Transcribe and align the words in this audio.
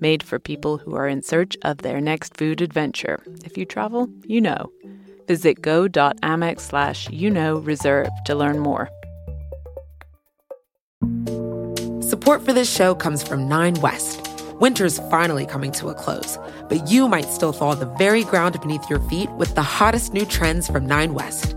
made 0.00 0.22
for 0.22 0.38
people 0.38 0.78
who 0.78 0.94
are 0.94 1.08
in 1.08 1.22
search 1.22 1.56
of 1.62 1.78
their 1.78 2.00
next 2.00 2.36
food 2.36 2.60
adventure. 2.60 3.22
If 3.44 3.56
you 3.56 3.64
travel, 3.64 4.08
you 4.24 4.40
know. 4.40 4.70
Visit 5.28 5.62
go.amex 5.62 6.60
slash 6.60 7.08
you 7.10 7.30
know 7.30 7.58
reserve 7.58 8.08
to 8.26 8.34
learn 8.34 8.58
more. 8.58 8.88
Support 12.00 12.44
for 12.44 12.52
this 12.52 12.70
show 12.70 12.94
comes 12.94 13.22
from 13.22 13.48
Nine 13.48 13.74
West. 13.80 14.28
Winter's 14.60 14.98
finally 15.10 15.46
coming 15.46 15.72
to 15.72 15.88
a 15.88 15.94
close, 15.94 16.38
but 16.68 16.88
you 16.88 17.08
might 17.08 17.24
still 17.24 17.52
thaw 17.52 17.74
the 17.74 17.86
very 17.96 18.22
ground 18.22 18.60
beneath 18.60 18.88
your 18.88 19.00
feet 19.08 19.30
with 19.32 19.54
the 19.54 19.62
hottest 19.62 20.12
new 20.12 20.24
trends 20.24 20.68
from 20.68 20.86
Nine 20.86 21.14
West. 21.14 21.56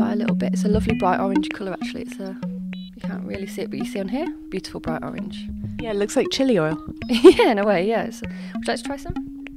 You 0.00 0.06
try 0.06 0.12
a 0.14 0.16
little 0.16 0.34
bit. 0.34 0.54
It's 0.54 0.64
a 0.64 0.68
lovely 0.68 0.94
bright 0.94 1.20
orange 1.20 1.50
colour 1.50 1.74
actually. 1.74 2.02
It's 2.02 2.18
a 2.18 2.34
you 2.72 3.02
can't 3.02 3.22
really 3.22 3.46
see 3.46 3.62
it, 3.62 3.70
but 3.70 3.78
you 3.78 3.84
see 3.84 4.00
on 4.00 4.08
here, 4.08 4.26
beautiful 4.48 4.80
bright 4.80 5.04
orange. 5.04 5.46
Yeah, 5.78 5.90
it 5.90 5.96
looks 5.96 6.16
like 6.16 6.28
chili 6.32 6.58
oil. 6.58 6.82
yeah, 7.06 7.50
in 7.50 7.58
a 7.58 7.66
way, 7.66 7.86
yeah. 7.86 8.04
It's, 8.04 8.22
would 8.22 8.30
you 8.30 8.62
like 8.66 8.78
to 8.78 8.82
try 8.82 8.96
some? 8.96 9.12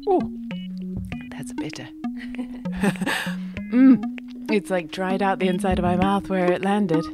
Oh, 0.05 0.19
that's 1.31 1.53
bitter. 1.53 1.87
mm, 3.71 4.03
it's 4.51 4.69
like 4.69 4.91
dried 4.91 5.21
out 5.21 5.39
the 5.39 5.47
inside 5.47 5.79
of 5.79 5.85
my 5.85 5.95
mouth 5.95 6.27
where 6.27 6.51
it 6.51 6.61
landed. 6.61 7.05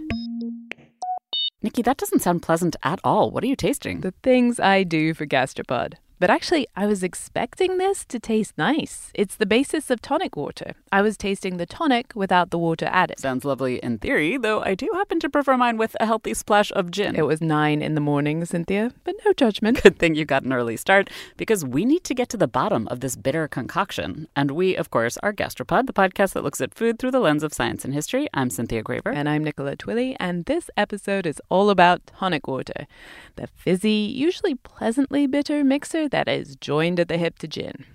Nikki, 1.62 1.84
that 1.84 1.98
doesn't 1.98 2.24
sound 2.24 2.42
pleasant 2.42 2.78
at 2.82 3.00
all. 3.04 3.30
What 3.30 3.44
are 3.44 3.48
you 3.48 3.56
tasting? 3.56 4.02
The 4.02 4.16
things 4.24 4.60
I 4.60 4.82
do 4.82 5.14
for 5.14 5.28
Gastropod. 5.28 5.94
But 6.20 6.30
actually, 6.30 6.68
I 6.76 6.86
was 6.86 7.02
expecting 7.02 7.78
this 7.78 8.04
to 8.04 8.20
taste 8.20 8.58
nice. 8.58 9.10
It's 9.14 9.38
the 9.38 9.46
basis 9.46 9.90
of 9.90 10.02
tonic 10.02 10.36
water. 10.36 10.74
I 10.92 11.02
was 11.02 11.16
tasting 11.16 11.56
the 11.56 11.66
tonic 11.66 12.12
without 12.14 12.50
the 12.50 12.58
water 12.58 12.90
added. 12.92 13.20
Sounds 13.20 13.46
lovely 13.46 13.78
in 13.78 14.00
theory, 14.00 14.36
though 14.36 14.62
I 14.62 14.76
do 14.76 14.90
happen 14.96 15.22
to 15.22 15.30
prefer 15.30 15.56
mine 15.56 15.78
with 15.78 15.96
a 15.98 16.06
healthy 16.06 16.34
splash 16.34 16.74
of 16.74 16.92
gin. 16.92 17.16
It 17.16 17.26
was 17.26 17.40
nine 17.40 17.82
in 17.82 17.96
the 17.96 18.02
morning, 18.02 18.44
Cynthia, 18.44 18.92
but 19.06 19.16
no 19.26 19.32
judgment. 19.32 19.82
Good 19.84 19.98
thing 19.98 20.14
you 20.16 20.26
got 20.26 20.44
an 20.44 20.52
early 20.52 20.76
start 20.76 21.10
because 21.38 21.64
we 21.64 21.86
need 21.86 22.04
to 22.04 22.14
get 22.14 22.28
to 22.30 22.38
the 22.38 22.50
bottom 22.50 22.90
of 22.90 23.00
this 23.00 23.16
bitter 23.16 23.48
concoction. 23.48 24.28
And 24.36 24.52
we, 24.52 24.76
of 24.76 24.90
course, 24.90 25.18
are 25.24 25.32
Gastropod, 25.32 25.88
the 25.88 25.94
podcast 25.94 26.34
that 26.34 26.44
looks 26.44 26.60
at 26.60 26.76
food 26.76 27.00
through 27.00 27.12
the 27.12 27.22
lens 27.22 27.44
of 27.44 27.54
science 27.54 27.86
and 27.86 27.94
history. 27.94 28.28
I'm 28.34 28.50
Cynthia 28.50 28.84
Graber. 28.84 29.16
And 29.16 29.30
I'm 29.30 29.42
Nicola 29.46 29.78
Twilley, 29.78 30.18
and 30.20 30.44
this 30.46 30.70
episode 30.76 31.26
is 31.26 31.42
all 31.48 31.70
about 31.70 32.06
tonic 32.08 32.46
water, 32.46 32.88
the 33.38 33.48
fizzy, 33.48 34.12
usually 34.14 34.56
pleasantly 34.56 35.26
bitter 35.26 35.64
mixer 35.64 36.09
that 36.10 36.28
is 36.28 36.56
joined 36.56 37.00
at 37.00 37.08
the 37.08 37.18
hip 37.18 37.40
to 37.40 37.48
gin. 37.48 37.86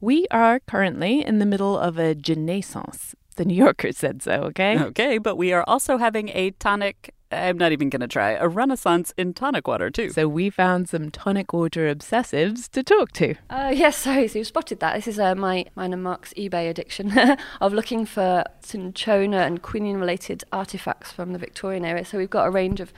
We 0.00 0.26
are 0.30 0.58
currently 0.60 1.24
in 1.24 1.38
the 1.38 1.46
middle 1.46 1.78
of 1.78 1.98
a 1.98 2.14
ginaissance. 2.14 3.14
The 3.36 3.44
New 3.44 3.54
Yorker 3.54 3.92
said 3.92 4.20
so, 4.20 4.32
okay? 4.32 4.78
Okay, 4.78 5.18
but 5.18 5.36
we 5.36 5.52
are 5.52 5.64
also 5.66 5.96
having 5.96 6.28
a 6.30 6.50
tonic. 6.50 7.14
I'm 7.30 7.56
not 7.56 7.72
even 7.72 7.88
going 7.88 8.00
to 8.00 8.08
try 8.08 8.32
a 8.32 8.46
renaissance 8.46 9.14
in 9.16 9.32
tonic 9.32 9.66
water, 9.66 9.90
too. 9.90 10.10
So 10.10 10.28
we 10.28 10.50
found 10.50 10.88
some 10.88 11.10
tonic 11.10 11.52
water 11.54 11.92
obsessives 11.94 12.68
to 12.70 12.82
talk 12.82 13.12
to. 13.12 13.36
Uh, 13.48 13.72
yes, 13.74 13.96
sorry, 13.96 14.28
so 14.28 14.40
you 14.40 14.44
spotted 14.44 14.80
that. 14.80 14.96
This 14.96 15.08
is 15.08 15.18
uh, 15.18 15.34
my 15.34 15.64
mine 15.74 15.94
and 15.94 16.02
Mark's 16.02 16.34
eBay 16.34 16.68
addiction 16.68 17.16
of 17.60 17.72
looking 17.72 18.04
for 18.04 18.44
cinchona 18.60 19.38
and 19.38 19.62
quinine 19.62 19.96
related 19.96 20.44
artifacts 20.52 21.10
from 21.10 21.32
the 21.32 21.38
Victorian 21.38 21.84
era. 21.84 22.04
So 22.04 22.18
we've 22.18 22.28
got 22.28 22.48
a 22.48 22.50
range 22.50 22.80
of 22.80 22.92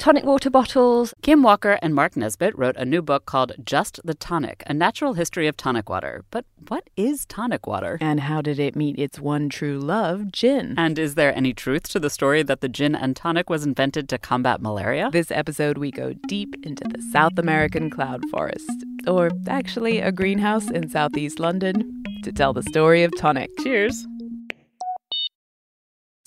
tonic 0.00 0.24
water 0.24 0.48
bottles. 0.48 1.12
Kim 1.20 1.42
Walker 1.42 1.78
and 1.82 1.94
Mark 1.94 2.16
Nesbitt 2.16 2.58
wrote 2.58 2.76
a 2.78 2.86
new 2.86 3.02
book 3.02 3.26
called 3.26 3.52
Just 3.62 4.00
the 4.02 4.14
Tonic 4.14 4.62
A 4.66 4.72
Natural 4.72 5.12
History 5.12 5.46
of 5.46 5.58
Tonic 5.58 5.90
Water. 5.90 6.24
But 6.30 6.46
what 6.68 6.88
is 6.96 7.26
tonic 7.26 7.66
water? 7.66 7.98
And 8.00 8.20
how 8.20 8.40
did 8.40 8.58
it 8.58 8.74
meet 8.74 8.98
its 8.98 9.20
one 9.20 9.50
true 9.50 9.78
love, 9.78 10.32
gin? 10.32 10.74
And 10.78 10.98
is 10.98 11.16
there 11.16 11.36
any 11.36 11.52
truth 11.52 11.86
to 11.90 12.00
the 12.00 12.08
story 12.08 12.42
that 12.42 12.62
the 12.62 12.68
gin 12.68 12.94
and 12.94 13.14
tonic 13.14 13.50
was 13.50 13.66
invented 13.66 14.08
to 14.08 14.16
combat 14.16 14.62
malaria? 14.62 15.10
This 15.12 15.30
episode, 15.30 15.76
we 15.76 15.90
go 15.90 16.14
deep 16.28 16.56
into 16.62 16.84
the 16.88 17.02
South 17.12 17.38
American 17.38 17.90
cloud 17.90 18.22
forest, 18.30 18.72
or 19.06 19.30
actually 19.46 20.00
a 20.00 20.10
greenhouse 20.10 20.70
in 20.70 20.88
southeast 20.88 21.38
London, 21.38 22.02
to 22.22 22.32
tell 22.32 22.54
the 22.54 22.62
story 22.62 23.02
of 23.02 23.12
tonic. 23.18 23.50
Cheers. 23.58 24.06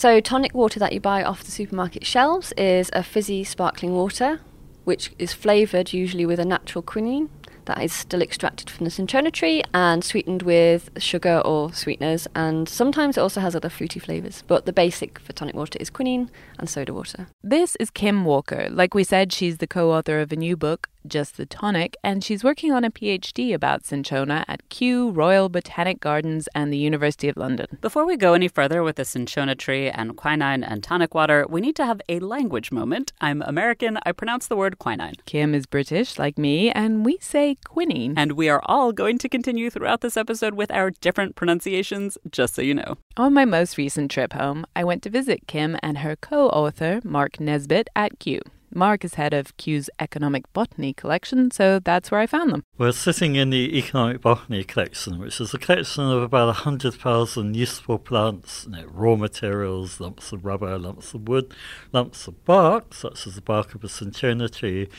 So, 0.03 0.19
tonic 0.19 0.53
water 0.53 0.81
that 0.81 0.91
you 0.91 0.99
buy 0.99 1.23
off 1.23 1.45
the 1.45 1.51
supermarket 1.51 2.05
shelves 2.05 2.51
is 2.57 2.89
a 2.91 3.03
fizzy, 3.03 3.45
sparkling 3.45 3.95
water, 3.95 4.41
which 4.83 5.13
is 5.17 5.31
flavoured 5.31 5.93
usually 5.93 6.25
with 6.25 6.41
a 6.41 6.43
natural 6.43 6.81
quinine 6.81 7.29
that 7.67 7.81
is 7.81 7.93
still 7.93 8.21
extracted 8.21 8.69
from 8.69 8.83
the 8.83 8.89
cinchona 8.89 9.31
tree 9.31 9.63
and 9.73 10.03
sweetened 10.03 10.41
with 10.41 10.89
sugar 10.97 11.41
or 11.45 11.71
sweeteners. 11.71 12.27
And 12.35 12.67
sometimes 12.67 13.15
it 13.17 13.21
also 13.21 13.39
has 13.39 13.55
other 13.55 13.69
fruity 13.69 14.01
flavours. 14.01 14.43
But 14.45 14.65
the 14.65 14.73
basic 14.73 15.19
for 15.19 15.31
tonic 15.31 15.55
water 15.55 15.77
is 15.79 15.89
quinine 15.89 16.29
and 16.59 16.69
soda 16.69 16.93
water. 16.93 17.27
This 17.41 17.77
is 17.77 17.89
Kim 17.89 18.25
Walker. 18.25 18.67
Like 18.69 18.93
we 18.93 19.05
said, 19.05 19.31
she's 19.31 19.59
the 19.59 19.67
co 19.67 19.93
author 19.93 20.19
of 20.19 20.33
a 20.33 20.35
new 20.35 20.57
book, 20.57 20.89
Just 21.05 21.37
the 21.37 21.45
Tonic, 21.45 21.97
and 22.03 22.23
she's 22.23 22.43
working 22.43 22.71
on 22.71 22.83
a 22.83 22.91
PhD 22.91 23.53
about 23.53 23.85
cinchona 23.85 24.45
at 24.47 24.67
Kew 24.69 25.09
Royal 25.11 25.49
Botanic 25.49 25.99
Gardens 25.99 26.47
and 26.55 26.71
the 26.71 26.77
University 26.77 27.27
of 27.27 27.35
London. 27.35 27.77
Before 27.81 28.05
we 28.05 28.15
go 28.15 28.33
any 28.33 28.47
further 28.47 28.83
with 28.83 28.95
the 28.95 29.03
cinchona 29.03 29.55
tree 29.55 29.89
and 29.89 30.15
quinine 30.15 30.63
and 30.63 30.81
tonic 30.81 31.13
water, 31.13 31.45
we 31.49 31.59
need 31.59 31.75
to 31.75 31.85
have 31.85 32.01
a 32.07 32.19
language 32.19 32.71
moment. 32.71 33.11
I'm 33.19 33.41
American. 33.41 33.99
I 34.05 34.13
pronounce 34.13 34.47
the 34.47 34.55
word 34.55 34.79
quinine. 34.79 35.15
Kim 35.25 35.53
is 35.53 35.65
British, 35.65 36.17
like 36.17 36.37
me, 36.37 36.71
and 36.71 37.05
we 37.05 37.17
say 37.19 37.57
quinine. 37.65 38.13
And 38.17 38.33
we 38.33 38.47
are 38.47 38.61
all 38.65 38.93
going 38.93 39.17
to 39.19 39.29
continue 39.29 39.69
throughout 39.69 40.01
this 40.01 40.15
episode 40.15 40.53
with 40.53 40.71
our 40.71 40.89
different 40.89 41.35
pronunciations, 41.35 42.17
just 42.31 42.55
so 42.55 42.61
you 42.61 42.73
know. 42.73 42.97
On 43.17 43.33
my 43.33 43.45
most 43.45 43.77
recent 43.77 44.09
trip 44.09 44.33
home, 44.33 44.65
I 44.75 44.83
went 44.83 45.03
to 45.03 45.09
visit 45.09 45.47
Kim 45.47 45.77
and 45.83 45.99
her 45.99 46.15
co 46.15 46.47
author, 46.49 47.01
Mark 47.03 47.39
Nesbitt, 47.39 47.89
at 47.95 48.19
Kew. 48.19 48.39
Mark 48.75 49.05
is 49.05 49.15
head 49.15 49.33
of 49.33 49.55
Kew's 49.57 49.89
Economic 49.99 50.51
Botany 50.53 50.93
collection, 50.93 51.51
so 51.51 51.79
that's 51.79 52.11
where 52.11 52.19
I 52.19 52.27
found 52.27 52.51
them. 52.51 52.63
We're 52.77 52.91
sitting 52.91 53.35
in 53.35 53.49
the 53.49 53.77
Economic 53.77 54.21
Botany 54.21 54.63
collection, 54.63 55.19
which 55.19 55.39
is 55.39 55.53
a 55.53 55.57
collection 55.57 56.03
of 56.03 56.21
about 56.21 56.47
100,000 56.47 57.55
useful 57.55 57.99
plants, 57.99 58.65
you 58.65 58.71
know, 58.71 58.85
raw 58.87 59.15
materials, 59.15 59.99
lumps 59.99 60.31
of 60.31 60.45
rubber, 60.45 60.77
lumps 60.77 61.13
of 61.13 61.27
wood, 61.27 61.53
lumps 61.91 62.27
of 62.27 62.43
bark, 62.45 62.93
such 62.93 63.27
as 63.27 63.35
the 63.35 63.41
bark 63.41 63.75
of 63.75 63.83
a 63.83 63.89
cinchona 63.89 64.49
tree. 64.49 64.89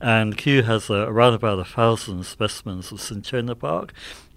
And 0.00 0.36
Kew 0.36 0.62
has 0.62 0.90
uh, 0.90 1.08
around 1.08 1.34
about 1.34 1.58
a 1.58 1.64
thousand 1.64 2.24
specimens 2.24 2.92
of 2.92 3.00
cinchona 3.00 3.54
bark, 3.54 3.92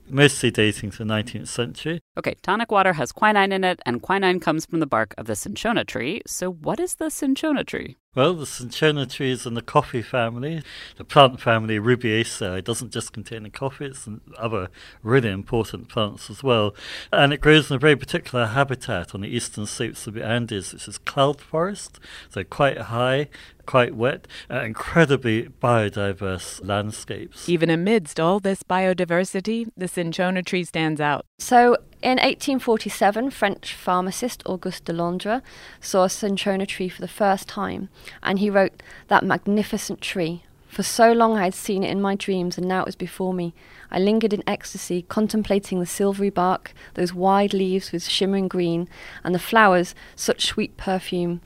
mostly 0.10 0.52
dating 0.52 0.92
to 0.92 0.98
the 1.00 1.04
19th 1.04 1.48
century. 1.48 2.02
Okay, 2.18 2.36
tonic 2.42 2.72
water 2.72 2.92
has 2.94 3.14
quinine 3.14 3.54
in 3.54 3.64
it, 3.64 3.80
and 3.86 4.02
quinine 4.02 4.42
comes 4.42 4.66
from 4.66 4.82
the 4.82 4.86
bark 4.86 5.16
of 5.18 5.28
the 5.28 5.36
cinchona 5.36 5.86
tree. 5.86 6.22
So, 6.28 6.52
what 6.52 6.78
is 6.78 6.96
the 6.96 7.10
cinchona 7.10 7.64
tree? 7.64 7.96
Well, 8.14 8.34
the 8.34 8.46
cinchona 8.46 9.06
tree 9.06 9.32
is 9.32 9.46
in 9.46 9.54
the 9.54 9.62
coffee 9.62 10.02
family. 10.02 10.62
The 10.98 11.06
plant 11.06 11.40
family 11.40 11.80
Rubiaceae 11.80 12.58
It 12.58 12.66
doesn't 12.66 12.92
just 12.92 13.14
contain 13.14 13.44
the 13.44 13.50
coffee, 13.50 13.86
it's 13.86 14.10
other 14.38 14.68
really 15.02 15.30
important 15.30 15.88
plants 15.88 16.30
as 16.30 16.44
well. 16.44 16.76
And 17.14 17.32
it 17.32 17.40
grows 17.40 17.72
in 17.72 17.78
a 17.78 17.80
very 17.80 17.96
particular 17.96 18.48
habitat 18.48 19.16
on 19.16 19.22
the 19.22 19.30
eastern 19.30 19.66
slopes 19.66 20.06
of 20.08 20.16
the 20.16 20.26
Andes, 20.26 20.74
which 20.74 20.90
is 20.90 20.98
cloud 20.98 21.40
forest, 21.40 22.02
so 22.30 22.44
quite 22.44 22.78
high, 22.78 23.30
quite 23.66 23.96
wet, 23.96 24.28
uh, 24.50 24.60
incredibly 24.60 25.44
biodiverse 25.44 26.60
landscapes. 26.68 27.48
Even 27.48 27.70
amidst 27.70 28.20
all 28.20 28.42
this 28.42 28.64
biodiversity, 28.64 29.70
the 29.78 29.88
cinchona 29.88 30.44
tree 30.44 30.66
stands 30.66 31.00
out. 31.00 31.26
So, 31.42 31.78
in 32.04 32.20
1847, 32.20 33.32
French 33.32 33.74
pharmacist 33.74 34.44
Auguste 34.46 34.86
Delondre 34.86 35.42
saw 35.80 36.04
a 36.04 36.10
cinchona 36.10 36.68
tree 36.68 36.88
for 36.88 37.02
the 37.02 37.08
first 37.08 37.48
time, 37.48 37.90
and 38.22 38.38
he 38.38 38.52
wrote 38.52 38.84
that 39.08 39.26
magnificent 39.26 40.02
tree, 40.02 40.44
For 40.68 40.84
so 40.84 41.12
long 41.12 41.36
I 41.38 41.46
had 41.46 41.56
seen 41.56 41.84
it 41.84 41.90
in 41.90 42.00
my 42.00 42.14
dreams, 42.14 42.60
and 42.60 42.68
now 42.68 42.82
it 42.82 42.86
was 42.86 42.96
before 42.96 43.34
me. 43.34 43.56
I 43.90 43.98
lingered 43.98 44.34
in 44.34 44.44
ecstasy, 44.46 45.02
contemplating 45.10 45.80
the 45.80 45.88
silvery 45.88 46.30
bark, 46.30 46.76
those 46.94 47.12
wide 47.12 47.56
leaves 47.56 47.92
with 47.92 48.04
shimmering 48.04 48.48
green, 48.48 48.88
and 49.24 49.34
the 49.34 49.40
flowers, 49.40 49.96
such 50.16 50.46
sweet 50.46 50.78
perfume, 50.78 51.42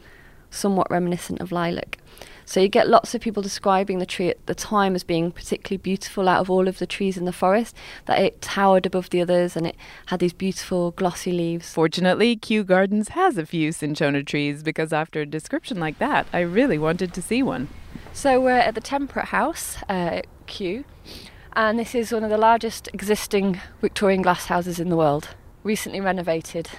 somewhat 0.55 0.89
reminiscent 0.89 1.41
of 1.41 1.51
lilac. 1.51 1.99
So 2.47 2.59
you 2.59 2.67
get 2.67 2.87
lots 2.87 3.15
of 3.15 3.21
people 3.21 3.41
describing 3.41 3.97
the 3.97 4.05
tree 4.05 4.29
at 4.29 4.45
the 4.45 4.53
time 4.53 4.93
as 4.93 5.03
being 5.03 5.31
particularly 5.31 5.77
beautiful 5.77 6.29
out 6.29 6.41
of 6.41 6.49
all 6.49 6.67
of 6.67 6.77
the 6.77 6.85
trees 6.85 7.17
in 7.17 7.25
the 7.25 7.33
forest, 7.33 7.75
that 8.05 8.19
it 8.19 8.39
towered 8.39 8.85
above 8.85 9.09
the 9.09 9.21
others 9.21 9.57
and 9.57 9.65
it 9.65 9.75
had 10.07 10.19
these 10.19 10.33
beautiful 10.33 10.91
glossy 10.91 11.31
leaves. 11.31 11.73
Fortunately, 11.73 12.35
Kew 12.35 12.63
Gardens 12.63 13.09
has 13.09 13.39
a 13.39 13.47
few 13.47 13.71
cinchona 13.71 14.23
trees 14.23 14.61
because 14.61 14.93
after 14.93 15.21
a 15.21 15.25
description 15.25 15.79
like 15.79 15.97
that, 15.97 16.27
I 16.31 16.41
really 16.41 16.77
wanted 16.77 17.13
to 17.15 17.21
see 17.21 17.41
one. 17.41 17.67
So 18.13 18.39
we're 18.39 18.51
at 18.51 18.75
the 18.75 18.81
Temperate 18.81 19.29
House, 19.29 19.77
uh, 19.89 20.21
Kew, 20.45 20.85
and 21.53 21.79
this 21.79 21.95
is 21.95 22.11
one 22.11 22.23
of 22.23 22.29
the 22.29 22.37
largest 22.37 22.89
existing 22.93 23.59
Victorian 23.81 24.21
glass 24.21 24.45
houses 24.45 24.79
in 24.79 24.89
the 24.89 24.97
world, 24.97 25.29
recently 25.63 25.99
renovated. 25.99 26.69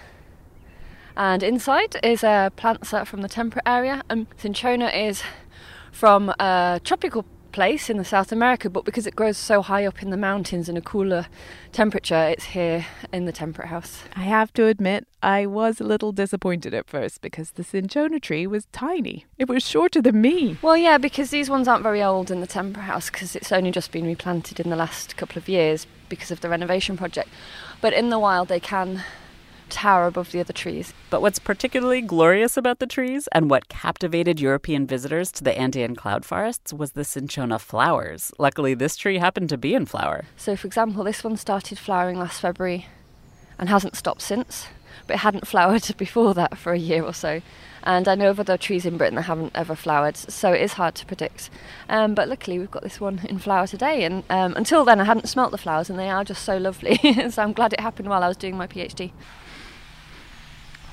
And 1.16 1.42
inside 1.42 1.96
is 2.02 2.22
a 2.22 2.52
plant 2.56 2.86
set 2.86 3.08
from 3.08 3.22
the 3.22 3.28
temperate 3.28 3.66
area, 3.66 4.02
and 4.10 4.26
cinchona 4.36 4.88
is 4.88 5.22
from 5.90 6.28
a 6.38 6.80
tropical 6.84 7.24
place 7.56 7.88
in 7.88 7.96
the 7.96 8.04
South 8.04 8.32
America, 8.32 8.68
but 8.68 8.84
because 8.84 9.06
it 9.06 9.16
grows 9.16 9.38
so 9.38 9.62
high 9.62 9.86
up 9.86 10.02
in 10.02 10.10
the 10.10 10.16
mountains 10.18 10.68
in 10.68 10.76
a 10.76 10.80
cooler 10.82 11.26
temperature, 11.72 12.28
it's 12.28 12.44
here 12.44 12.84
in 13.14 13.24
the 13.24 13.32
temperate 13.32 13.68
house. 13.68 14.02
I 14.14 14.24
have 14.24 14.52
to 14.54 14.66
admit, 14.66 15.08
I 15.22 15.46
was 15.46 15.80
a 15.80 15.84
little 15.84 16.12
disappointed 16.12 16.74
at 16.74 16.86
first 16.86 17.22
because 17.22 17.52
the 17.52 17.64
cinchona 17.64 18.20
tree 18.20 18.46
was 18.46 18.66
tiny. 18.72 19.24
It 19.38 19.48
was 19.48 19.66
shorter 19.66 20.02
than 20.02 20.20
me. 20.20 20.58
Well, 20.60 20.76
yeah, 20.76 20.98
because 20.98 21.30
these 21.30 21.48
ones 21.48 21.66
aren't 21.66 21.82
very 21.82 22.02
old 22.02 22.30
in 22.30 22.42
the 22.42 22.46
temperate 22.46 22.84
house 22.84 23.08
because 23.08 23.34
it's 23.34 23.50
only 23.50 23.70
just 23.70 23.90
been 23.90 24.04
replanted 24.04 24.60
in 24.60 24.68
the 24.68 24.76
last 24.76 25.16
couple 25.16 25.38
of 25.38 25.48
years 25.48 25.86
because 26.10 26.30
of 26.30 26.42
the 26.42 26.50
renovation 26.50 26.98
project. 26.98 27.30
But 27.80 27.94
in 27.94 28.10
the 28.10 28.18
wild, 28.18 28.48
they 28.48 28.60
can 28.60 29.02
tower 29.68 30.06
above 30.06 30.32
the 30.32 30.40
other 30.40 30.52
trees. 30.52 30.92
But 31.10 31.22
what's 31.22 31.38
particularly 31.38 32.00
glorious 32.00 32.56
about 32.56 32.78
the 32.78 32.86
trees 32.86 33.28
and 33.32 33.50
what 33.50 33.68
captivated 33.68 34.40
European 34.40 34.86
visitors 34.86 35.30
to 35.32 35.44
the 35.44 35.56
Andean 35.56 35.94
cloud 35.94 36.24
forests 36.24 36.72
was 36.72 36.92
the 36.92 37.04
cinchona 37.04 37.58
flowers. 37.58 38.32
Luckily, 38.38 38.74
this 38.74 38.96
tree 38.96 39.18
happened 39.18 39.48
to 39.50 39.58
be 39.58 39.74
in 39.74 39.86
flower. 39.86 40.24
So, 40.36 40.56
for 40.56 40.66
example, 40.66 41.04
this 41.04 41.24
one 41.24 41.36
started 41.36 41.78
flowering 41.78 42.18
last 42.18 42.40
February 42.40 42.86
and 43.58 43.68
hasn't 43.68 43.96
stopped 43.96 44.22
since, 44.22 44.68
but 45.06 45.14
it 45.14 45.20
hadn't 45.20 45.46
flowered 45.48 45.96
before 45.96 46.34
that 46.34 46.58
for 46.58 46.72
a 46.72 46.78
year 46.78 47.02
or 47.02 47.14
so. 47.14 47.40
And 47.82 48.08
I 48.08 48.16
know 48.16 48.30
of 48.30 48.40
other 48.40 48.56
trees 48.56 48.84
in 48.84 48.96
Britain 48.96 49.14
that 49.14 49.22
haven't 49.22 49.52
ever 49.54 49.76
flowered, 49.76 50.16
so 50.16 50.52
it 50.52 50.60
is 50.60 50.72
hard 50.72 50.96
to 50.96 51.06
predict. 51.06 51.50
Um, 51.88 52.16
but 52.16 52.28
luckily, 52.28 52.58
we've 52.58 52.70
got 52.70 52.82
this 52.82 53.00
one 53.00 53.20
in 53.28 53.38
flower 53.38 53.68
today. 53.68 54.02
And 54.02 54.24
um, 54.28 54.54
until 54.56 54.84
then, 54.84 55.00
I 55.00 55.04
hadn't 55.04 55.28
smelt 55.28 55.52
the 55.52 55.58
flowers, 55.58 55.88
and 55.88 55.96
they 55.96 56.10
are 56.10 56.24
just 56.24 56.42
so 56.42 56.56
lovely. 56.56 56.96
so 57.30 57.42
I'm 57.42 57.52
glad 57.52 57.72
it 57.72 57.78
happened 57.78 58.08
while 58.08 58.24
I 58.24 58.28
was 58.28 58.36
doing 58.36 58.56
my 58.56 58.66
PhD. 58.66 59.12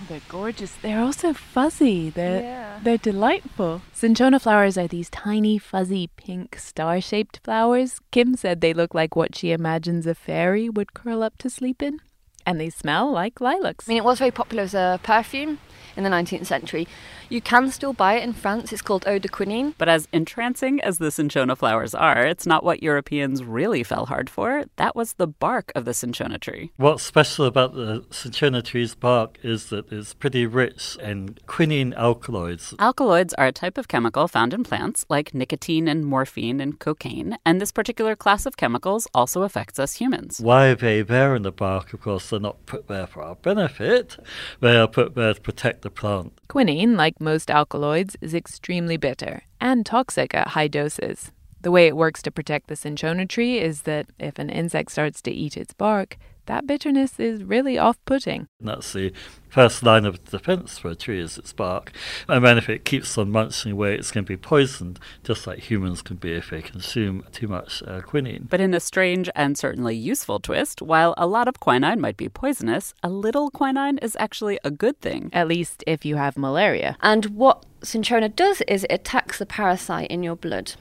They're 0.08 0.22
gorgeous. 0.28 0.74
They're 0.82 1.00
also 1.00 1.34
fuzzy. 1.34 2.10
They're 2.10 2.42
Yeah. 2.42 2.80
they're 2.84 2.98
delightful. 2.98 3.82
Cinchona 3.94 4.40
flowers 4.40 4.78
are 4.78 4.88
these 4.88 5.10
tiny, 5.10 5.58
fuzzy, 5.58 6.08
pink, 6.18 6.58
star-shaped 6.58 7.40
flowers. 7.44 8.00
Kim 8.12 8.36
said 8.36 8.62
they 8.62 8.74
look 8.74 8.94
like 8.94 9.16
what 9.16 9.36
she 9.36 9.52
imagines 9.52 10.06
a 10.06 10.16
fairy 10.16 10.70
would 10.70 10.94
curl 10.94 11.24
up 11.24 11.38
to 11.40 11.50
sleep 11.50 11.82
in, 11.82 12.00
and 12.46 12.60
they 12.60 12.70
smell 12.70 13.12
like 13.12 13.40
lilacs. 13.40 13.88
I 13.88 13.92
mean, 13.92 13.98
it 14.00 14.04
was 14.06 14.20
very 14.20 14.32
popular 14.32 14.64
as 14.64 14.74
a 14.74 15.00
perfume 15.04 15.60
in 15.96 16.04
the 16.04 16.10
19th 16.10 16.46
century. 16.46 16.88
You 17.30 17.42
can 17.42 17.72
still 17.72 17.94
buy 17.94 18.14
it 18.16 18.24
in 18.24 18.34
France. 18.34 18.72
It's 18.72 18.82
called 18.82 19.06
eau 19.08 19.18
de 19.18 19.28
quinine. 19.28 19.74
But 19.78 19.90
as 19.90 20.08
entrancing 20.12 20.82
as 20.82 20.98
the 20.98 21.10
cinchona 21.10 21.56
flowers 21.56 21.96
are, 21.96 22.26
it's 22.26 22.46
not 22.46 22.64
what 22.64 22.84
Europeans 22.84 23.44
really 23.44 23.84
fell 23.84 24.06
hard 24.06 24.30
for. 24.30 24.66
That 24.76 24.96
was 24.96 25.14
the 25.14 25.28
bark 25.28 25.72
of 25.76 25.86
the 25.86 25.94
cinchona 25.94 26.38
tree. 26.38 26.72
What's 26.78 27.04
special 27.04 27.46
about 27.46 27.74
the 27.74 28.06
cinchona 28.12 28.62
tree's 28.62 28.96
bark 28.96 29.40
is 29.42 29.70
that 29.70 29.92
it's 29.92 30.14
pretty 30.14 30.46
rich 30.46 30.98
in 31.02 31.38
quinine 31.48 31.94
alkaloids. 31.94 32.74
Alkaloids 32.80 33.34
are 33.36 33.48
a 33.48 33.52
type 33.52 33.78
of 33.78 33.88
chemical 33.88 34.28
found 34.28 34.54
in 34.54 34.64
plants, 34.64 35.06
like 35.10 35.34
nicotine 35.34 35.88
and 35.88 36.06
morphine 36.06 36.60
and 36.60 36.80
cocaine, 36.80 37.38
and 37.46 37.60
this 37.60 37.72
particular 37.72 38.16
class 38.16 38.46
of 38.46 38.58
chemicals 38.58 39.08
also 39.14 39.44
affects 39.44 39.80
us 39.80 39.96
humans. 39.96 40.40
Why 40.42 40.68
are 40.68 40.76
they 40.76 41.02
there 41.02 41.36
in 41.36 41.44
the 41.44 41.52
bark? 41.52 41.94
Of 41.94 42.02
course, 42.02 42.30
they're 42.30 42.40
not 42.40 42.66
put 42.66 42.88
there 42.88 43.08
for 43.08 43.24
our 43.24 43.36
benefit. 43.36 44.18
They 44.60 44.76
are 44.76 44.88
put 44.88 45.16
there 45.16 45.34
to 45.34 45.42
protect 45.42 45.83
the 45.84 45.92
plant. 45.92 46.34
Quinine, 46.48 46.98
like 46.98 47.22
most 47.22 47.52
alkaloids, 47.52 48.18
is 48.22 48.34
extremely 48.34 48.98
bitter 48.98 49.44
and 49.62 49.86
toxic 49.86 50.34
at 50.34 50.50
high 50.50 50.68
doses. 50.68 51.32
The 51.64 51.72
way 51.72 51.88
it 51.88 51.96
works 51.96 52.22
to 52.24 52.32
protect 52.32 52.68
the 52.68 52.76
cinchona 52.76 53.26
tree 53.26 53.58
is 53.58 53.84
that 53.84 54.08
if 54.20 54.38
an 54.38 54.50
insect 54.50 54.92
starts 54.92 55.22
to 55.22 55.32
eat 55.32 55.56
its 55.56 55.74
bark, 55.74 56.18
that 56.46 56.68
bitterness 56.68 57.22
is 57.22 57.42
really 57.42 57.78
off 57.78 57.98
putting. 58.04 58.50
That's 58.60 58.92
the 58.92 59.14
first 59.48 59.82
line 59.82 60.04
of 60.04 60.22
defense 60.26 60.78
for 60.78 60.90
a 60.90 60.96
tree 60.96 61.22
is 61.22 61.38
its 61.38 61.54
bark. 61.54 61.94
And 62.28 62.44
then 62.44 62.58
if 62.58 62.68
it 62.68 62.84
keeps 62.84 63.18
on 63.18 63.32
munching 63.32 63.72
away, 63.72 63.96
it's 63.96 64.12
going 64.12 64.26
to 64.26 64.28
be 64.28 64.36
poisoned, 64.36 65.00
just 65.24 65.48
like 65.48 65.60
humans 65.60 66.02
can 66.02 66.18
be 66.18 66.34
if 66.34 66.50
they 66.50 66.62
consume 66.62 67.24
too 67.32 67.48
much 67.48 67.82
uh, 67.88 68.02
quinine. 68.02 68.48
But 68.50 68.60
in 68.60 68.74
a 68.74 68.82
strange 68.82 69.30
and 69.34 69.58
certainly 69.58 69.96
useful 69.96 70.42
twist, 70.42 70.82
while 70.82 71.14
a 71.18 71.26
lot 71.26 71.48
of 71.48 71.62
quinine 71.62 72.02
might 72.02 72.18
be 72.18 72.28
poisonous, 72.28 72.94
a 73.02 73.10
little 73.10 73.50
quinine 73.50 74.00
is 74.00 74.18
actually 74.20 74.60
a 74.66 74.72
good 74.72 75.00
thing. 75.00 75.30
At 75.32 75.48
least 75.48 75.82
if 75.88 76.04
you 76.04 76.18
have 76.18 76.38
malaria. 76.38 76.98
And 77.00 77.28
what 77.28 77.66
cinchona 77.84 78.28
does 78.28 78.62
is 78.68 78.84
it 78.84 78.96
attacks 78.96 79.40
the 79.40 79.46
parasite 79.46 80.08
in 80.12 80.24
your 80.24 80.36
blood 80.36 80.74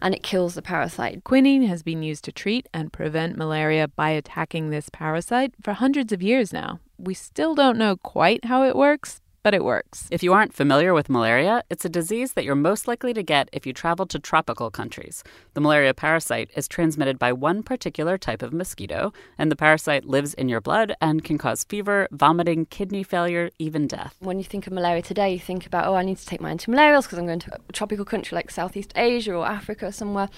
and 0.00 0.14
it 0.14 0.22
kills 0.22 0.54
the 0.54 0.62
parasite. 0.62 1.24
Quinine 1.24 1.62
has 1.62 1.82
been 1.82 2.02
used 2.02 2.24
to 2.24 2.32
treat 2.32 2.68
and 2.72 2.92
prevent 2.92 3.36
malaria 3.36 3.88
by 3.88 4.10
attacking 4.10 4.70
this 4.70 4.88
parasite 4.88 5.54
for 5.62 5.72
hundreds 5.72 6.12
of 6.12 6.22
years 6.22 6.52
now. 6.52 6.80
We 6.98 7.14
still 7.14 7.54
don't 7.54 7.78
know 7.78 7.96
quite 7.96 8.46
how 8.46 8.64
it 8.64 8.76
works, 8.76 9.20
but 9.46 9.54
it 9.54 9.62
works. 9.62 10.08
If 10.10 10.24
you 10.24 10.32
aren't 10.32 10.52
familiar 10.52 10.92
with 10.92 11.08
malaria, 11.08 11.62
it's 11.70 11.84
a 11.84 11.88
disease 11.88 12.32
that 12.32 12.44
you're 12.44 12.56
most 12.56 12.88
likely 12.88 13.14
to 13.14 13.22
get 13.22 13.48
if 13.52 13.64
you 13.64 13.72
travel 13.72 14.04
to 14.06 14.18
tropical 14.18 14.72
countries. 14.72 15.22
The 15.54 15.60
malaria 15.60 15.94
parasite 15.94 16.50
is 16.56 16.66
transmitted 16.66 17.16
by 17.16 17.32
one 17.32 17.62
particular 17.62 18.18
type 18.18 18.42
of 18.42 18.52
mosquito, 18.52 19.12
and 19.38 19.48
the 19.48 19.54
parasite 19.54 20.04
lives 20.04 20.34
in 20.34 20.48
your 20.48 20.60
blood 20.60 20.96
and 21.00 21.22
can 21.22 21.38
cause 21.38 21.62
fever, 21.62 22.08
vomiting, 22.10 22.66
kidney 22.66 23.04
failure, 23.04 23.50
even 23.60 23.86
death. 23.86 24.16
When 24.18 24.38
you 24.38 24.44
think 24.44 24.66
of 24.66 24.72
malaria 24.72 25.02
today, 25.02 25.34
you 25.34 25.38
think 25.38 25.64
about, 25.64 25.86
oh, 25.86 25.94
I 25.94 26.02
need 26.02 26.18
to 26.18 26.26
take 26.26 26.40
my 26.40 26.52
antimalarials 26.52 27.04
because 27.04 27.20
I'm 27.20 27.26
going 27.26 27.38
to 27.38 27.54
a 27.68 27.72
tropical 27.72 28.04
country 28.04 28.34
like 28.34 28.50
Southeast 28.50 28.92
Asia 28.96 29.32
or 29.32 29.46
Africa 29.46 29.86
or 29.86 29.92
somewhere. 29.92 30.28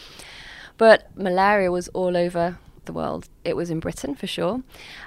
But 0.76 1.16
malaria 1.16 1.72
was 1.72 1.88
all 1.94 2.14
over 2.14 2.58
the 2.88 2.92
world. 2.92 3.28
It 3.44 3.56
was 3.56 3.70
in 3.70 3.78
Britain 3.78 4.16
for 4.16 4.26
sure, 4.26 4.62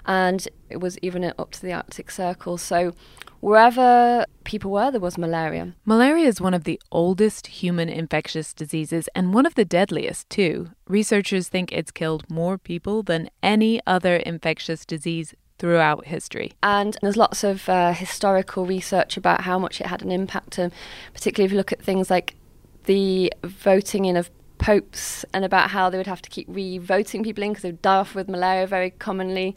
and 0.06 0.48
it 0.70 0.80
was 0.80 0.98
even 1.00 1.26
up 1.38 1.52
to 1.52 1.62
the 1.62 1.74
Arctic 1.74 2.10
Circle. 2.10 2.58
So 2.58 2.94
wherever 3.42 4.26
people 4.46 4.72
were, 4.72 4.90
there 4.90 5.02
was 5.02 5.18
malaria. 5.18 5.74
Malaria 5.86 6.28
is 6.28 6.40
one 6.40 6.54
of 6.54 6.64
the 6.64 6.80
oldest 6.92 7.48
human 7.48 7.90
infectious 7.90 8.54
diseases 8.54 9.10
and 9.14 9.34
one 9.34 9.46
of 9.46 9.56
the 9.56 9.66
deadliest, 9.66 10.30
too. 10.30 10.70
Researchers 10.88 11.50
think 11.50 11.72
it's 11.72 11.92
killed 11.92 12.24
more 12.30 12.58
people 12.58 13.04
than 13.04 13.30
any 13.44 13.82
other 13.86 14.16
infectious 14.16 14.86
disease 14.86 15.34
throughout 15.58 16.06
history. 16.06 16.54
And 16.64 16.98
there's 17.02 17.18
lots 17.18 17.44
of 17.44 17.70
uh, 17.70 17.94
historical 17.94 18.66
research 18.66 19.18
about 19.18 19.42
how 19.42 19.60
much 19.60 19.80
it 19.82 19.88
had 19.88 20.02
an 20.02 20.12
impact, 20.12 20.58
um, 20.58 20.72
particularly 21.14 21.46
if 21.46 21.52
you 21.52 21.58
look 21.58 21.72
at 21.72 21.82
things 21.82 22.10
like 22.10 22.36
the 22.86 23.32
voting 23.44 24.06
in 24.06 24.18
of 24.18 24.32
popes 24.62 25.26
and 25.34 25.44
about 25.44 25.72
how 25.72 25.90
they 25.90 25.98
would 25.98 26.08
have 26.08 26.22
to 26.22 26.30
keep 26.30 26.48
re-voting 26.48 27.24
people 27.24 27.44
in 27.44 27.50
because 27.50 27.64
they 27.64 27.70
would 27.70 27.82
die 27.82 27.98
off 27.98 28.14
with 28.14 28.30
malaria 28.30 28.68
very 28.68 28.92
commonly. 28.92 29.56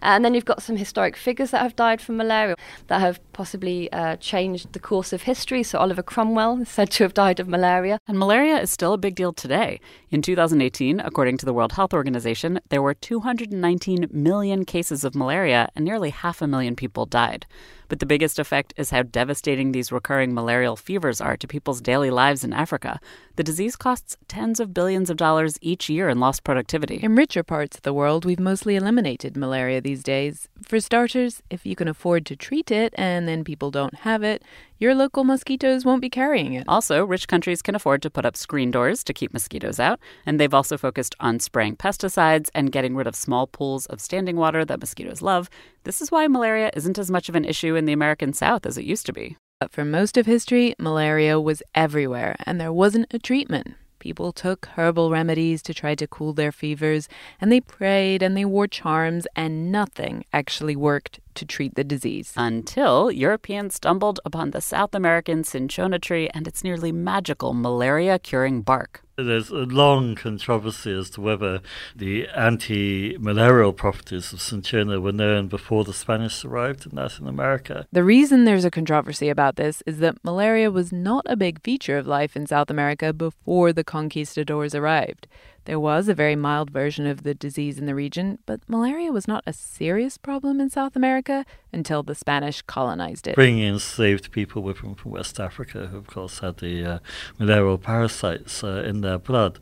And 0.00 0.24
then 0.24 0.32
you've 0.32 0.44
got 0.44 0.62
some 0.62 0.76
historic 0.76 1.16
figures 1.16 1.50
that 1.50 1.60
have 1.60 1.74
died 1.74 2.00
from 2.00 2.16
malaria 2.16 2.54
that 2.86 3.00
have 3.00 3.20
possibly 3.32 3.92
uh, 3.92 4.16
changed 4.16 4.72
the 4.72 4.78
course 4.78 5.12
of 5.12 5.22
history. 5.22 5.64
So 5.64 5.78
Oliver 5.78 6.02
Cromwell 6.02 6.62
is 6.62 6.68
said 6.68 6.90
to 6.92 7.02
have 7.02 7.14
died 7.14 7.40
of 7.40 7.48
malaria. 7.48 7.98
And 8.06 8.18
malaria 8.18 8.60
is 8.60 8.70
still 8.70 8.92
a 8.92 8.98
big 8.98 9.16
deal 9.16 9.32
today. 9.32 9.80
In 10.10 10.22
2018, 10.22 11.00
according 11.00 11.36
to 11.38 11.46
the 11.46 11.52
World 11.52 11.72
Health 11.72 11.92
Organization, 11.92 12.60
there 12.68 12.80
were 12.80 12.94
219 12.94 14.08
million 14.12 14.64
cases 14.64 15.02
of 15.02 15.16
malaria 15.16 15.68
and 15.74 15.84
nearly 15.84 16.10
half 16.10 16.40
a 16.40 16.46
million 16.46 16.76
people 16.76 17.06
died. 17.06 17.44
But 17.88 17.98
the 17.98 18.06
biggest 18.06 18.38
effect 18.38 18.72
is 18.76 18.90
how 18.90 19.02
devastating 19.02 19.72
these 19.72 19.92
recurring 19.92 20.34
malarial 20.34 20.76
fevers 20.76 21.20
are 21.20 21.36
to 21.36 21.46
people's 21.46 21.80
daily 21.80 22.10
lives 22.10 22.44
in 22.44 22.52
Africa. 22.52 22.98
The 23.36 23.44
disease 23.44 23.76
costs 23.76 24.16
tens 24.44 24.60
of 24.60 24.74
billions 24.74 25.08
of 25.08 25.16
dollars 25.16 25.56
each 25.62 25.88
year 25.88 26.10
in 26.10 26.20
lost 26.20 26.44
productivity. 26.44 26.96
In 26.96 27.16
richer 27.16 27.42
parts 27.42 27.78
of 27.78 27.82
the 27.82 27.94
world, 27.94 28.26
we've 28.26 28.38
mostly 28.38 28.76
eliminated 28.76 29.38
malaria 29.38 29.80
these 29.80 30.02
days. 30.02 30.48
For 30.62 30.80
starters, 30.80 31.42
if 31.48 31.64
you 31.64 31.74
can 31.74 31.88
afford 31.88 32.26
to 32.26 32.36
treat 32.36 32.70
it 32.70 32.92
and 32.98 33.26
then 33.26 33.42
people 33.42 33.70
don't 33.70 33.94
have 34.00 34.22
it, 34.22 34.42
your 34.78 34.94
local 34.94 35.24
mosquitoes 35.24 35.86
won't 35.86 36.02
be 36.02 36.10
carrying 36.10 36.52
it. 36.52 36.64
Also, 36.68 37.06
rich 37.06 37.26
countries 37.26 37.62
can 37.62 37.74
afford 37.74 38.02
to 38.02 38.10
put 38.10 38.26
up 38.26 38.36
screen 38.36 38.70
doors 38.70 39.02
to 39.04 39.14
keep 39.14 39.32
mosquitoes 39.32 39.80
out, 39.80 39.98
and 40.26 40.38
they've 40.38 40.52
also 40.52 40.76
focused 40.76 41.14
on 41.20 41.40
spraying 41.40 41.76
pesticides 41.76 42.50
and 42.54 42.70
getting 42.70 42.94
rid 42.94 43.06
of 43.06 43.16
small 43.16 43.46
pools 43.46 43.86
of 43.86 43.98
standing 43.98 44.36
water 44.36 44.62
that 44.62 44.80
mosquitoes 44.80 45.22
love. 45.22 45.48
This 45.84 46.02
is 46.02 46.10
why 46.10 46.28
malaria 46.28 46.70
isn't 46.74 46.98
as 46.98 47.10
much 47.10 47.30
of 47.30 47.34
an 47.34 47.46
issue 47.46 47.76
in 47.76 47.86
the 47.86 47.94
American 47.94 48.34
South 48.34 48.66
as 48.66 48.76
it 48.76 48.84
used 48.84 49.06
to 49.06 49.14
be. 49.14 49.38
But 49.58 49.72
for 49.72 49.86
most 49.86 50.18
of 50.18 50.26
history, 50.26 50.74
malaria 50.78 51.40
was 51.40 51.62
everywhere 51.74 52.36
and 52.44 52.60
there 52.60 52.74
wasn't 52.74 53.06
a 53.14 53.18
treatment. 53.18 53.68
People 54.04 54.32
took 54.32 54.66
herbal 54.76 55.10
remedies 55.10 55.62
to 55.62 55.72
try 55.72 55.94
to 55.94 56.06
cool 56.06 56.34
their 56.34 56.52
fevers, 56.52 57.08
and 57.40 57.50
they 57.50 57.58
prayed 57.58 58.22
and 58.22 58.36
they 58.36 58.44
wore 58.44 58.66
charms, 58.66 59.26
and 59.34 59.72
nothing 59.72 60.26
actually 60.30 60.76
worked 60.76 61.20
to 61.36 61.46
treat 61.46 61.74
the 61.74 61.84
disease. 61.84 62.34
Until 62.36 63.10
Europeans 63.10 63.76
stumbled 63.76 64.20
upon 64.26 64.50
the 64.50 64.60
South 64.60 64.94
American 64.94 65.42
cinchona 65.42 65.98
tree 65.98 66.28
and 66.34 66.46
its 66.46 66.62
nearly 66.62 66.92
magical 66.92 67.54
malaria 67.54 68.18
curing 68.18 68.60
bark. 68.60 69.03
There's 69.16 69.50
a 69.50 69.58
long 69.58 70.16
controversy 70.16 70.92
as 70.92 71.08
to 71.10 71.20
whether 71.20 71.60
the 71.94 72.26
anti 72.30 73.16
malarial 73.18 73.72
properties 73.72 74.32
of 74.32 74.40
cinchona 74.40 75.00
were 75.00 75.12
known 75.12 75.46
before 75.46 75.84
the 75.84 75.92
Spanish 75.92 76.44
arrived 76.44 76.84
in 76.84 76.96
Latin 76.96 77.28
America. 77.28 77.86
The 77.92 78.02
reason 78.02 78.44
there's 78.44 78.64
a 78.64 78.72
controversy 78.72 79.28
about 79.28 79.54
this 79.54 79.84
is 79.86 79.98
that 79.98 80.24
malaria 80.24 80.68
was 80.72 80.92
not 80.92 81.24
a 81.28 81.36
big 81.36 81.62
feature 81.62 81.96
of 81.96 82.08
life 82.08 82.34
in 82.34 82.48
South 82.48 82.70
America 82.70 83.12
before 83.12 83.72
the 83.72 83.84
conquistadors 83.84 84.74
arrived. 84.74 85.28
There 85.64 85.80
was 85.80 86.08
a 86.08 86.14
very 86.14 86.36
mild 86.36 86.70
version 86.70 87.06
of 87.06 87.22
the 87.22 87.34
disease 87.34 87.78
in 87.78 87.86
the 87.86 87.94
region, 87.94 88.38
but 88.46 88.60
malaria 88.68 89.10
was 89.12 89.26
not 89.26 89.42
a 89.46 89.52
serious 89.52 90.18
problem 90.18 90.60
in 90.60 90.68
South 90.68 90.94
America 90.94 91.46
until 91.72 92.02
the 92.02 92.14
Spanish 92.14 92.60
colonized 92.62 93.26
it. 93.26 93.34
Bringing 93.34 93.72
enslaved 93.72 94.30
people 94.30 94.62
with 94.62 94.82
them 94.82 94.94
from 94.94 95.12
West 95.12 95.40
Africa, 95.40 95.86
who 95.86 95.96
of 95.96 96.06
course 96.06 96.40
had 96.40 96.58
the 96.58 96.84
uh, 96.84 96.98
malarial 97.38 97.78
parasites 97.78 98.62
uh, 98.62 98.82
in 98.86 99.00
their 99.00 99.18
blood. 99.18 99.58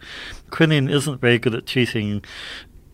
Quinine 0.50 0.88
isn't 0.88 1.20
very 1.20 1.38
good 1.38 1.54
at 1.54 1.66
treating 1.66 2.24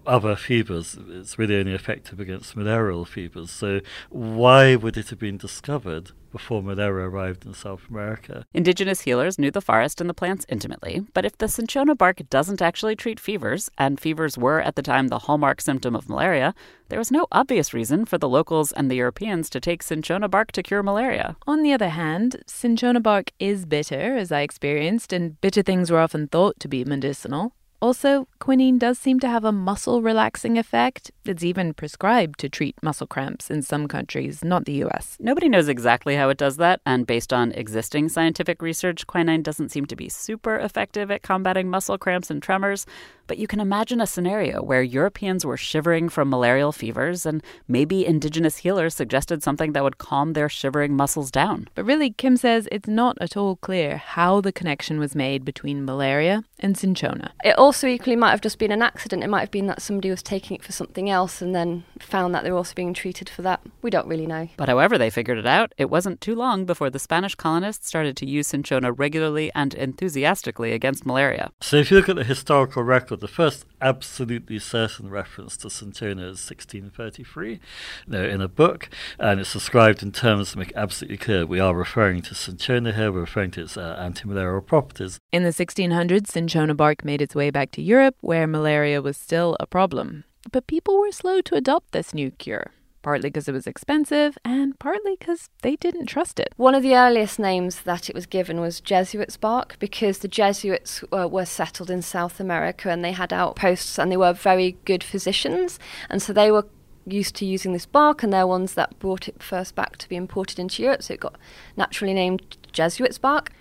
other 0.08 0.34
fevers. 0.34 0.98
It's 1.08 1.38
really 1.38 1.56
only 1.58 1.74
effective 1.74 2.18
against 2.18 2.56
malarial 2.56 3.04
fevers. 3.04 3.50
So, 3.50 3.80
why 4.10 4.74
would 4.74 4.96
it 4.96 5.10
have 5.10 5.18
been 5.18 5.36
discovered 5.36 6.12
before 6.32 6.62
malaria 6.62 7.08
arrived 7.08 7.46
in 7.46 7.54
South 7.54 7.82
America? 7.88 8.44
Indigenous 8.52 9.02
healers 9.02 9.38
knew 9.38 9.50
the 9.50 9.60
forest 9.60 10.00
and 10.00 10.08
the 10.08 10.14
plants 10.14 10.46
intimately, 10.48 11.06
but 11.14 11.24
if 11.24 11.36
the 11.38 11.48
cinchona 11.48 11.94
bark 11.94 12.22
doesn't 12.30 12.62
actually 12.62 12.96
treat 12.96 13.20
fevers, 13.20 13.70
and 13.78 14.00
fevers 14.00 14.36
were 14.36 14.60
at 14.60 14.76
the 14.76 14.82
time 14.82 15.08
the 15.08 15.20
hallmark 15.20 15.60
symptom 15.60 15.94
of 15.94 16.08
malaria, 16.08 16.54
there 16.88 16.98
was 16.98 17.12
no 17.12 17.26
obvious 17.30 17.74
reason 17.74 18.04
for 18.04 18.18
the 18.18 18.28
locals 18.28 18.72
and 18.72 18.90
the 18.90 18.96
Europeans 18.96 19.50
to 19.50 19.60
take 19.60 19.82
cinchona 19.82 20.28
bark 20.28 20.52
to 20.52 20.62
cure 20.62 20.82
malaria. 20.82 21.36
On 21.46 21.62
the 21.62 21.72
other 21.72 21.90
hand, 21.90 22.42
cinchona 22.46 23.00
bark 23.00 23.30
is 23.38 23.66
bitter, 23.66 24.16
as 24.16 24.32
I 24.32 24.40
experienced, 24.40 25.12
and 25.12 25.40
bitter 25.40 25.62
things 25.62 25.90
were 25.90 25.98
often 25.98 26.28
thought 26.28 26.58
to 26.60 26.68
be 26.68 26.84
medicinal. 26.84 27.52
Also, 27.80 28.26
quinine 28.40 28.76
does 28.76 28.98
seem 28.98 29.20
to 29.20 29.28
have 29.28 29.44
a 29.44 29.52
muscle 29.52 30.02
relaxing 30.02 30.58
effect. 30.58 31.12
It's 31.24 31.44
even 31.44 31.74
prescribed 31.74 32.40
to 32.40 32.48
treat 32.48 32.74
muscle 32.82 33.06
cramps 33.06 33.50
in 33.50 33.62
some 33.62 33.86
countries, 33.86 34.42
not 34.42 34.64
the 34.64 34.82
US. 34.84 35.16
Nobody 35.20 35.48
knows 35.48 35.68
exactly 35.68 36.16
how 36.16 36.28
it 36.28 36.38
does 36.38 36.56
that, 36.56 36.80
and 36.84 37.06
based 37.06 37.32
on 37.32 37.52
existing 37.52 38.08
scientific 38.08 38.62
research, 38.62 39.06
quinine 39.06 39.42
doesn't 39.42 39.68
seem 39.68 39.86
to 39.86 39.94
be 39.94 40.08
super 40.08 40.56
effective 40.56 41.08
at 41.12 41.22
combating 41.22 41.70
muscle 41.70 41.98
cramps 41.98 42.30
and 42.30 42.42
tremors. 42.42 42.84
But 43.28 43.38
you 43.38 43.46
can 43.46 43.60
imagine 43.60 44.00
a 44.00 44.06
scenario 44.06 44.62
where 44.62 44.82
Europeans 44.82 45.44
were 45.44 45.58
shivering 45.58 46.08
from 46.08 46.30
malarial 46.30 46.72
fevers, 46.72 47.26
and 47.26 47.42
maybe 47.68 48.06
indigenous 48.06 48.56
healers 48.56 48.94
suggested 48.94 49.42
something 49.42 49.72
that 49.74 49.84
would 49.84 49.98
calm 49.98 50.32
their 50.32 50.48
shivering 50.48 50.96
muscles 50.96 51.30
down. 51.30 51.68
But 51.74 51.84
really, 51.84 52.10
Kim 52.10 52.38
says 52.38 52.66
it's 52.72 52.88
not 52.88 53.18
at 53.20 53.36
all 53.36 53.56
clear 53.56 53.98
how 53.98 54.40
the 54.40 54.50
connection 54.50 54.98
was 54.98 55.14
made 55.14 55.44
between 55.44 55.84
malaria 55.84 56.42
and 56.58 56.76
cinchona. 56.76 57.32
It 57.44 57.56
also 57.58 57.86
equally 57.86 58.16
might 58.16 58.30
have 58.30 58.40
just 58.40 58.58
been 58.58 58.72
an 58.72 58.82
accident. 58.82 59.22
It 59.22 59.28
might 59.28 59.40
have 59.40 59.50
been 59.50 59.66
that 59.66 59.82
somebody 59.82 60.10
was 60.10 60.22
taking 60.22 60.56
it 60.56 60.64
for 60.64 60.72
something 60.72 61.10
else 61.10 61.42
and 61.42 61.54
then 61.54 61.84
found 62.00 62.34
that 62.34 62.44
they 62.44 62.50
were 62.50 62.56
also 62.56 62.74
being 62.74 62.94
treated 62.94 63.28
for 63.28 63.42
that. 63.42 63.60
We 63.82 63.90
don't 63.90 64.08
really 64.08 64.26
know. 64.26 64.48
But 64.56 64.70
however 64.70 64.96
they 64.96 65.10
figured 65.10 65.36
it 65.36 65.46
out, 65.46 65.74
it 65.76 65.90
wasn't 65.90 66.22
too 66.22 66.34
long 66.34 66.64
before 66.64 66.88
the 66.88 66.98
Spanish 66.98 67.34
colonists 67.34 67.86
started 67.86 68.16
to 68.16 68.26
use 68.26 68.48
cinchona 68.48 68.90
regularly 68.90 69.52
and 69.54 69.74
enthusiastically 69.74 70.72
against 70.72 71.04
malaria. 71.04 71.50
So, 71.60 71.76
if 71.76 71.90
you 71.90 71.98
look 71.98 72.08
at 72.08 72.16
the 72.16 72.24
historical 72.24 72.82
record, 72.82 73.17
the 73.20 73.28
first 73.28 73.64
absolutely 73.80 74.58
certain 74.58 75.10
reference 75.10 75.56
to 75.58 75.70
cinchona 75.70 76.22
is 76.22 76.48
1633 76.48 77.50
you 77.52 77.58
know, 78.06 78.24
in 78.24 78.40
a 78.40 78.48
book, 78.48 78.88
and 79.18 79.40
it's 79.40 79.52
described 79.52 80.02
in 80.02 80.12
terms 80.12 80.52
to 80.52 80.58
make 80.58 80.72
absolutely 80.74 81.16
clear 81.16 81.46
we 81.46 81.60
are 81.60 81.74
referring 81.74 82.22
to 82.22 82.34
cinchona 82.34 82.92
here, 82.92 83.12
we're 83.12 83.20
referring 83.20 83.50
to 83.52 83.62
its 83.62 83.76
uh, 83.76 83.96
anti-malarial 84.00 84.62
properties. 84.62 85.18
In 85.32 85.42
the 85.42 85.50
1600s, 85.50 86.28
cinchona 86.28 86.74
bark 86.74 87.04
made 87.04 87.22
its 87.22 87.34
way 87.34 87.50
back 87.50 87.70
to 87.72 87.82
Europe, 87.82 88.16
where 88.20 88.46
malaria 88.46 89.02
was 89.02 89.16
still 89.16 89.56
a 89.60 89.66
problem. 89.66 90.24
But 90.50 90.66
people 90.66 90.98
were 90.98 91.12
slow 91.12 91.40
to 91.42 91.56
adopt 91.56 91.92
this 91.92 92.14
new 92.14 92.30
cure 92.30 92.72
partly 93.08 93.30
because 93.30 93.48
it 93.48 93.52
was 93.52 93.66
expensive 93.66 94.36
and 94.44 94.78
partly 94.78 95.16
because 95.18 95.48
they 95.62 95.76
didn't 95.76 96.04
trust 96.04 96.38
it. 96.38 96.52
One 96.58 96.74
of 96.74 96.82
the 96.82 96.94
earliest 96.94 97.38
names 97.38 97.80
that 97.84 98.10
it 98.10 98.14
was 98.14 98.26
given 98.26 98.60
was 98.60 98.82
Jesuits 98.82 99.38
bark 99.38 99.76
because 99.78 100.18
the 100.18 100.28
Jesuits 100.28 101.02
uh, 101.10 101.26
were 101.26 101.46
settled 101.46 101.88
in 101.88 102.02
South 102.02 102.38
America 102.38 102.90
and 102.90 103.02
they 103.02 103.12
had 103.12 103.32
outposts 103.32 103.98
and 103.98 104.12
they 104.12 104.18
were 104.18 104.34
very 104.34 104.76
good 104.84 105.02
physicians. 105.02 105.78
And 106.10 106.20
so 106.20 106.34
they 106.34 106.50
were 106.52 106.66
used 107.06 107.34
to 107.36 107.46
using 107.46 107.72
this 107.72 107.86
bark 107.86 108.22
and 108.22 108.30
they're 108.30 108.46
ones 108.46 108.74
that 108.74 108.98
brought 108.98 109.26
it 109.26 109.42
first 109.42 109.74
back 109.74 109.96
to 109.96 110.08
be 110.10 110.16
imported 110.16 110.58
into 110.58 110.82
Europe. 110.82 111.02
So 111.02 111.14
it 111.14 111.20
got 111.20 111.36
naturally 111.78 112.12
named 112.12 112.58
Jesuits 112.72 113.16
bark 113.16 113.52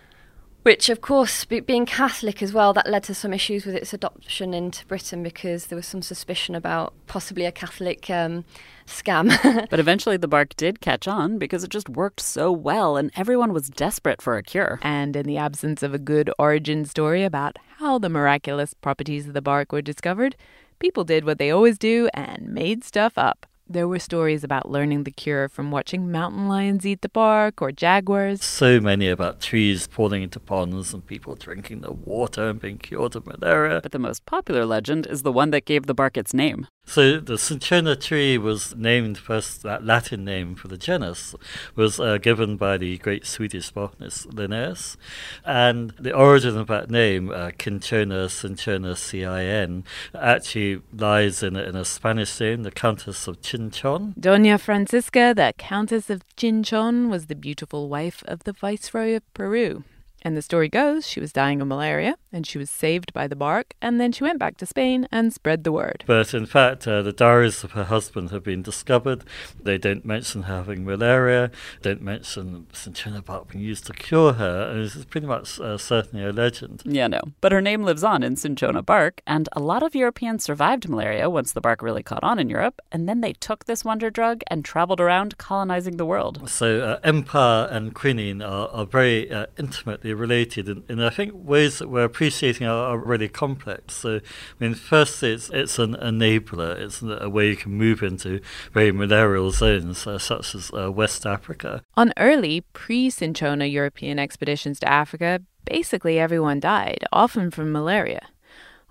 which 0.64 0.90
of 0.90 1.00
course 1.00 1.46
be, 1.46 1.62
being 1.62 1.86
catholic 1.86 2.44
as 2.44 2.52
well 2.52 2.74
that 2.74 2.90
led 2.90 3.02
to 3.02 3.14
some 3.14 3.32
issues 3.32 3.66
with 3.66 3.74
its 3.74 3.94
adoption 3.94 4.54
into 4.54 4.86
britain 4.88 5.24
because 5.24 5.68
there 5.68 5.78
was 5.78 5.86
some 5.88 6.02
suspicion 6.02 6.56
about 6.56 6.94
possibly 7.06 7.46
a 7.46 7.52
catholic 7.54 8.10
um, 8.10 8.44
scam. 8.88 9.28
But 9.70 9.80
eventually 9.80 10.18
the 10.18 10.28
bark 10.28 10.56
did 10.56 10.82
catch 10.82 11.08
on 11.08 11.38
because 11.38 11.64
it 11.64 11.70
just 11.70 11.90
worked 11.90 12.20
so 12.20 12.52
well 12.52 12.98
and 12.98 13.12
everyone 13.16 13.54
was 13.54 13.70
desperate 13.70 14.22
for 14.22 14.38
a 14.38 14.44
cure. 14.44 14.80
And 14.82 15.16
in 15.16 15.26
the 15.26 15.38
absence 15.38 15.84
of 15.84 15.94
a 15.94 16.00
good 16.00 16.32
origin 16.40 16.86
story 16.86 17.24
about 17.24 17.58
how 17.78 18.00
the 18.00 18.10
miraculous 18.10 18.74
properties 18.74 19.28
of 19.28 19.34
the 19.34 19.42
bark 19.42 19.72
were 19.72 19.82
discovered 19.82 20.36
people 20.80 21.04
did 21.04 21.26
what 21.26 21.38
they 21.38 21.52
always 21.52 21.78
do 21.78 22.10
and 22.14 22.50
made 22.50 22.84
stuff 22.84 23.18
up 23.18 23.46
there 23.70 23.88
were 23.88 24.00
stories 24.00 24.44
about 24.44 24.70
learning 24.70 25.04
the 25.04 25.12
cure 25.12 25.50
from 25.50 25.72
watching 25.72 26.12
mountain 26.12 26.48
lions 26.48 26.86
eat 26.86 27.02
the 27.02 27.10
bark 27.10 27.62
or 27.62 27.72
jaguars. 27.72 28.44
So 28.44 28.80
many 28.80 29.10
about 29.10 29.42
trees 29.42 29.88
falling 29.88 30.24
into 30.24 30.40
ponds 30.40 30.94
and 30.94 31.06
people 31.06 31.36
drinking 31.36 31.82
the 31.82 31.92
water 31.92 32.50
and 32.50 32.60
being 32.60 32.78
cured 32.78 33.16
of 33.16 33.26
malaria. 33.26 33.80
But 33.82 33.92
the 33.92 34.00
most 34.00 34.26
popular 34.26 34.66
legend 34.66 35.08
is 35.08 35.24
the 35.24 35.32
one 35.32 35.52
that 35.52 35.66
gave 35.66 35.86
the 35.86 35.94
bark 35.94 36.18
its 36.18 36.34
name. 36.34 36.68
So 36.90 37.20
the 37.20 37.38
cinchona 37.38 37.98
tree 37.98 38.38
was 38.38 38.74
named 38.78 39.18
first, 39.18 39.62
that 39.64 39.84
Latin 39.84 40.24
name 40.24 40.56
for 40.56 40.70
the 40.70 40.78
genus 40.78 41.36
was 41.76 42.00
uh, 42.00 42.18
given 42.18 42.56
by 42.56 42.78
the 42.78 42.98
great 43.00 43.26
Swedish 43.26 43.72
botanist 43.72 44.34
Linnaeus. 44.34 44.96
And 45.44 45.92
the 46.00 46.14
origin 46.14 46.58
of 46.58 46.68
that 46.68 46.90
name, 46.90 47.30
uh, 47.30 47.52
Cinchona, 47.60 48.30
Cinchona, 48.30 48.96
C-I-N, 48.96 49.84
actually 50.16 50.82
lies 50.94 51.44
in 51.44 51.58
a, 51.58 51.64
in 51.64 51.76
a 51.76 51.84
Spanish 51.84 52.40
name, 52.40 52.64
the 52.64 52.72
Countess 52.72 53.28
of 53.28 53.42
Chinchon. 53.58 54.14
Doña 54.14 54.60
Francisca, 54.60 55.34
the 55.36 55.52
Countess 55.58 56.12
of 56.12 56.22
Chinchon, 56.36 57.10
was 57.10 57.26
the 57.26 57.34
beautiful 57.34 57.90
wife 57.90 58.24
of 58.28 58.44
the 58.44 58.54
Viceroy 58.54 59.16
of 59.16 59.34
Peru. 59.34 59.84
And 60.28 60.36
the 60.36 60.42
story 60.42 60.68
goes 60.68 61.08
she 61.08 61.22
was 61.22 61.32
dying 61.32 61.62
of 61.62 61.70
malaria 61.70 62.18
and 62.34 62.46
she 62.46 62.58
was 62.58 62.70
saved 62.70 63.14
by 63.14 63.28
the 63.28 63.36
bark, 63.36 63.74
and 63.82 64.00
then 64.00 64.12
she 64.12 64.26
went 64.26 64.40
back 64.40 64.58
to 64.58 64.66
Spain 64.66 65.08
and 65.10 65.34
spread 65.34 65.64
the 65.64 65.72
word. 65.72 66.04
But 66.06 66.34
in 66.34 66.46
fact, 66.46 66.86
uh, 66.86 67.02
the 67.02 67.14
diaries 67.14 67.64
of 67.64 67.72
her 67.72 67.86
husband 67.86 68.32
have 68.32 68.44
been 68.44 68.62
discovered. 68.62 69.24
They 69.64 69.78
don't 69.78 70.04
mention 70.06 70.44
having 70.44 70.84
malaria, 70.84 71.50
don't 71.82 72.02
mention 72.02 72.68
cinchona 72.74 73.22
bark 73.22 73.48
being 73.48 73.64
used 73.64 73.86
to 73.86 73.94
cure 73.94 74.34
her, 74.34 74.70
and 74.70 74.82
it's 74.82 75.06
pretty 75.06 75.28
much 75.28 75.62
uh, 75.62 75.78
certainly 75.78 76.26
a 76.26 76.34
legend. 76.34 76.84
Yeah, 76.86 77.08
no. 77.08 77.22
But 77.40 77.54
her 77.54 77.62
name 77.62 77.84
lives 77.84 78.04
on 78.04 78.22
in 78.22 78.36
cinchona 78.36 78.84
bark, 78.84 79.22
and 79.26 79.48
a 79.54 79.62
lot 79.62 79.82
of 79.82 79.96
Europeans 79.96 80.44
survived 80.44 80.90
malaria 80.90 81.30
once 81.30 81.54
the 81.54 81.62
bark 81.62 81.82
really 81.82 82.04
caught 82.04 82.24
on 82.24 82.38
in 82.38 82.50
Europe, 82.50 82.82
and 82.92 83.08
then 83.08 83.22
they 83.22 83.34
took 83.34 83.66
this 83.66 83.86
wonder 83.86 84.10
drug 84.10 84.42
and 84.48 84.66
traveled 84.66 85.00
around 85.00 85.38
colonizing 85.38 85.96
the 85.96 86.06
world. 86.06 86.50
So, 86.50 86.82
uh, 86.82 87.00
empire 87.04 87.70
and 87.72 87.96
quinine 87.96 88.42
are, 88.42 88.68
are 88.68 88.86
very 88.86 89.32
uh, 89.32 89.46
intimately 89.58 90.14
related 90.18 90.68
in, 90.90 91.02
I 91.02 91.10
think, 91.10 91.32
ways 91.34 91.80
that 91.80 91.90
we're 91.90 92.04
appreciating 92.04 92.68
are, 92.68 92.92
are 92.92 92.98
really 92.98 93.30
complex. 93.30 93.96
So, 93.96 94.18
I 94.18 94.22
mean, 94.60 94.74
first, 94.74 95.22
it's, 95.24 95.50
it's 95.50 95.80
an 95.80 95.96
enabler, 95.96 96.78
it's 96.80 97.02
a 97.02 97.30
way 97.30 97.50
you 97.50 97.56
can 97.56 97.74
move 97.74 98.04
into 98.04 98.42
very 98.74 98.92
malarial 98.92 99.52
zones, 99.52 100.06
uh, 100.08 100.20
such 100.20 100.56
as 100.56 100.72
uh, 100.74 100.92
West 100.92 101.26
Africa. 101.26 101.84
On 101.96 102.14
early 102.18 102.62
pre 102.74 103.10
Cinchona 103.10 103.66
European 103.66 104.20
expeditions 104.20 104.80
to 104.80 104.90
Africa, 104.90 105.42
basically 105.66 106.20
everyone 106.20 106.60
died, 106.60 107.04
often 107.12 107.52
from 107.52 107.72
malaria. 107.72 108.28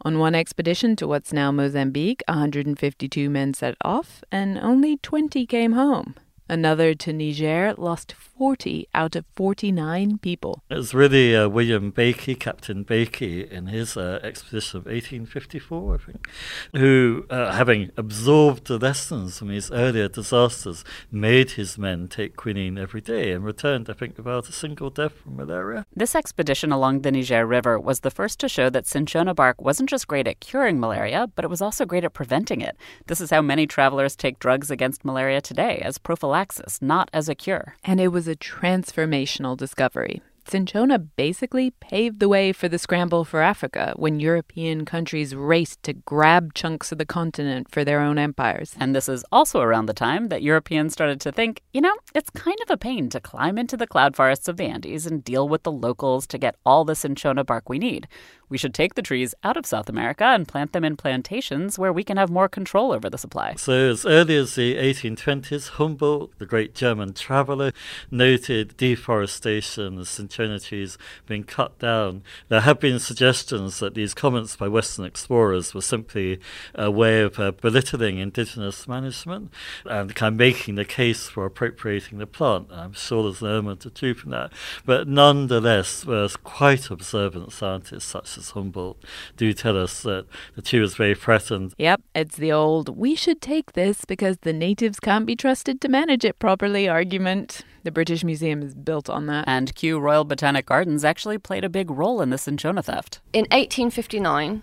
On 0.02 0.18
one 0.18 0.34
expedition 0.34 0.94
to 0.96 1.06
what's 1.06 1.32
now 1.32 1.50
Mozambique, 1.50 2.22
152 2.28 3.30
men 3.30 3.54
set 3.54 3.74
off, 3.82 4.22
and 4.30 4.58
only 4.58 4.98
20 4.98 5.46
came 5.46 5.72
home. 5.72 6.14
Another 6.48 6.94
to 6.94 7.12
Niger 7.12 7.74
lost 7.76 8.12
40 8.12 8.88
out 8.94 9.16
of 9.16 9.24
49 9.34 10.18
people. 10.18 10.62
It 10.70 10.76
was 10.76 10.94
really 10.94 11.34
uh, 11.34 11.48
William 11.48 11.90
Baikie, 11.90 12.38
Captain 12.38 12.84
Baikie, 12.84 13.50
in 13.50 13.66
his 13.66 13.96
uh, 13.96 14.20
expedition 14.22 14.78
of 14.78 14.84
1854, 14.86 15.94
I 15.94 15.98
think, 15.98 16.28
who, 16.72 17.24
uh, 17.30 17.52
having 17.52 17.90
absorbed 17.96 18.66
the 18.66 18.78
lessons 18.78 19.38
from 19.38 19.48
his 19.48 19.70
earlier 19.72 20.08
disasters, 20.08 20.84
made 21.10 21.52
his 21.52 21.78
men 21.78 22.06
take 22.08 22.36
quinine 22.36 22.78
every 22.78 23.00
day 23.00 23.32
and 23.32 23.44
returned, 23.44 23.90
I 23.90 23.94
think, 23.94 24.16
without 24.16 24.48
a 24.48 24.52
single 24.52 24.90
death 24.90 25.14
from 25.14 25.36
malaria. 25.36 25.84
This 25.96 26.14
expedition 26.14 26.70
along 26.70 27.00
the 27.00 27.10
Niger 27.10 27.44
River 27.46 27.78
was 27.80 28.00
the 28.00 28.10
first 28.10 28.38
to 28.40 28.48
show 28.48 28.70
that 28.70 28.86
cinchona 28.86 29.34
bark 29.34 29.60
wasn't 29.60 29.88
just 29.90 30.06
great 30.06 30.28
at 30.28 30.38
curing 30.40 30.78
malaria, 30.78 31.26
but 31.34 31.44
it 31.44 31.48
was 31.48 31.62
also 31.62 31.84
great 31.84 32.04
at 32.04 32.12
preventing 32.12 32.60
it. 32.60 32.76
This 33.06 33.20
is 33.20 33.30
how 33.30 33.42
many 33.42 33.66
travelers 33.66 34.14
take 34.14 34.38
drugs 34.38 34.70
against 34.70 35.04
malaria 35.04 35.40
today, 35.40 35.78
as 35.78 35.98
prophylaxis, 36.36 36.82
not 36.82 37.08
as 37.12 37.28
a 37.28 37.34
cure. 37.34 37.76
And 37.84 38.00
it 38.00 38.08
was 38.08 38.28
a 38.28 38.36
transformational 38.36 39.56
discovery. 39.56 40.22
Cinchona 40.48 40.96
basically 41.00 41.72
paved 41.72 42.20
the 42.20 42.28
way 42.28 42.52
for 42.52 42.68
the 42.68 42.78
scramble 42.78 43.24
for 43.24 43.42
Africa 43.42 43.94
when 43.96 44.20
European 44.20 44.84
countries 44.84 45.34
raced 45.34 45.82
to 45.82 45.92
grab 45.92 46.54
chunks 46.54 46.92
of 46.92 46.98
the 46.98 47.04
continent 47.04 47.66
for 47.68 47.84
their 47.84 48.00
own 48.00 48.16
empires. 48.16 48.76
And 48.78 48.94
this 48.94 49.08
is 49.08 49.24
also 49.32 49.60
around 49.60 49.86
the 49.86 49.92
time 49.92 50.28
that 50.28 50.42
Europeans 50.42 50.92
started 50.92 51.20
to 51.22 51.32
think, 51.32 51.62
you 51.72 51.80
know, 51.80 51.96
it's 52.14 52.30
kind 52.30 52.58
of 52.62 52.70
a 52.70 52.76
pain 52.76 53.08
to 53.08 53.20
climb 53.20 53.58
into 53.58 53.76
the 53.76 53.88
cloud 53.88 54.14
forests 54.14 54.46
of 54.46 54.56
the 54.56 54.66
Andes 54.66 55.04
and 55.04 55.24
deal 55.24 55.48
with 55.48 55.64
the 55.64 55.72
locals 55.72 56.28
to 56.28 56.38
get 56.38 56.54
all 56.64 56.84
the 56.84 56.94
cinchona 56.94 57.42
bark 57.42 57.68
we 57.68 57.80
need. 57.80 58.06
We 58.48 58.58
should 58.58 58.74
take 58.74 58.94
the 58.94 59.02
trees 59.02 59.34
out 59.42 59.56
of 59.56 59.66
South 59.66 59.88
America 59.88 60.24
and 60.24 60.46
plant 60.46 60.72
them 60.72 60.84
in 60.84 60.96
plantations 60.96 61.78
where 61.78 61.92
we 61.92 62.04
can 62.04 62.16
have 62.16 62.30
more 62.30 62.48
control 62.48 62.92
over 62.92 63.10
the 63.10 63.18
supply. 63.18 63.54
So, 63.56 63.90
as 63.90 64.06
early 64.06 64.36
as 64.36 64.54
the 64.54 64.76
1820s, 64.76 65.70
Humboldt, 65.70 66.38
the 66.38 66.46
great 66.46 66.74
German 66.74 67.12
traveler, 67.12 67.72
noted 68.08 68.76
deforestation, 68.76 69.96
the 69.96 70.06
cinchona 70.06 70.60
trees 70.60 70.96
being 71.26 71.42
cut 71.42 71.78
down. 71.80 72.22
There 72.48 72.60
have 72.60 72.78
been 72.78 73.00
suggestions 73.00 73.80
that 73.80 73.94
these 73.94 74.14
comments 74.14 74.54
by 74.54 74.68
Western 74.68 75.04
explorers 75.04 75.74
were 75.74 75.82
simply 75.82 76.38
a 76.74 76.90
way 76.90 77.22
of 77.22 77.40
uh, 77.40 77.50
belittling 77.50 78.18
indigenous 78.18 78.86
management 78.86 79.52
and 79.84 80.14
kind 80.14 80.34
of 80.34 80.38
making 80.38 80.76
the 80.76 80.84
case 80.84 81.28
for 81.28 81.46
appropriating 81.46 82.18
the 82.18 82.26
plant. 82.28 82.68
I'm 82.70 82.92
sure 82.92 83.24
there's 83.24 83.42
an 83.42 83.48
element 83.48 83.84
of 83.86 83.94
truth 83.94 84.22
in 84.24 84.30
that. 84.30 84.52
But 84.84 85.08
nonetheless, 85.08 86.02
there's 86.02 86.36
quite 86.36 86.90
observant 86.90 87.52
scientists 87.52 88.04
such 88.04 88.35
as 88.36 88.50
Humboldt 88.50 89.02
do 89.36 89.52
tell 89.52 89.76
us 89.76 90.02
that 90.02 90.26
the 90.54 90.62
tree 90.62 90.80
was 90.80 90.94
very 90.94 91.14
threatened. 91.14 91.74
Yep, 91.78 92.02
it's 92.14 92.36
the 92.36 92.52
old 92.52 92.96
we 92.96 93.14
should 93.14 93.40
take 93.40 93.72
this 93.72 94.04
because 94.04 94.38
the 94.38 94.52
natives 94.52 95.00
can't 95.00 95.26
be 95.26 95.36
trusted 95.36 95.80
to 95.80 95.88
manage 95.88 96.24
it 96.24 96.38
properly 96.38 96.88
argument. 96.88 97.62
The 97.84 97.92
British 97.92 98.24
Museum 98.24 98.62
is 98.62 98.74
built 98.74 99.08
on 99.08 99.26
that. 99.26 99.44
And 99.46 99.72
Kew 99.74 100.00
Royal 100.00 100.24
Botanic 100.24 100.66
Gardens 100.66 101.04
actually 101.04 101.38
played 101.38 101.64
a 101.64 101.68
big 101.68 101.90
role 101.90 102.20
in 102.20 102.30
the 102.30 102.38
cinchona 102.38 102.82
theft. 102.82 103.20
In 103.32 103.42
1859, 103.52 104.62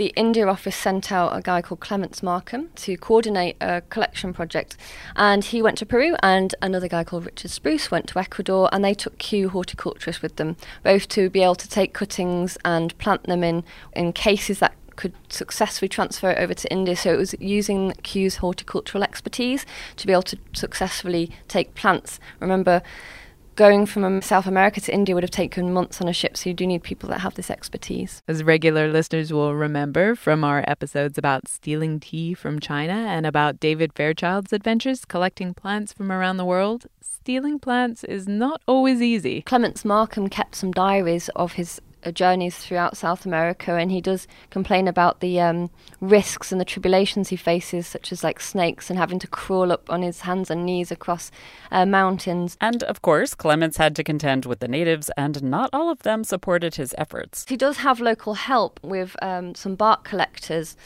the 0.00 0.14
India 0.16 0.46
office 0.46 0.74
sent 0.74 1.12
out 1.12 1.36
a 1.36 1.42
guy 1.42 1.60
called 1.60 1.78
Clements 1.78 2.22
Markham 2.22 2.70
to 2.74 2.96
coordinate 2.96 3.54
a 3.60 3.82
collection 3.90 4.32
project. 4.32 4.78
And 5.14 5.44
he 5.44 5.60
went 5.60 5.76
to 5.76 5.84
Peru, 5.84 6.16
and 6.22 6.54
another 6.62 6.88
guy 6.88 7.04
called 7.04 7.26
Richard 7.26 7.50
Spruce 7.50 7.90
went 7.90 8.06
to 8.08 8.18
Ecuador, 8.18 8.70
and 8.72 8.82
they 8.82 8.94
took 8.94 9.18
Kew 9.18 9.50
horticulturists 9.50 10.22
with 10.22 10.36
them, 10.36 10.56
both 10.82 11.06
to 11.08 11.28
be 11.28 11.42
able 11.42 11.54
to 11.56 11.68
take 11.68 11.92
cuttings 11.92 12.56
and 12.64 12.96
plant 12.96 13.24
them 13.24 13.44
in, 13.44 13.62
in 13.92 14.14
cases 14.14 14.60
that 14.60 14.74
could 14.96 15.12
successfully 15.28 15.90
transfer 15.90 16.30
it 16.30 16.38
over 16.38 16.54
to 16.54 16.72
India. 16.72 16.96
So 16.96 17.12
it 17.12 17.18
was 17.18 17.34
using 17.38 17.92
Kew's 18.02 18.36
horticultural 18.36 19.04
expertise 19.04 19.66
to 19.96 20.06
be 20.06 20.14
able 20.14 20.22
to 20.22 20.38
successfully 20.54 21.30
take 21.46 21.74
plants. 21.74 22.18
Remember, 22.38 22.80
going 23.60 23.84
from 23.84 24.04
um, 24.04 24.22
South 24.22 24.46
America 24.46 24.80
to 24.80 24.90
India 24.90 25.14
would 25.14 25.22
have 25.22 25.30
taken 25.30 25.70
months 25.70 26.00
on 26.00 26.08
a 26.08 26.14
ship, 26.14 26.34
so 26.34 26.48
you 26.48 26.54
do 26.54 26.66
need 26.66 26.82
people 26.82 27.10
that 27.10 27.20
have 27.20 27.34
this 27.34 27.50
expertise. 27.50 28.22
As 28.26 28.42
regular 28.42 28.90
listeners 28.90 29.34
will 29.34 29.54
remember 29.54 30.14
from 30.14 30.44
our 30.44 30.64
episodes 30.66 31.18
about 31.18 31.46
stealing 31.46 32.00
tea 32.00 32.32
from 32.32 32.58
China 32.58 32.94
and 32.94 33.26
about 33.26 33.60
David 33.60 33.92
Fairchild's 33.92 34.54
adventures 34.54 35.04
collecting 35.04 35.52
plants 35.52 35.92
from 35.92 36.10
around 36.10 36.38
the 36.38 36.46
world, 36.46 36.86
stealing 37.02 37.58
plants 37.58 38.02
is 38.02 38.26
not 38.26 38.62
always 38.66 39.02
easy. 39.02 39.42
Clements 39.42 39.84
Markham 39.84 40.30
kept 40.30 40.54
some 40.54 40.72
diaries 40.72 41.28
of 41.36 41.52
his 41.52 41.82
journeys 42.12 42.56
throughout 42.56 42.96
South 42.96 43.26
America, 43.26 43.74
and 43.74 43.90
he 43.90 44.00
does 44.00 44.26
complain 44.50 44.88
about 44.88 45.20
the 45.20 45.40
um, 45.40 45.70
risks 46.00 46.52
and 46.52 46.60
the 46.60 46.64
tribulations 46.64 47.28
he 47.28 47.36
faces, 47.36 47.86
such 47.86 48.12
as 48.12 48.24
like 48.24 48.40
snakes 48.40 48.90
and 48.90 48.98
having 48.98 49.18
to 49.18 49.26
crawl 49.26 49.72
up 49.72 49.90
on 49.90 50.02
his 50.02 50.22
hands 50.22 50.50
and 50.50 50.64
knees 50.64 50.90
across 50.90 51.30
uh, 51.70 51.86
mountains. 51.86 52.56
And 52.60 52.82
of 52.84 53.02
course, 53.02 53.34
Clements 53.34 53.76
had 53.76 53.94
to 53.96 54.04
contend 54.04 54.46
with 54.46 54.60
the 54.60 54.68
natives, 54.68 55.10
and 55.16 55.42
not 55.42 55.70
all 55.72 55.90
of 55.90 56.02
them 56.02 56.24
supported 56.24 56.76
his 56.76 56.94
efforts. 56.96 57.44
He 57.48 57.56
does 57.56 57.78
have 57.78 58.00
local 58.00 58.34
help 58.34 58.80
with 58.82 59.16
um, 59.22 59.54
some 59.54 59.74
bark 59.74 60.04
collectors. 60.04 60.76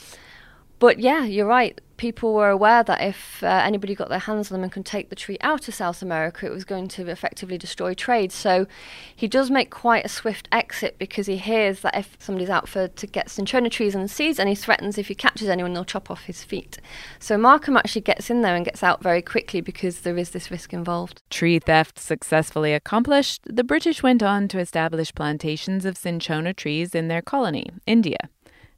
But 0.79 0.99
yeah, 0.99 1.25
you're 1.25 1.47
right. 1.47 1.81
People 1.97 2.35
were 2.35 2.51
aware 2.51 2.83
that 2.83 3.01
if 3.01 3.43
uh, 3.45 3.47
anybody 3.47 3.95
got 3.95 4.09
their 4.09 4.19
hands 4.19 4.51
on 4.51 4.57
them 4.57 4.65
and 4.65 4.73
could 4.73 4.85
take 4.85 5.11
the 5.11 5.17
tree 5.17 5.39
out 5.41 5.69
of 5.69 5.75
South 5.75 6.03
America, 6.03 6.45
it 6.45 6.51
was 6.51 6.65
going 6.65 6.89
to 6.89 7.09
effectively 7.09 7.57
destroy 7.57 7.95
trade. 7.95 8.33
So 8.33 8.67
he 9.15 9.29
does 9.29 9.49
make 9.49 9.71
quite 9.71 10.05
a 10.05 10.09
swift 10.09 10.49
exit 10.51 10.97
because 10.99 11.27
he 11.27 11.37
hears 11.37 11.81
that 11.81 11.97
if 11.97 12.17
somebody's 12.19 12.51
out 12.51 12.69
for 12.69 12.89
to 12.89 13.07
get 13.07 13.31
cinchona 13.31 13.71
trees 13.71 13.95
and 13.95 14.11
seeds, 14.11 14.41
and 14.41 14.49
he 14.49 14.57
threatens 14.57 14.99
if 14.99 15.07
he 15.07 15.15
catches 15.15 15.49
anyone, 15.49 15.73
they'll 15.73 15.85
chop 15.85 16.11
off 16.11 16.25
his 16.25 16.43
feet. 16.43 16.79
So 17.21 17.39
Markham 17.39 17.77
actually 17.77 18.03
gets 18.03 18.29
in 18.29 18.43
there 18.43 18.57
and 18.57 18.65
gets 18.65 18.83
out 18.83 19.01
very 19.01 19.23
quickly 19.23 19.61
because 19.61 20.01
there 20.01 20.19
is 20.19 20.31
this 20.31 20.51
risk 20.51 20.73
involved. 20.73 21.23
Tree 21.31 21.61
theft 21.61 22.01
successfully 22.01 22.75
accomplished, 22.75 23.43
the 23.47 23.65
British 23.65 24.03
went 24.03 24.23
on 24.23 24.49
to 24.49 24.59
establish 24.59 25.15
plantations 25.15 25.85
of 25.85 25.97
cinchona 25.97 26.53
trees 26.53 26.95
in 26.95 27.07
their 27.07 27.23
colony, 27.23 27.71
India 27.87 28.19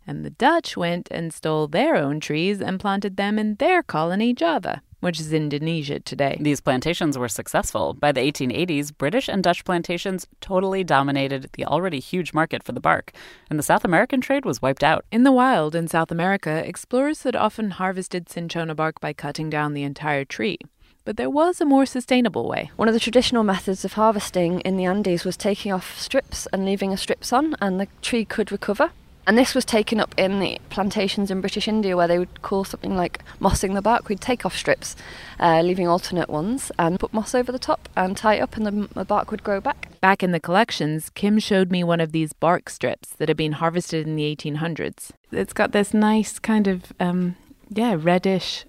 and 0.07 0.25
the 0.25 0.31
Dutch 0.31 0.77
went 0.77 1.09
and 1.11 1.33
stole 1.33 1.67
their 1.67 1.97
own 1.97 2.21
trees 2.21 2.61
and 2.61 2.81
planted 2.81 3.17
them 3.17 3.39
in 3.39 3.57
their 3.57 3.83
colony, 3.83 4.33
Java, 4.33 4.83
which 5.01 5.21
is 5.21 5.33
Indonesia 5.33 6.01
today. 6.01 6.37
These 6.41 6.61
plantations 6.61 7.19
were 7.19 7.29
successful. 7.29 7.95
By 7.95 8.13
the 8.13 8.21
1880s, 8.21 8.97
British 8.97 9.29
and 9.29 9.43
Dutch 9.43 9.65
plantations 9.65 10.27
totally 10.41 10.85
dominated 10.85 11.51
the 11.53 11.65
already 11.65 12.01
huge 12.01 12.33
market 12.33 12.63
for 12.63 12.73
the 12.73 12.81
bark, 12.81 13.13
and 13.51 13.59
the 13.59 13.63
South 13.63 13.85
American 13.85 14.21
trade 14.21 14.45
was 14.45 14.63
wiped 14.63 14.85
out. 14.85 15.05
In 15.11 15.23
the 15.23 15.33
wild 15.33 15.75
in 15.75 15.89
South 15.89 16.11
America, 16.11 16.63
explorers 16.67 17.23
had 17.25 17.37
often 17.37 17.73
harvested 17.73 18.29
cinchona 18.29 18.75
bark 18.75 19.01
by 19.01 19.13
cutting 19.13 19.51
down 19.51 19.75
the 19.75 19.83
entire 19.83 20.25
tree. 20.25 20.59
But 21.05 21.17
there 21.17 21.31
was 21.31 21.61
a 21.61 21.65
more 21.65 21.87
sustainable 21.87 22.49
way. 22.49 22.73
One 22.75 22.89
of 22.89 22.95
the 22.95 22.99
traditional 22.99 23.45
methods 23.45 23.85
of 23.85 23.93
harvesting 23.93 24.61
in 24.63 24.77
the 24.77 24.87
Andes 24.87 25.25
was 25.25 25.37
taking 25.37 25.73
off 25.73 25.97
strips 26.01 26.49
and 26.53 26.65
leaving 26.65 26.93
a 26.93 26.97
strips 26.97 27.33
on, 27.33 27.55
and 27.61 27.79
the 27.79 27.87
tree 28.03 28.25
could 28.25 28.51
recover. 28.51 28.91
And 29.27 29.37
this 29.37 29.55
was 29.55 29.65
taken 29.65 29.99
up 29.99 30.15
in 30.17 30.39
the 30.39 30.61
plantations 30.71 31.33
in 31.33 31.41
British 31.41 31.67
India 31.67 31.97
where 31.97 32.07
they 32.07 32.19
would 32.19 32.43
call 32.43 32.63
something 32.63 32.97
like 32.97 33.25
mossing 33.41 33.75
the 33.75 33.83
bark. 33.83 34.09
We'd 34.09 34.21
take 34.21 34.47
off 34.47 34.57
strips, 34.57 34.95
uh, 35.41 35.63
leaving 35.63 35.89
alternate 35.89 36.31
ones, 36.31 36.71
and 36.79 37.01
put 37.01 37.13
moss 37.13 37.35
over 37.35 37.51
the 37.51 37.59
top 37.59 37.89
and 37.97 38.17
tie 38.17 38.35
it 38.35 38.41
up, 38.41 38.57
and 38.57 38.65
the, 38.65 38.89
the 38.95 39.05
bark 39.05 39.33
would 39.33 39.43
grow 39.43 39.61
back. 39.61 39.89
Back 40.01 40.23
in 40.23 40.31
the 40.31 40.39
collections, 40.39 41.11
Kim 41.11 41.41
showed 41.41 41.73
me 41.73 41.83
one 41.83 42.01
of 42.01 42.13
these 42.13 42.33
bark 42.33 42.71
strips 42.71 43.11
that 43.17 43.29
had 43.29 43.37
been 43.37 43.53
harvested 43.53 44.07
in 44.07 44.15
the 44.15 44.37
1800s. 44.37 45.11
It's 45.33 45.53
got 45.53 45.73
this 45.73 45.93
nice 45.93 46.39
kind 46.39 46.69
of, 46.69 46.93
um, 47.01 47.35
yeah, 47.69 47.97
reddish 47.99 48.65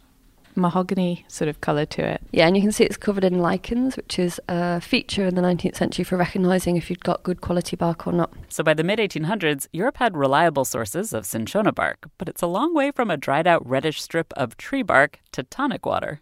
mahogany 0.58 1.26
sort 1.28 1.48
of 1.48 1.62
colour 1.62 1.86
to 1.86 2.06
it. 2.06 2.22
Yeah, 2.32 2.48
and 2.48 2.56
you 2.56 2.62
can 2.62 2.72
see 2.72 2.84
it's 2.84 2.98
covered 2.98 3.24
in 3.24 3.40
lichens, 3.40 3.96
which 3.96 4.20
is 4.20 4.40
a 4.50 4.82
feature 4.82 5.26
in 5.26 5.36
the 5.36 5.42
19th 5.42 5.76
century 5.76 6.04
for 6.04 6.18
recognising 6.18 6.76
if 6.76 6.90
you'd 6.90 7.04
got 7.04 7.24
good 7.24 7.42
quality 7.42 7.76
bark 7.76 8.08
or 8.08 8.14
not. 8.14 8.34
So 8.50 8.64
by 8.64 8.74
the 8.74 8.84
mid 8.84 9.00
1800s, 9.00 9.68
Europe 9.72 9.98
had 9.98 10.18
reliable 10.18 10.66
sources 10.66 11.14
of 11.14 11.26
cinchona 11.26 11.72
bark, 11.72 12.10
but 12.18 12.28
it's 12.28 12.42
a 12.42 12.48
long 12.48 12.74
way 12.74 12.92
from 12.92 13.12
a 13.12 13.18
dried 13.18 13.48
out 13.48 13.68
reddish 13.68 14.02
strip 14.02 14.34
of 14.36 14.58
tree 14.58 14.84
bark 14.84 15.20
to 15.32 15.44
tonic 15.44 15.86
water. 15.86 16.22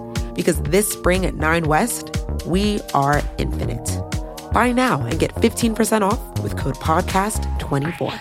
because 0.35 0.61
this 0.63 0.91
spring 0.91 1.25
at 1.25 1.35
Nine 1.35 1.63
West, 1.63 2.15
we 2.45 2.79
are 2.93 3.21
infinite. 3.37 4.01
Buy 4.51 4.71
now 4.71 5.01
and 5.01 5.19
get 5.19 5.33
15% 5.35 6.01
off 6.01 6.43
with 6.43 6.57
code 6.57 6.75
PODCAST24. 6.75 8.19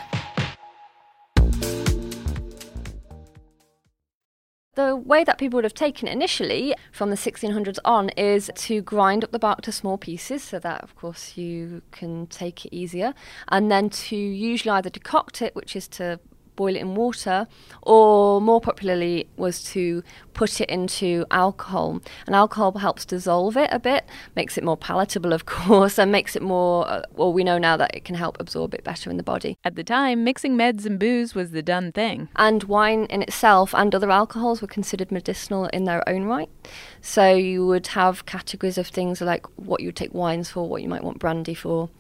The 4.75 4.97
way 4.97 5.25
that 5.25 5.37
people 5.37 5.59
would 5.59 5.65
have 5.65 5.75
taken 5.75 6.09
it 6.09 6.13
initially 6.13 6.75
from 6.93 7.11
the 7.11 7.17
1600s 7.17 7.79
on 7.85 8.09
is 8.11 8.51
to 8.55 8.81
grind 8.81 9.25
up 9.25 9.33
the 9.33 9.39
bark 9.39 9.61
to 9.63 9.73
small 9.73 9.99
pieces 9.99 10.43
so 10.43 10.59
that, 10.61 10.83
of 10.83 10.95
course, 10.95 11.37
you 11.37 11.83
can 11.91 12.27
take 12.29 12.65
it 12.65 12.75
easier, 12.75 13.13
and 13.49 13.71
then 13.71 13.91
to 13.91 14.17
usually 14.17 14.71
either 14.71 14.89
decoct 14.89 15.43
it, 15.43 15.55
which 15.55 15.75
is 15.75 15.89
to 15.89 16.21
boil 16.57 16.77
it 16.77 16.81
in 16.81 16.95
water, 16.95 17.47
or 17.83 18.41
more 18.41 18.61
popularly 18.61 19.29
was 19.37 19.63
to 19.73 20.03
put 20.35 20.61
it 20.61 20.69
into 20.69 21.25
alcohol. 21.31 22.01
And 22.27 22.35
alcohol 22.35 22.73
helps 22.79 23.05
dissolve 23.05 23.57
it 23.57 23.69
a 23.73 23.79
bit, 23.79 24.05
makes 24.37 24.57
it 24.57 24.65
more 24.65 24.77
palatable, 24.77 25.33
of 25.33 25.47
course, 25.57 25.99
and 25.99 26.11
makes 26.13 26.37
it 26.37 26.43
more, 26.43 26.89
uh, 26.89 27.03
well, 27.13 27.33
we 27.33 27.45
know 27.45 27.59
now 27.59 27.77
that 27.77 27.95
it 27.95 28.05
can 28.05 28.15
help 28.15 28.39
absorb 28.41 28.75
it 28.75 28.85
better 28.85 29.11
in 29.11 29.17
the 29.17 29.23
body. 29.23 29.57
At 29.65 29.77
the 29.77 29.85
time, 29.85 30.25
mixing 30.25 30.57
meds 30.57 30.87
and 30.87 30.99
booze 30.99 31.35
was 31.35 31.51
the 31.51 31.63
done 31.63 31.93
thing. 31.93 32.29
And 32.37 32.65
wine 32.65 33.05
in 33.07 33.23
itself 33.23 33.75
and 33.75 33.95
other 33.95 34.11
alcohols 34.11 34.63
were 34.63 34.69
considered 34.69 35.13
medicinal 35.13 35.67
in 35.67 35.85
their 35.85 36.07
own 36.09 36.25
right. 36.25 36.49
So 37.01 37.35
you 37.35 37.67
would 37.67 37.89
have 37.89 38.27
categories 38.27 38.79
of 38.79 38.89
things 38.89 39.21
like 39.21 39.47
what 39.57 39.81
you 39.81 39.89
would 39.89 39.97
take 39.97 40.15
wines 40.15 40.51
for, 40.51 40.69
what 40.69 40.83
you 40.83 40.89
might 40.89 41.05
want 41.05 41.19
brandy 41.19 41.55
for. 41.55 41.91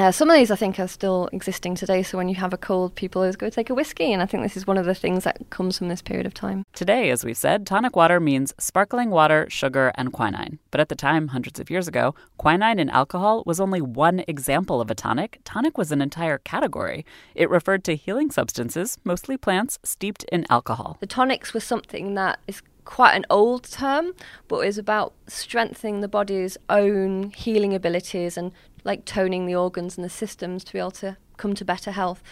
Uh, 0.00 0.10
some 0.10 0.30
of 0.30 0.34
these 0.34 0.50
I 0.50 0.56
think 0.56 0.80
are 0.80 0.88
still 0.88 1.28
existing 1.30 1.74
today. 1.74 2.02
So 2.02 2.16
when 2.16 2.30
you 2.30 2.34
have 2.36 2.54
a 2.54 2.56
cold, 2.56 2.94
people 2.94 3.20
always 3.20 3.36
go 3.36 3.50
take 3.50 3.68
a 3.68 3.74
whiskey, 3.74 4.14
and 4.14 4.22
I 4.22 4.26
think 4.26 4.42
this 4.42 4.56
is 4.56 4.66
one 4.66 4.78
of 4.78 4.86
the 4.86 4.94
things 4.94 5.24
that 5.24 5.50
comes 5.50 5.76
from 5.76 5.88
this 5.88 6.00
period 6.00 6.24
of 6.24 6.32
time. 6.32 6.64
Today, 6.72 7.10
as 7.10 7.22
we've 7.22 7.36
said, 7.36 7.66
tonic 7.66 7.94
water 7.94 8.18
means 8.18 8.54
sparkling 8.56 9.10
water, 9.10 9.46
sugar, 9.50 9.92
and 9.96 10.10
quinine. 10.10 10.58
But 10.70 10.80
at 10.80 10.88
the 10.88 10.94
time, 10.94 11.28
hundreds 11.28 11.60
of 11.60 11.68
years 11.68 11.86
ago, 11.86 12.14
quinine 12.38 12.78
in 12.78 12.88
alcohol 12.88 13.42
was 13.44 13.60
only 13.60 13.82
one 13.82 14.24
example 14.26 14.80
of 14.80 14.90
a 14.90 14.94
tonic. 14.94 15.38
Tonic 15.44 15.76
was 15.76 15.92
an 15.92 16.00
entire 16.00 16.38
category. 16.38 17.04
It 17.34 17.50
referred 17.50 17.84
to 17.84 17.94
healing 17.94 18.30
substances, 18.30 18.96
mostly 19.04 19.36
plants, 19.36 19.78
steeped 19.82 20.24
in 20.32 20.46
alcohol. 20.48 20.96
The 21.00 21.06
tonics 21.06 21.52
were 21.52 21.60
something 21.60 22.14
that 22.14 22.38
is 22.46 22.62
quite 22.84 23.14
an 23.14 23.24
old 23.30 23.64
term, 23.70 24.12
but 24.48 24.66
is 24.66 24.76
about 24.76 25.12
strengthening 25.26 26.00
the 26.00 26.08
body's 26.08 26.56
own 26.68 27.30
healing 27.36 27.72
abilities 27.74 28.36
and 28.36 28.50
like 28.84 29.04
toning 29.04 29.46
the 29.46 29.54
organs 29.54 29.96
and 29.96 30.04
the 30.04 30.10
systems 30.10 30.64
to 30.64 30.72
be 30.72 30.78
able 30.78 30.90
to 30.92 31.16
come 31.40 31.54
to 31.54 31.64
better 31.64 31.90
health. 31.90 32.22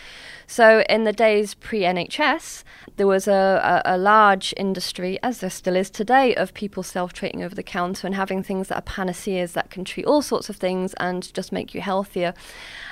So, 0.47 0.85
in 0.89 1.05
the 1.05 1.13
days 1.13 1.55
pre 1.55 1.81
NHS, 1.81 2.63
there 2.97 3.07
was 3.07 3.27
a, 3.27 3.83
a, 3.85 3.97
a, 3.97 3.99
large 3.99 4.55
industry, 4.57 5.19
as 5.23 5.41
there 5.41 5.51
still 5.51 5.77
is 5.77 5.91
today, 5.91 6.35
of 6.35 6.55
people 6.55 6.83
self 6.83 7.13
treating 7.13 7.43
over 7.43 7.55
the 7.55 7.63
counter 7.63 8.07
and 8.07 8.15
having 8.15 8.43
things 8.43 8.69
that 8.69 8.77
are 8.77 8.83
panaceas 8.83 9.53
that 9.53 9.71
can 9.71 9.85
treat 9.85 10.07
all 10.07 10.23
sorts 10.23 10.49
of 10.49 10.57
things 10.57 10.95
and 10.95 11.33
just 11.35 11.51
make 11.51 11.75
you 11.75 11.81
healthier. 11.81 12.35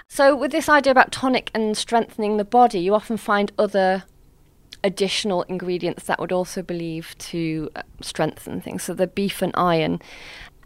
So, 0.09 0.35
with 0.35 0.51
this 0.51 0.69
idea 0.69 0.91
about 0.91 1.13
tonic 1.13 1.51
and 1.55 1.77
strengthening 1.77 2.39
the 2.39 2.45
body, 2.45 2.81
you 2.81 2.95
often 2.95 3.17
find 3.17 3.53
other 3.59 4.05
additional 4.85 5.43
ingredients 5.43 6.05
that 6.05 6.19
would 6.21 6.33
also 6.33 6.63
believe 6.63 7.17
to 7.19 7.69
uh, 7.77 7.83
strengthen 8.01 8.61
things. 8.61 8.85
So 8.85 8.95
the 8.95 9.07
beef 9.07 9.43
and 9.43 9.53
iron. 9.57 10.01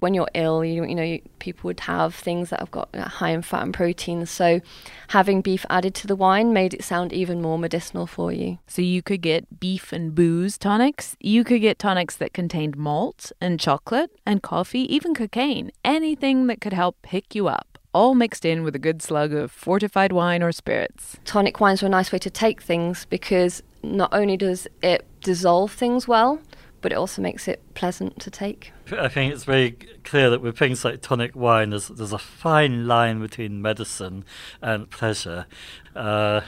When 0.00 0.14
you're 0.14 0.28
ill, 0.34 0.64
you, 0.64 0.84
you 0.84 0.94
know 0.94 1.02
you, 1.02 1.22
people 1.38 1.68
would 1.68 1.80
have 1.80 2.14
things 2.14 2.50
that 2.50 2.60
have 2.60 2.70
got 2.70 2.88
uh, 2.94 3.08
high 3.08 3.30
in 3.30 3.42
fat 3.42 3.62
and 3.62 3.72
protein. 3.72 4.26
So 4.26 4.60
having 5.08 5.40
beef 5.40 5.64
added 5.70 5.94
to 5.96 6.06
the 6.06 6.16
wine 6.16 6.52
made 6.52 6.74
it 6.74 6.82
sound 6.82 7.12
even 7.12 7.40
more 7.40 7.58
medicinal 7.58 8.06
for 8.06 8.32
you. 8.32 8.58
So 8.66 8.82
you 8.82 9.02
could 9.02 9.20
get 9.20 9.60
beef 9.60 9.92
and 9.92 10.14
booze 10.14 10.58
tonics. 10.58 11.16
You 11.20 11.44
could 11.44 11.60
get 11.60 11.78
tonics 11.78 12.16
that 12.16 12.32
contained 12.32 12.76
malt 12.76 13.32
and 13.40 13.60
chocolate 13.60 14.10
and 14.26 14.42
coffee, 14.42 14.92
even 14.94 15.14
cocaine. 15.14 15.70
Anything 15.84 16.46
that 16.48 16.60
could 16.60 16.72
help 16.72 17.00
pick 17.02 17.34
you 17.34 17.48
up 17.48 17.66
all 17.92 18.14
mixed 18.14 18.44
in 18.44 18.62
with 18.62 18.74
a 18.74 18.78
good 18.78 19.02
slug 19.02 19.32
of 19.32 19.50
fortified 19.50 20.12
wine 20.12 20.42
or 20.42 20.52
spirits. 20.52 21.16
Tonic 21.24 21.60
wines 21.60 21.82
were 21.82 21.86
a 21.86 21.90
nice 21.90 22.12
way 22.12 22.18
to 22.18 22.30
take 22.30 22.62
things 22.62 23.04
because 23.06 23.62
not 23.82 24.12
only 24.12 24.36
does 24.36 24.68
it 24.82 25.04
dissolve 25.20 25.72
things 25.72 26.06
well, 26.06 26.40
but 26.80 26.92
it 26.92 26.96
also 26.96 27.20
makes 27.22 27.46
it 27.48 27.62
pleasant 27.74 28.18
to 28.20 28.30
take. 28.30 28.72
I 28.92 29.08
think 29.08 29.32
it's 29.32 29.44
very 29.44 29.72
clear 30.04 30.30
that 30.30 30.40
with 30.40 30.58
things 30.58 30.84
like 30.84 31.00
tonic 31.00 31.36
wine, 31.36 31.70
there's, 31.70 31.88
there's 31.88 32.12
a 32.12 32.18
fine 32.18 32.86
line 32.86 33.20
between 33.20 33.62
medicine 33.62 34.24
and 34.60 34.90
pleasure. 34.90 35.46
Uh, 35.94 36.40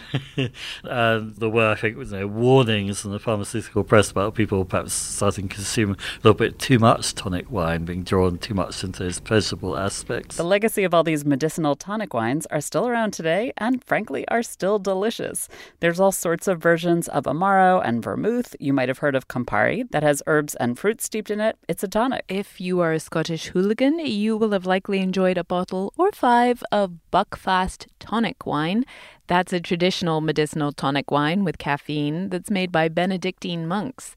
and 0.85 1.35
there 1.37 1.49
were, 1.49 1.71
I 1.71 1.75
think, 1.75 1.97
you 1.97 2.05
know, 2.05 2.27
warnings 2.27 3.05
in 3.05 3.11
the 3.11 3.19
pharmaceutical 3.19 3.83
press 3.85 4.11
about 4.11 4.35
people 4.35 4.65
perhaps 4.65 4.93
starting 4.93 5.49
to 5.49 5.55
consume 5.57 5.93
a 5.93 5.97
little 6.19 6.35
bit 6.35 6.59
too 6.59 6.79
much 6.79 7.15
tonic 7.15 7.51
wine, 7.51 7.85
being 7.85 8.05
drawn 8.05 8.39
too 8.39 8.55
much 8.55 8.85
into 8.85 9.05
its 9.05 9.21
pleasurable 9.21 9.77
aspects. 9.77 10.37
The 10.37 10.45
legacy 10.45 10.85
of 10.85 10.95
all 10.95 11.03
these 11.03 11.25
medicinal 11.25 11.75
tonic 11.75 12.15
wines 12.15 12.47
are 12.47 12.61
still 12.61 12.87
around 12.87 13.13
today 13.13 13.53
and, 13.59 13.83
frankly, 13.85 14.27
are 14.29 14.43
still 14.43 14.79
delicious. 14.79 15.49
There's 15.81 16.01
all 16.01 16.13
sorts 16.13 16.47
of 16.47 16.61
versions 16.61 17.09
of 17.09 17.25
Amaro 17.25 17.83
and 17.85 18.03
Vermouth. 18.03 18.55
You 18.61 18.73
might 18.73 18.89
have 18.89 18.99
heard 18.99 19.15
of 19.15 19.29
Campari 19.29 19.91
that 19.91 20.03
has 20.03 20.23
herbs 20.27 20.55
and 20.57 20.79
fruits 20.79 21.05
steeped 21.05 21.31
in 21.31 21.41
it. 21.41 21.57
It's 21.69 21.83
a 21.83 21.89
tonic. 21.89 22.25
If 22.29 22.61
you 22.61 22.81
are 22.81 22.93
a 22.93 23.01
Scottish 23.01 23.49
hooligan, 23.49 23.99
you 23.99 24.37
will 24.37 24.53
have 24.53 24.67
likely 24.67 25.01
enjoyed 25.01 25.39
a 25.39 25.45
bottle 25.45 25.93
or 25.97 26.13
five 26.13 26.63
of 26.71 26.93
Buckfast 27.13 27.87
tonic 27.99 28.47
wine. 28.47 28.85
That's 29.29 29.53
a 29.53 29.61
traditional 29.61 30.21
medicinal 30.21 30.73
tonic 30.73 31.11
wine 31.11 31.45
with 31.45 31.59
caffeine 31.59 32.29
that's 32.29 32.51
made 32.51 32.73
by 32.73 32.89
Benedictine 32.89 33.67
monks. 33.67 34.15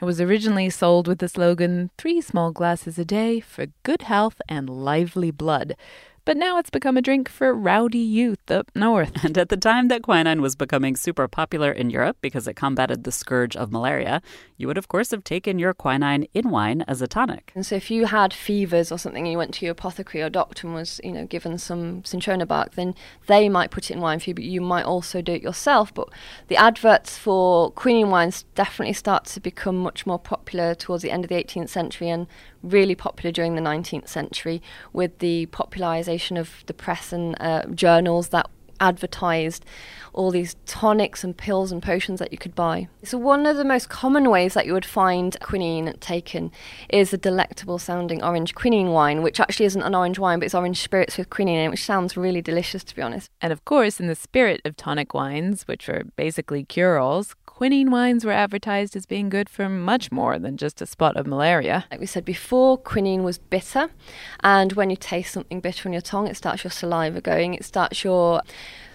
It 0.00 0.04
was 0.04 0.20
originally 0.20 0.68
sold 0.68 1.06
with 1.06 1.18
the 1.18 1.28
slogan, 1.28 1.90
Three 1.96 2.20
small 2.20 2.50
glasses 2.50 2.98
a 2.98 3.04
day 3.04 3.40
for 3.40 3.66
good 3.82 4.02
health 4.02 4.40
and 4.48 4.68
lively 4.68 5.30
blood 5.30 5.76
but 6.28 6.36
now 6.36 6.58
it's 6.58 6.68
become 6.68 6.98
a 6.98 7.00
drink 7.00 7.26
for 7.26 7.54
rowdy 7.54 7.96
youth 7.96 8.50
up 8.50 8.70
north. 8.74 9.24
And 9.24 9.38
at 9.38 9.48
the 9.48 9.56
time 9.56 9.88
that 9.88 10.02
quinine 10.02 10.42
was 10.42 10.56
becoming 10.56 10.94
super 10.94 11.26
popular 11.26 11.72
in 11.72 11.88
Europe 11.88 12.18
because 12.20 12.46
it 12.46 12.52
combated 12.52 13.04
the 13.04 13.12
scourge 13.12 13.56
of 13.56 13.72
malaria, 13.72 14.20
you 14.58 14.66
would, 14.66 14.76
of 14.76 14.88
course, 14.88 15.10
have 15.10 15.24
taken 15.24 15.58
your 15.58 15.72
quinine 15.72 16.26
in 16.34 16.50
wine 16.50 16.84
as 16.86 17.00
a 17.00 17.06
tonic. 17.08 17.50
And 17.54 17.64
so 17.64 17.76
if 17.76 17.90
you 17.90 18.04
had 18.04 18.34
fevers 18.34 18.92
or 18.92 18.98
something 18.98 19.24
and 19.24 19.32
you 19.32 19.38
went 19.38 19.54
to 19.54 19.64
your 19.64 19.72
apothecary 19.72 20.20
or 20.20 20.28
doctor 20.28 20.66
and 20.66 20.76
was, 20.76 21.00
you 21.02 21.12
know, 21.12 21.24
given 21.24 21.56
some 21.56 22.04
cinchona 22.04 22.44
bark, 22.44 22.74
then 22.74 22.94
they 23.26 23.48
might 23.48 23.70
put 23.70 23.90
it 23.90 23.94
in 23.94 24.02
wine 24.02 24.18
for 24.18 24.28
you, 24.28 24.34
but 24.34 24.44
you 24.44 24.60
might 24.60 24.84
also 24.84 25.22
do 25.22 25.32
it 25.32 25.42
yourself. 25.42 25.94
But 25.94 26.10
the 26.48 26.56
adverts 26.56 27.16
for 27.16 27.70
quinine 27.70 28.10
wines 28.10 28.44
definitely 28.54 28.92
start 28.92 29.24
to 29.26 29.40
become 29.40 29.78
much 29.78 30.04
more 30.04 30.18
popular 30.18 30.74
towards 30.74 31.02
the 31.02 31.10
end 31.10 31.24
of 31.24 31.30
the 31.30 31.42
18th 31.42 31.70
century 31.70 32.10
and 32.10 32.26
really 32.68 32.94
popular 32.94 33.32
during 33.32 33.54
the 33.54 33.62
19th 33.62 34.08
century 34.08 34.62
with 34.92 35.18
the 35.18 35.46
popularization 35.46 36.36
of 36.36 36.64
the 36.66 36.74
press 36.74 37.12
and 37.12 37.36
uh, 37.40 37.64
journals 37.66 38.28
that 38.28 38.48
advertised 38.80 39.64
all 40.12 40.30
these 40.30 40.56
tonics 40.66 41.22
and 41.22 41.36
pills 41.36 41.70
and 41.70 41.82
potions 41.82 42.18
that 42.18 42.32
you 42.32 42.38
could 42.38 42.54
buy. 42.54 42.88
So, 43.04 43.18
one 43.18 43.46
of 43.46 43.56
the 43.56 43.64
most 43.64 43.88
common 43.88 44.30
ways 44.30 44.54
that 44.54 44.66
you 44.66 44.72
would 44.72 44.84
find 44.84 45.36
quinine 45.40 45.94
taken 46.00 46.50
is 46.88 47.12
a 47.12 47.18
delectable 47.18 47.78
sounding 47.78 48.22
orange 48.22 48.54
quinine 48.54 48.90
wine, 48.90 49.22
which 49.22 49.40
actually 49.40 49.66
isn't 49.66 49.82
an 49.82 49.94
orange 49.94 50.18
wine, 50.18 50.38
but 50.38 50.46
it's 50.46 50.54
orange 50.54 50.82
spirits 50.82 51.16
with 51.18 51.30
quinine 51.30 51.58
in 51.58 51.64
it, 51.66 51.70
which 51.70 51.84
sounds 51.84 52.16
really 52.16 52.42
delicious, 52.42 52.82
to 52.84 52.96
be 52.96 53.02
honest. 53.02 53.30
And 53.40 53.52
of 53.52 53.64
course, 53.64 54.00
in 54.00 54.08
the 54.08 54.14
spirit 54.14 54.60
of 54.64 54.76
tonic 54.76 55.14
wines, 55.14 55.62
which 55.68 55.88
are 55.88 56.04
basically 56.16 56.64
cure 56.64 56.98
alls, 56.98 57.34
quinine 57.58 57.90
wines 57.90 58.24
were 58.24 58.30
advertised 58.30 58.94
as 58.94 59.04
being 59.04 59.28
good 59.28 59.48
for 59.48 59.68
much 59.68 60.12
more 60.12 60.38
than 60.38 60.56
just 60.56 60.80
a 60.80 60.86
spot 60.86 61.16
of 61.16 61.26
malaria. 61.26 61.84
Like 61.90 61.98
we 61.98 62.06
said 62.06 62.24
before, 62.24 62.78
quinine 62.78 63.24
was 63.24 63.38
bitter, 63.38 63.90
and 64.44 64.74
when 64.74 64.90
you 64.90 64.96
taste 64.96 65.32
something 65.32 65.58
bitter 65.58 65.88
on 65.88 65.92
your 65.92 66.00
tongue, 66.00 66.28
it 66.28 66.36
starts 66.36 66.62
your 66.62 66.70
saliva 66.70 67.20
going, 67.20 67.54
it 67.54 67.64
starts 67.64 68.04
your 68.04 68.42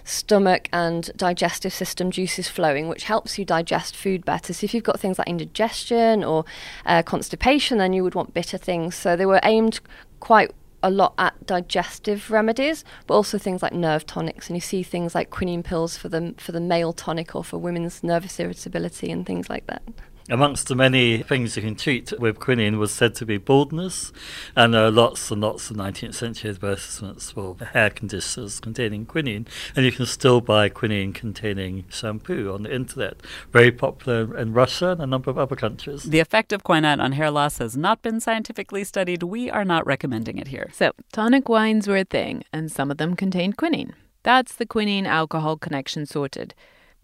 stomach 0.02 0.70
and 0.72 1.10
digestive 1.14 1.74
system 1.74 2.10
juices 2.10 2.48
flowing, 2.48 2.88
which 2.88 3.04
helps 3.04 3.38
you 3.38 3.44
digest 3.44 3.94
food 3.94 4.24
better. 4.24 4.54
So, 4.54 4.64
if 4.64 4.72
you've 4.72 4.82
got 4.82 4.98
things 4.98 5.18
like 5.18 5.28
indigestion 5.28 6.24
or 6.24 6.46
uh, 6.86 7.02
constipation, 7.02 7.76
then 7.76 7.92
you 7.92 8.02
would 8.02 8.14
want 8.14 8.32
bitter 8.32 8.56
things. 8.56 8.94
So, 8.94 9.14
they 9.14 9.26
were 9.26 9.40
aimed 9.42 9.80
quite 10.20 10.52
a 10.84 10.90
lot 10.90 11.14
at 11.18 11.46
digestive 11.46 12.30
remedies, 12.30 12.84
but 13.06 13.14
also 13.14 13.38
things 13.38 13.62
like 13.62 13.72
nerve 13.72 14.06
tonics. 14.06 14.48
And 14.48 14.56
you 14.56 14.60
see 14.60 14.82
things 14.82 15.14
like 15.14 15.30
quinine 15.30 15.62
pills 15.62 15.96
for 15.96 16.08
the 16.08 16.34
for 16.36 16.52
the 16.52 16.60
male 16.60 16.92
tonic 16.92 17.34
or 17.34 17.42
for 17.42 17.58
women's 17.58 18.04
nervous 18.04 18.38
irritability 18.38 19.10
and 19.10 19.26
things 19.26 19.48
like 19.48 19.66
that. 19.66 19.82
Amongst 20.30 20.68
the 20.68 20.74
many 20.74 21.18
things 21.18 21.54
you 21.54 21.60
can 21.60 21.74
treat 21.74 22.10
with 22.18 22.38
quinine 22.38 22.78
was 22.78 22.90
said 22.90 23.14
to 23.16 23.26
be 23.26 23.36
baldness, 23.36 24.10
and 24.56 24.72
there 24.72 24.86
are 24.86 24.90
lots 24.90 25.30
and 25.30 25.42
lots 25.42 25.70
of 25.70 25.76
19th 25.76 26.14
century 26.14 26.48
advertisements 26.48 27.32
for 27.32 27.54
hair 27.72 27.90
conditioners 27.90 28.58
containing 28.58 29.04
quinine, 29.04 29.46
and 29.76 29.84
you 29.84 29.92
can 29.92 30.06
still 30.06 30.40
buy 30.40 30.70
quinine 30.70 31.12
containing 31.12 31.84
shampoo 31.90 32.50
on 32.54 32.62
the 32.62 32.74
internet. 32.74 33.16
Very 33.52 33.70
popular 33.70 34.34
in 34.38 34.54
Russia 34.54 34.92
and 34.92 35.02
a 35.02 35.06
number 35.06 35.30
of 35.30 35.36
other 35.36 35.56
countries. 35.56 36.04
The 36.04 36.20
effect 36.20 36.54
of 36.54 36.64
quinine 36.64 37.00
on 37.00 37.12
hair 37.12 37.30
loss 37.30 37.58
has 37.58 37.76
not 37.76 38.00
been 38.00 38.18
scientifically 38.18 38.82
studied. 38.82 39.22
We 39.22 39.50
are 39.50 39.64
not 39.64 39.86
recommending 39.86 40.38
it 40.38 40.48
here. 40.48 40.70
So, 40.72 40.92
tonic 41.12 41.50
wines 41.50 41.86
were 41.86 41.98
a 41.98 42.04
thing, 42.04 42.44
and 42.50 42.72
some 42.72 42.90
of 42.90 42.96
them 42.96 43.14
contained 43.14 43.58
quinine. 43.58 43.92
That's 44.22 44.54
the 44.54 44.64
quinine 44.64 45.04
alcohol 45.04 45.58
connection 45.58 46.06
sorted. 46.06 46.54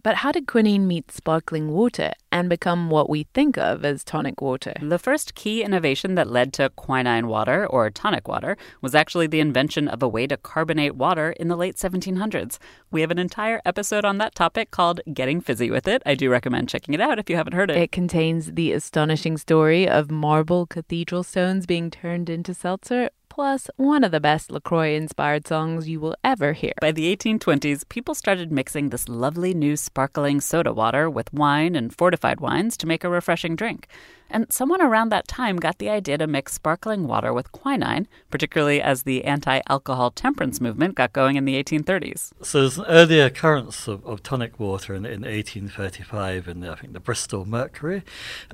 But 0.03 0.15
how 0.15 0.31
did 0.31 0.47
quinine 0.47 0.87
meet 0.87 1.11
sparkling 1.11 1.71
water 1.71 2.13
and 2.31 2.49
become 2.49 2.89
what 2.89 3.09
we 3.09 3.27
think 3.33 3.57
of 3.57 3.85
as 3.85 4.03
tonic 4.03 4.41
water? 4.41 4.73
The 4.81 4.97
first 4.97 5.35
key 5.35 5.61
innovation 5.63 6.15
that 6.15 6.27
led 6.27 6.53
to 6.53 6.71
quinine 6.71 7.27
water, 7.27 7.67
or 7.67 7.89
tonic 7.91 8.27
water, 8.27 8.57
was 8.81 8.95
actually 8.95 9.27
the 9.27 9.39
invention 9.39 9.87
of 9.87 10.01
a 10.01 10.07
way 10.07 10.25
to 10.25 10.37
carbonate 10.37 10.95
water 10.95 11.31
in 11.31 11.49
the 11.49 11.55
late 11.55 11.75
1700s. 11.75 12.57
We 12.89 13.01
have 13.01 13.11
an 13.11 13.19
entire 13.19 13.61
episode 13.63 14.03
on 14.03 14.17
that 14.17 14.33
topic 14.33 14.71
called 14.71 15.01
Getting 15.13 15.39
Fizzy 15.39 15.69
with 15.69 15.87
It. 15.87 16.01
I 16.05 16.15
do 16.15 16.31
recommend 16.31 16.69
checking 16.69 16.95
it 16.95 17.01
out 17.01 17.19
if 17.19 17.29
you 17.29 17.35
haven't 17.35 17.53
heard 17.53 17.69
it. 17.69 17.77
It 17.77 17.91
contains 17.91 18.53
the 18.53 18.71
astonishing 18.71 19.37
story 19.37 19.87
of 19.87 20.09
marble 20.09 20.65
cathedral 20.65 21.21
stones 21.21 21.67
being 21.67 21.91
turned 21.91 22.29
into 22.29 22.53
seltzer 22.55 23.09
plus 23.31 23.69
one 23.77 24.03
of 24.03 24.11
the 24.11 24.19
best 24.19 24.51
LaCroix 24.51 24.93
inspired 24.93 25.47
songs 25.47 25.87
you 25.87 26.01
will 26.01 26.17
ever 26.21 26.51
hear. 26.51 26.73
By 26.81 26.91
the 26.91 27.15
1820s, 27.15 27.87
people 27.87 28.13
started 28.13 28.51
mixing 28.51 28.89
this 28.89 29.07
lovely 29.07 29.53
new 29.53 29.77
sparkling 29.77 30.41
soda 30.41 30.73
water 30.73 31.09
with 31.09 31.31
wine 31.31 31.73
and 31.73 31.95
fortified 31.95 32.41
wines 32.41 32.75
to 32.75 32.87
make 32.87 33.05
a 33.05 33.09
refreshing 33.09 33.55
drink. 33.55 33.87
And 34.31 34.51
someone 34.51 34.81
around 34.81 35.09
that 35.09 35.27
time 35.27 35.57
got 35.57 35.77
the 35.77 35.89
idea 35.89 36.17
to 36.17 36.25
mix 36.25 36.53
sparkling 36.53 37.07
water 37.07 37.33
with 37.33 37.51
quinine, 37.51 38.07
particularly 38.29 38.81
as 38.81 39.03
the 39.03 39.25
anti 39.25 39.61
alcohol 39.67 40.11
temperance 40.11 40.61
movement 40.61 40.95
got 40.95 41.13
going 41.13 41.35
in 41.35 41.45
the 41.45 41.61
1830s. 41.61 42.31
So 42.41 42.61
there's 42.61 42.77
an 42.77 42.85
earlier 42.87 43.25
occurrence 43.25 43.87
of, 43.87 44.05
of 44.05 44.23
tonic 44.23 44.59
water 44.59 44.95
in, 44.95 45.05
in 45.05 45.21
1835 45.21 46.47
in, 46.47 46.61
the, 46.61 46.71
I 46.71 46.75
think, 46.75 46.93
the 46.93 46.99
Bristol 46.99 47.45
Mercury, 47.45 48.03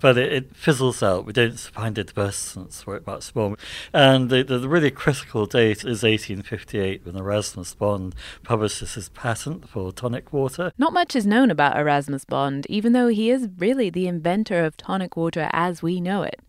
but 0.01 0.17
it, 0.17 0.33
it, 0.33 0.55
fizzles 0.55 1.03
out. 1.03 1.25
We 1.25 1.33
don't 1.33 1.59
find 1.59 1.99
advertisements 1.99 2.81
for 2.81 2.95
it 2.95 3.05
much 3.05 3.35
more. 3.35 3.55
And 3.93 4.29
the, 4.29 4.43
the 4.43 4.67
really 4.67 4.91
critical 4.91 5.45
date 5.45 5.79
is 5.79 6.03
1858 6.03 7.05
when 7.05 7.15
Erasmus 7.15 7.75
Bond 7.75 8.15
publishes 8.43 8.95
his 8.95 9.09
patent 9.09 9.69
for 9.69 9.91
tonic 9.91 10.33
water. 10.33 10.71
Not 10.77 10.93
much 10.93 11.15
is 11.15 11.27
known 11.27 11.51
about 11.51 11.77
Erasmus 11.77 12.25
Bond, 12.25 12.65
even 12.69 12.93
though 12.93 13.09
he 13.09 13.29
is 13.29 13.47
really 13.57 13.89
the 13.89 14.07
inventor 14.07 14.63
of 14.63 14.75
tonic 14.77 15.15
water 15.15 15.49
as 15.51 15.66
we 15.84 16.01
know 16.01 16.23
it. 16.23 16.39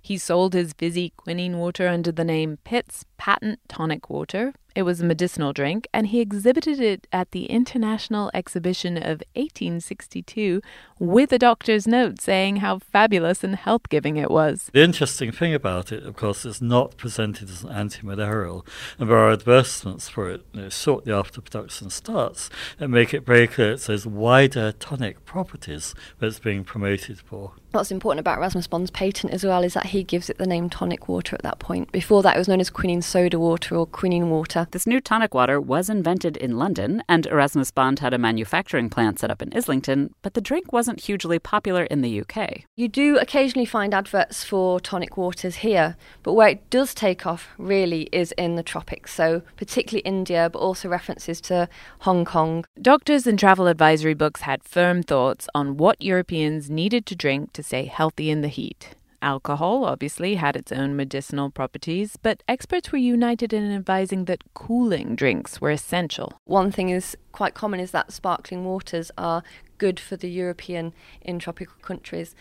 He 0.00 0.18
sold 0.18 0.52
his 0.52 0.74
fizzy 0.74 1.12
quinine 1.16 1.58
water 1.58 1.88
under 1.88 2.12
the 2.12 2.24
name 2.24 2.58
Pitt's 2.64 3.04
Patent 3.24 3.58
Tonic 3.68 4.10
Water. 4.10 4.52
It 4.74 4.82
was 4.82 5.00
a 5.00 5.04
medicinal 5.04 5.52
drink, 5.52 5.86
and 5.94 6.08
he 6.08 6.20
exhibited 6.20 6.80
it 6.80 7.06
at 7.12 7.30
the 7.30 7.46
International 7.46 8.28
Exhibition 8.34 8.96
of 8.96 9.22
1862 9.36 10.60
with 10.98 11.32
a 11.32 11.38
doctor's 11.38 11.86
note 11.86 12.20
saying 12.20 12.56
how 12.56 12.80
fabulous 12.80 13.44
and 13.44 13.54
health 13.54 13.88
giving 13.88 14.16
it 14.16 14.32
was. 14.32 14.70
The 14.72 14.82
interesting 14.82 15.30
thing 15.30 15.54
about 15.54 15.92
it, 15.92 16.02
of 16.02 16.16
course, 16.16 16.44
is 16.44 16.60
not 16.60 16.96
presented 16.96 17.48
as 17.50 17.62
an 17.62 17.70
anti 17.70 18.04
malarial, 18.04 18.66
and 18.98 19.08
there 19.08 19.16
are 19.16 19.30
advertisements 19.30 20.08
for 20.08 20.28
it 20.28 20.44
you 20.52 20.62
know, 20.62 20.68
shortly 20.68 21.12
after 21.12 21.40
production 21.40 21.90
starts 21.90 22.50
that 22.78 22.88
make 22.88 23.14
it 23.14 23.24
very 23.24 23.46
clear 23.46 23.72
it 23.72 23.80
says 23.80 24.06
wider 24.06 24.72
tonic 24.72 25.24
properties 25.24 25.94
that 26.18 26.26
it's 26.26 26.40
being 26.40 26.64
promoted 26.64 27.20
for. 27.20 27.52
What's 27.70 27.90
important 27.90 28.20
about 28.20 28.38
Erasmus 28.38 28.66
Bond's 28.66 28.90
patent 28.90 29.32
as 29.32 29.44
well 29.44 29.62
is 29.62 29.74
that 29.74 29.86
he 29.86 30.02
gives 30.04 30.30
it 30.30 30.38
the 30.38 30.46
name 30.46 30.68
tonic 30.68 31.08
water 31.08 31.34
at 31.34 31.42
that 31.42 31.58
point. 31.58 31.90
Before 31.90 32.22
that, 32.22 32.36
it 32.36 32.38
was 32.38 32.48
known 32.48 32.60
as 32.60 32.70
quinine 32.70 33.02
soda 33.14 33.38
water 33.38 33.76
or 33.76 33.86
quinine 33.86 34.28
water. 34.28 34.66
This 34.72 34.88
new 34.88 35.00
tonic 35.00 35.34
water 35.34 35.60
was 35.60 35.88
invented 35.88 36.36
in 36.36 36.58
London, 36.58 37.00
and 37.08 37.26
Erasmus 37.26 37.70
Bond 37.70 38.00
had 38.00 38.12
a 38.12 38.18
manufacturing 38.18 38.90
plant 38.90 39.20
set 39.20 39.30
up 39.30 39.40
in 39.40 39.56
Islington, 39.56 40.12
but 40.22 40.34
the 40.34 40.40
drink 40.40 40.72
wasn't 40.72 40.98
hugely 40.98 41.38
popular 41.38 41.84
in 41.84 42.00
the 42.00 42.20
UK. 42.22 42.64
You 42.74 42.88
do 42.88 43.16
occasionally 43.16 43.66
find 43.66 43.94
adverts 43.94 44.42
for 44.42 44.80
tonic 44.80 45.16
waters 45.16 45.56
here, 45.66 45.96
but 46.24 46.32
where 46.32 46.48
it 46.48 46.68
does 46.70 46.92
take 46.92 47.24
off 47.24 47.50
really 47.56 48.08
is 48.10 48.32
in 48.32 48.56
the 48.56 48.64
tropics, 48.64 49.14
so 49.14 49.42
particularly 49.56 50.02
India, 50.02 50.50
but 50.52 50.58
also 50.58 50.88
references 50.88 51.40
to 51.42 51.68
Hong 52.00 52.24
Kong. 52.24 52.64
Doctors 52.82 53.28
and 53.28 53.38
travel 53.38 53.68
advisory 53.68 54.14
books 54.14 54.40
had 54.40 54.64
firm 54.64 55.04
thoughts 55.04 55.46
on 55.54 55.76
what 55.76 56.02
Europeans 56.02 56.68
needed 56.68 57.06
to 57.06 57.14
drink 57.14 57.52
to 57.52 57.62
stay 57.62 57.84
healthy 57.84 58.28
in 58.28 58.40
the 58.40 58.48
heat. 58.48 58.96
Alcohol 59.24 59.86
obviously 59.86 60.34
had 60.34 60.54
its 60.54 60.70
own 60.70 60.94
medicinal 60.94 61.50
properties, 61.50 62.16
but 62.16 62.42
experts 62.46 62.92
were 62.92 62.98
united 62.98 63.54
in 63.54 63.72
advising 63.72 64.26
that 64.26 64.44
cooling 64.52 65.16
drinks 65.16 65.62
were 65.62 65.70
essential. 65.70 66.34
One 66.44 66.70
thing 66.70 66.90
is 66.90 67.16
quite 67.32 67.54
common 67.54 67.80
is 67.80 67.90
that 67.92 68.12
sparkling 68.12 68.66
waters 68.66 69.10
are 69.16 69.42
good 69.78 69.98
for 69.98 70.16
the 70.16 70.28
European 70.28 70.92
in 71.22 71.38
tropical 71.38 71.76
countries. 71.80 72.36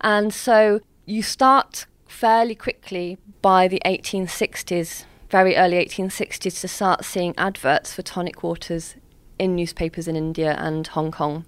And 0.00 0.32
so 0.32 0.80
you 1.04 1.22
start 1.22 1.86
fairly 2.06 2.54
quickly 2.54 3.18
by 3.42 3.66
the 3.66 3.82
1860s, 3.84 5.04
very 5.30 5.56
early 5.56 5.84
1860s, 5.84 6.60
to 6.60 6.68
start 6.68 7.04
seeing 7.04 7.34
adverts 7.36 7.92
for 7.92 8.02
tonic 8.02 8.44
waters 8.44 8.94
in 9.38 9.56
newspapers 9.56 10.06
in 10.06 10.14
India 10.14 10.54
and 10.58 10.86
Hong 10.86 11.10
Kong. 11.10 11.44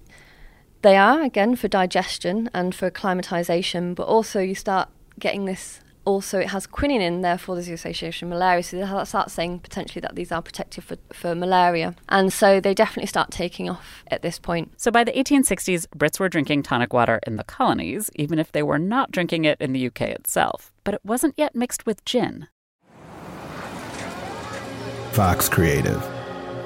They 0.83 0.97
are, 0.97 1.21
again, 1.21 1.55
for 1.55 1.69
digestion 1.69 2.49
and 2.53 2.75
for 2.75 2.87
acclimatization, 2.87 3.93
but 3.93 4.03
also 4.03 4.41
you 4.41 4.53
start 4.53 4.89
getting 5.17 5.45
this. 5.45 5.79
Also, 6.03 6.39
it 6.39 6.49
has 6.49 6.67
quinine 6.67 6.99
in, 6.99 7.21
therefore, 7.21 7.55
there's 7.55 7.67
the 7.67 7.73
association 7.73 8.29
with 8.29 8.37
malaria. 8.37 8.61
So 8.61 8.75
they 8.75 9.05
start 9.05 9.31
saying 9.31 9.59
potentially 9.59 10.01
that 10.01 10.15
these 10.15 10.33
are 10.33 10.41
protective 10.41 10.83
for, 10.83 10.97
for 11.13 11.33
malaria. 11.35 11.95
And 12.09 12.33
so 12.33 12.59
they 12.59 12.73
definitely 12.73 13.07
start 13.07 13.31
taking 13.31 13.69
off 13.69 14.03
at 14.11 14.23
this 14.23 14.39
point. 14.39 14.73
So 14.75 14.91
by 14.91 15.05
the 15.05 15.13
1860s, 15.13 15.87
Brits 15.97 16.19
were 16.19 16.27
drinking 16.27 16.63
tonic 16.63 16.91
water 16.91 17.21
in 17.25 17.37
the 17.37 17.45
colonies, 17.45 18.09
even 18.15 18.37
if 18.37 18.51
they 18.51 18.61
were 18.61 18.77
not 18.77 19.09
drinking 19.09 19.45
it 19.45 19.61
in 19.61 19.71
the 19.71 19.87
UK 19.87 20.01
itself. 20.01 20.73
But 20.83 20.95
it 20.95 21.01
wasn't 21.05 21.35
yet 21.37 21.55
mixed 21.55 21.85
with 21.85 22.03
gin. 22.03 22.49
Fox 25.13 25.47
Creative. 25.47 26.12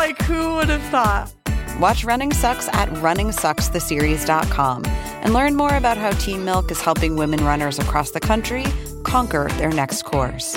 like, 0.00 0.22
who 0.22 0.54
would 0.54 0.70
have 0.70 0.82
thought? 0.84 1.30
Watch 1.78 2.04
Running 2.04 2.32
Sucks 2.32 2.68
at 2.68 2.88
runningsuckstheseries.com 3.04 4.86
and 4.86 5.34
learn 5.34 5.54
more 5.54 5.76
about 5.76 5.98
how 5.98 6.12
Team 6.12 6.42
Milk 6.42 6.70
is 6.70 6.80
helping 6.80 7.16
women 7.16 7.44
runners 7.44 7.78
across 7.78 8.10
the 8.12 8.20
country 8.20 8.64
conquer 9.04 9.48
their 9.58 9.68
next 9.68 10.04
course. 10.04 10.56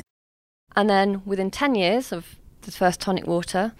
And 0.75 0.89
then 0.89 1.21
within 1.25 1.51
10 1.51 1.75
years 1.75 2.11
of 2.11 2.35
the 2.61 2.71
first 2.71 2.99
tonic 2.99 3.27
water, 3.27 3.73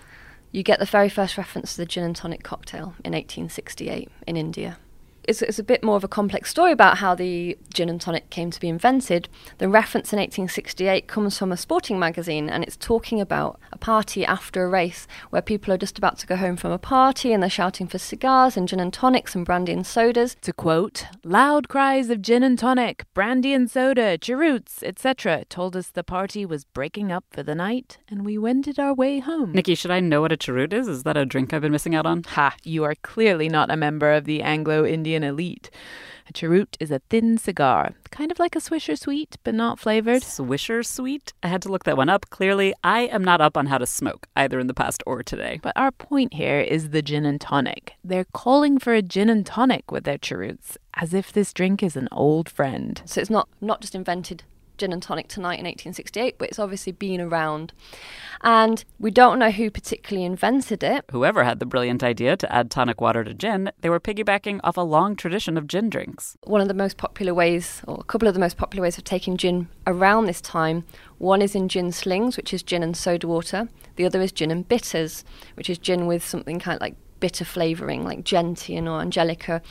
you 0.52 0.64
get 0.64 0.80
the 0.80 0.86
very 0.86 1.10
first 1.10 1.38
reference 1.38 1.76
to 1.76 1.78
the 1.78 1.86
gin 1.86 2.04
and 2.04 2.16
tonic 2.16 2.44
cocktail 2.44 2.96
in 3.04 3.14
1868 3.14 4.10
in 4.28 4.38
India. 4.38 4.78
It's, 5.24 5.42
it's 5.42 5.60
a 5.60 5.64
bit 5.64 5.84
more 5.84 5.96
of 5.96 6.04
a 6.04 6.08
complex 6.08 6.50
story 6.50 6.72
about 6.72 6.98
how 6.98 7.14
the 7.14 7.58
gin 7.74 7.90
and 7.90 8.02
tonic 8.02 8.30
came 8.30 8.50
to 8.52 8.60
be 8.60 8.68
invented. 8.68 9.30
The 9.60 9.70
reference 9.70 10.12
in 10.12 10.18
1868 10.18 11.08
comes 11.08 11.38
from 11.38 11.52
a 11.52 11.58
sporting 11.58 12.00
magazine 12.00 12.50
and 12.50 12.64
it's 12.64 12.76
talking 12.76 13.22
about 13.22 13.60
a 13.72 13.78
party 13.78 14.26
after 14.26 14.64
a 14.64 14.70
race 14.70 15.08
where 15.30 15.42
people 15.42 15.74
are 15.74 15.78
just 15.78 15.98
about 15.98 16.18
to 16.20 16.28
go 16.28 16.36
home 16.36 16.58
from 16.58 16.72
a 16.72 16.80
party 16.80 17.34
and 17.34 17.44
they're 17.44 17.50
shouting 17.50 17.88
for 17.88 18.00
cigars 18.00 18.58
and 18.58 18.68
gin 18.68 18.80
and 18.80 18.94
tonics 18.94 19.36
and 19.36 19.46
brandy 19.46 19.74
and 19.74 19.86
sodas. 19.86 20.36
To 20.42 20.54
quote, 20.54 21.06
loud 21.24 21.70
cries 21.70 22.10
of 22.10 22.22
gin 22.22 22.42
and 22.42 22.58
tonic, 22.58 23.06
brandy 23.14 23.54
and 23.54 23.70
soda, 23.70 24.18
cheroots, 24.18 24.82
etc. 24.82 25.46
told 25.50 25.76
us 25.76 25.90
the 25.90 26.04
party 26.04 26.46
was 26.46 26.66
breaking 26.66 27.12
up 27.12 27.26
for 27.30 27.44
the 27.44 27.56
night 27.56 28.00
and 28.10 28.26
we 28.26 28.38
wended 28.38 28.80
our 28.80 28.94
way 28.94 29.20
home. 29.20 29.52
Nikki, 29.52 29.76
should 29.76 29.92
I 29.92 30.00
know 30.00 30.22
what 30.22 30.32
a 30.32 30.38
cheroot 30.38 30.74
is? 30.74 30.88
Is 30.88 31.04
that 31.04 31.18
a 31.18 31.26
drink 31.26 31.54
I've 31.54 31.62
been 31.62 31.72
missing 31.72 31.94
out 31.94 32.08
on? 32.08 32.24
Ha, 32.24 32.56
you 32.64 32.84
are 32.84 32.96
clearly 32.96 33.50
not 33.50 33.70
a 33.70 33.78
member 33.78 34.12
of 34.12 34.26
the 34.26 34.42
Anglo 34.42 34.86
Indian 34.86 35.11
elite. 35.16 35.70
A 36.28 36.34
cheroot 36.34 36.78
is 36.80 36.92
a 36.92 37.02
thin 37.10 37.38
cigar, 37.38 37.94
kind 38.10 38.32
of 38.32 38.40
like 38.40 38.56
a 38.56 38.60
Swisher 38.60 38.98
Sweet, 38.98 39.38
but 39.44 39.54
not 39.54 39.80
flavored. 39.80 40.22
Swisher 40.22 40.86
Sweet? 40.86 41.34
I 41.44 41.48
had 41.48 41.62
to 41.64 41.70
look 41.70 41.84
that 41.84 41.98
one 41.98 42.10
up. 42.10 42.30
Clearly, 42.30 42.74
I 42.84 43.02
am 43.02 43.24
not 43.24 43.42
up 43.42 43.58
on 43.58 43.66
how 43.66 43.78
to 43.78 43.86
smoke, 43.86 44.28
either 44.36 44.60
in 44.60 44.68
the 44.68 44.74
past 44.74 45.04
or 45.06 45.24
today. 45.24 45.60
But 45.62 45.74
our 45.76 45.92
point 45.92 46.36
here 46.36 46.60
is 46.60 46.92
the 46.92 47.02
gin 47.02 47.26
and 47.26 47.42
tonic. 47.42 47.96
They're 48.04 48.28
calling 48.34 48.78
for 48.78 48.94
a 48.94 49.02
gin 49.02 49.30
and 49.30 49.46
tonic 49.46 49.92
with 49.92 50.04
their 50.04 50.18
cheroots, 50.18 50.78
as 50.94 51.14
if 51.14 51.34
this 51.34 51.54
drink 51.54 51.84
is 51.84 51.96
an 51.96 52.08
old 52.12 52.48
friend. 52.50 53.02
So 53.06 53.20
it's 53.20 53.30
not, 53.30 53.50
not 53.60 53.82
just 53.82 53.96
invented 53.96 54.44
gin 54.82 54.92
and 54.92 55.04
tonic 55.04 55.28
tonight 55.28 55.60
in 55.60 55.66
1868, 55.66 56.40
but 56.40 56.50
it's 56.50 56.58
obviously 56.58 56.92
been 56.92 57.22
around. 57.22 57.72
And 58.42 58.84
we 59.00 59.12
don't 59.12 59.38
know 59.38 59.52
who 59.52 59.70
particularly 59.70 60.26
invented 60.26 60.84
it. 60.84 61.06
Whoever 61.12 61.44
had 61.44 61.60
the 61.60 61.68
brilliant 61.68 62.04
idea 62.04 62.36
to 62.38 62.52
add 62.52 62.72
tonic 62.72 63.00
water 63.00 63.24
to 63.24 63.36
gin, 63.36 63.72
they 63.82 63.90
were 63.90 64.00
piggybacking 64.00 64.60
off 64.64 64.78
a 64.78 64.82
long 64.82 65.16
tradition 65.16 65.56
of 65.56 65.68
gin 65.68 65.92
drinks. 65.92 66.36
One 66.46 66.62
of 66.62 66.68
the 66.68 66.74
most 66.74 66.98
popular 66.98 67.32
ways, 67.32 67.84
or 67.88 68.00
a 68.00 68.04
couple 68.04 68.28
of 68.28 68.34
the 68.34 68.40
most 68.40 68.58
popular 68.58 68.82
ways 68.82 68.98
of 68.98 69.04
taking 69.04 69.38
gin 69.38 69.68
around 69.86 70.26
this 70.26 70.42
time, 70.42 70.84
one 71.20 71.44
is 71.44 71.54
in 71.54 71.70
gin 71.70 71.92
slings, 71.92 72.36
which 72.36 72.52
is 72.52 72.64
gin 72.64 72.82
and 72.82 72.98
soda 72.98 73.28
water. 73.28 73.70
The 73.98 74.06
other 74.06 74.20
is 74.20 74.32
gin 74.32 74.50
and 74.50 74.68
bitters, 74.68 75.24
which 75.54 75.70
is 75.70 75.78
gin 75.78 76.08
with 76.08 76.26
something 76.26 76.60
kind 76.60 76.76
of 76.76 76.82
like 76.82 76.96
bitter 77.20 77.46
flavouring, 77.46 78.04
like 78.04 78.24
gentian 78.24 78.88
or 78.88 79.00
angelica. 79.00 79.62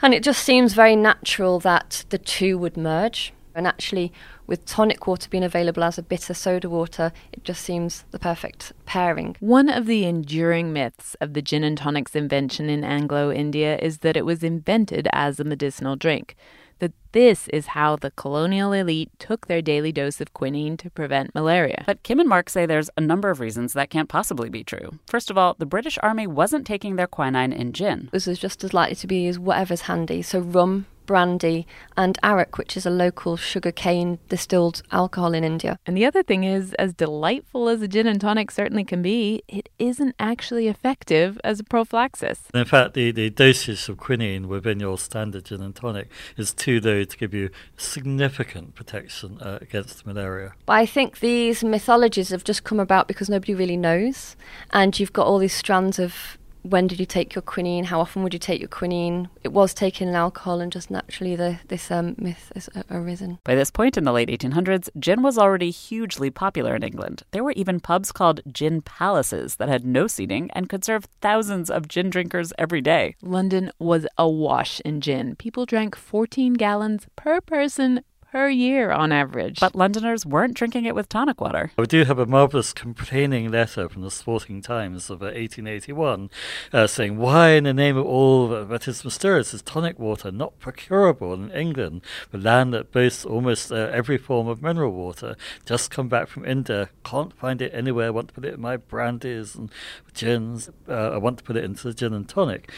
And 0.00 0.14
it 0.14 0.22
just 0.22 0.42
seems 0.42 0.72
very 0.72 0.96
natural 0.96 1.60
that 1.60 2.06
the 2.08 2.16
two 2.16 2.56
would 2.56 2.78
merge. 2.78 3.34
And 3.54 3.66
actually, 3.66 4.12
with 4.46 4.64
tonic 4.64 5.06
water 5.06 5.28
being 5.28 5.44
available 5.44 5.82
as 5.82 5.98
a 5.98 6.02
bitter 6.02 6.34
soda 6.34 6.68
water, 6.68 7.12
it 7.32 7.44
just 7.44 7.62
seems 7.62 8.04
the 8.10 8.18
perfect 8.18 8.72
pairing. 8.86 9.36
One 9.40 9.68
of 9.68 9.86
the 9.86 10.04
enduring 10.04 10.72
myths 10.72 11.16
of 11.20 11.34
the 11.34 11.42
gin 11.42 11.64
and 11.64 11.76
tonic's 11.76 12.14
invention 12.14 12.70
in 12.70 12.84
Anglo 12.84 13.32
India 13.32 13.76
is 13.78 13.98
that 13.98 14.16
it 14.16 14.24
was 14.24 14.44
invented 14.44 15.08
as 15.12 15.40
a 15.40 15.44
medicinal 15.44 15.96
drink. 15.96 16.36
That 16.78 16.92
this 17.12 17.46
is 17.48 17.66
how 17.68 17.96
the 17.96 18.10
colonial 18.12 18.72
elite 18.72 19.10
took 19.18 19.48
their 19.48 19.60
daily 19.60 19.92
dose 19.92 20.18
of 20.18 20.32
quinine 20.32 20.78
to 20.78 20.88
prevent 20.88 21.34
malaria. 21.34 21.84
But 21.86 22.02
Kim 22.04 22.18
and 22.20 22.28
Mark 22.28 22.48
say 22.48 22.64
there's 22.64 22.88
a 22.96 23.02
number 23.02 23.28
of 23.28 23.38
reasons 23.38 23.74
that 23.74 23.90
can't 23.90 24.08
possibly 24.08 24.48
be 24.48 24.64
true. 24.64 24.98
First 25.06 25.30
of 25.30 25.36
all, 25.36 25.56
the 25.58 25.66
British 25.66 25.98
Army 26.02 26.26
wasn't 26.26 26.66
taking 26.66 26.96
their 26.96 27.06
quinine 27.06 27.52
in 27.52 27.74
gin. 27.74 28.08
This 28.12 28.26
is 28.26 28.38
just 28.38 28.64
as 28.64 28.72
likely 28.72 28.94
to 28.94 29.06
be 29.06 29.28
as 29.28 29.38
whatever's 29.38 29.82
handy. 29.82 30.22
So 30.22 30.38
rum, 30.38 30.86
brandy, 31.10 31.66
and 31.96 32.16
arak, 32.22 32.56
which 32.56 32.76
is 32.76 32.86
a 32.86 32.90
local 33.04 33.36
sugarcane 33.36 34.20
distilled 34.28 34.80
alcohol 34.92 35.34
in 35.34 35.42
India. 35.42 35.76
And 35.84 35.96
the 35.96 36.06
other 36.06 36.22
thing 36.22 36.44
is, 36.44 36.72
as 36.74 36.94
delightful 36.94 37.68
as 37.68 37.82
a 37.82 37.88
gin 37.88 38.06
and 38.06 38.20
tonic 38.20 38.52
certainly 38.52 38.84
can 38.84 39.02
be, 39.02 39.42
it 39.48 39.68
isn't 39.80 40.14
actually 40.20 40.68
effective 40.68 41.36
as 41.42 41.58
a 41.58 41.64
prophylaxis. 41.64 42.42
In 42.54 42.64
fact, 42.64 42.94
the, 42.94 43.10
the 43.10 43.28
dosage 43.28 43.88
of 43.88 43.96
quinine 43.96 44.46
within 44.46 44.78
your 44.78 44.98
standard 44.98 45.46
gin 45.46 45.60
and 45.62 45.74
tonic 45.74 46.08
is 46.36 46.54
too 46.54 46.78
low 46.80 47.02
to 47.02 47.16
give 47.16 47.34
you 47.34 47.50
significant 47.76 48.76
protection 48.76 49.40
uh, 49.40 49.58
against 49.60 50.06
malaria. 50.06 50.52
But 50.64 50.74
I 50.74 50.86
think 50.86 51.18
these 51.18 51.64
mythologies 51.64 52.28
have 52.28 52.44
just 52.44 52.62
come 52.62 52.78
about 52.78 53.08
because 53.08 53.28
nobody 53.28 53.56
really 53.56 53.76
knows, 53.76 54.36
and 54.72 54.96
you've 54.96 55.12
got 55.12 55.26
all 55.26 55.38
these 55.38 55.54
strands 55.54 55.98
of 55.98 56.38
when 56.62 56.86
did 56.86 57.00
you 57.00 57.06
take 57.06 57.34
your 57.34 57.42
quinine? 57.42 57.84
How 57.84 58.00
often 58.00 58.22
would 58.22 58.32
you 58.32 58.38
take 58.38 58.60
your 58.60 58.68
quinine? 58.68 59.28
It 59.42 59.52
was 59.52 59.74
taken 59.74 60.08
in 60.08 60.14
alcohol, 60.14 60.60
and 60.60 60.70
just 60.72 60.90
naturally, 60.90 61.36
the, 61.36 61.58
this 61.68 61.90
um, 61.90 62.14
myth 62.18 62.52
has 62.54 62.68
arisen. 62.90 63.38
By 63.44 63.54
this 63.54 63.70
point 63.70 63.96
in 63.96 64.04
the 64.04 64.12
late 64.12 64.28
1800s, 64.28 64.88
gin 64.98 65.22
was 65.22 65.38
already 65.38 65.70
hugely 65.70 66.30
popular 66.30 66.74
in 66.74 66.82
England. 66.82 67.22
There 67.30 67.44
were 67.44 67.52
even 67.52 67.80
pubs 67.80 68.12
called 68.12 68.40
gin 68.52 68.82
palaces 68.82 69.56
that 69.56 69.68
had 69.68 69.84
no 69.84 70.06
seating 70.06 70.50
and 70.52 70.68
could 70.68 70.84
serve 70.84 71.06
thousands 71.20 71.70
of 71.70 71.88
gin 71.88 72.10
drinkers 72.10 72.52
every 72.58 72.80
day. 72.80 73.16
London 73.22 73.70
was 73.78 74.06
awash 74.18 74.80
in 74.80 75.00
gin. 75.00 75.36
People 75.36 75.66
drank 75.66 75.96
14 75.96 76.54
gallons 76.54 77.06
per 77.16 77.40
person 77.40 78.02
per 78.30 78.48
year 78.48 78.92
on 78.92 79.12
average. 79.12 79.58
But 79.60 79.74
Londoners 79.74 80.24
weren't 80.24 80.54
drinking 80.54 80.84
it 80.84 80.94
with 80.94 81.08
tonic 81.08 81.40
water. 81.40 81.72
We 81.76 81.86
do 81.86 82.04
have 82.04 82.18
a 82.18 82.26
marvellous 82.26 82.72
complaining 82.72 83.50
letter 83.50 83.88
from 83.88 84.02
the 84.02 84.10
Sporting 84.10 84.62
Times 84.62 85.10
of 85.10 85.22
uh, 85.22 85.26
1881 85.26 86.30
uh, 86.72 86.86
saying, 86.86 87.18
Why, 87.18 87.50
in 87.50 87.64
the 87.64 87.74
name 87.74 87.96
of 87.96 88.06
all 88.06 88.48
that 88.48 88.86
is 88.86 89.04
mysterious, 89.04 89.52
is 89.52 89.62
tonic 89.62 89.98
water 89.98 90.30
not 90.30 90.58
procurable 90.60 91.34
in 91.34 91.50
England, 91.50 92.02
the 92.30 92.38
land 92.38 92.72
that 92.72 92.92
boasts 92.92 93.24
almost 93.24 93.72
uh, 93.72 93.90
every 93.92 94.18
form 94.18 94.46
of 94.46 94.62
mineral 94.62 94.92
water? 94.92 95.36
Just 95.64 95.90
come 95.90 96.08
back 96.08 96.28
from 96.28 96.44
India, 96.44 96.90
can't 97.04 97.36
find 97.36 97.60
it 97.60 97.72
anywhere, 97.74 98.12
want 98.12 98.28
to 98.28 98.34
put 98.34 98.44
it 98.44 98.54
in 98.54 98.60
my 98.60 98.76
brandies 98.76 99.54
and 99.54 99.70
gins, 100.14 100.70
uh, 100.88 101.10
I 101.10 101.18
want 101.18 101.38
to 101.38 101.44
put 101.44 101.56
it 101.56 101.64
into 101.64 101.88
the 101.88 101.94
gin 101.94 102.14
and 102.14 102.28
tonic. 102.28 102.70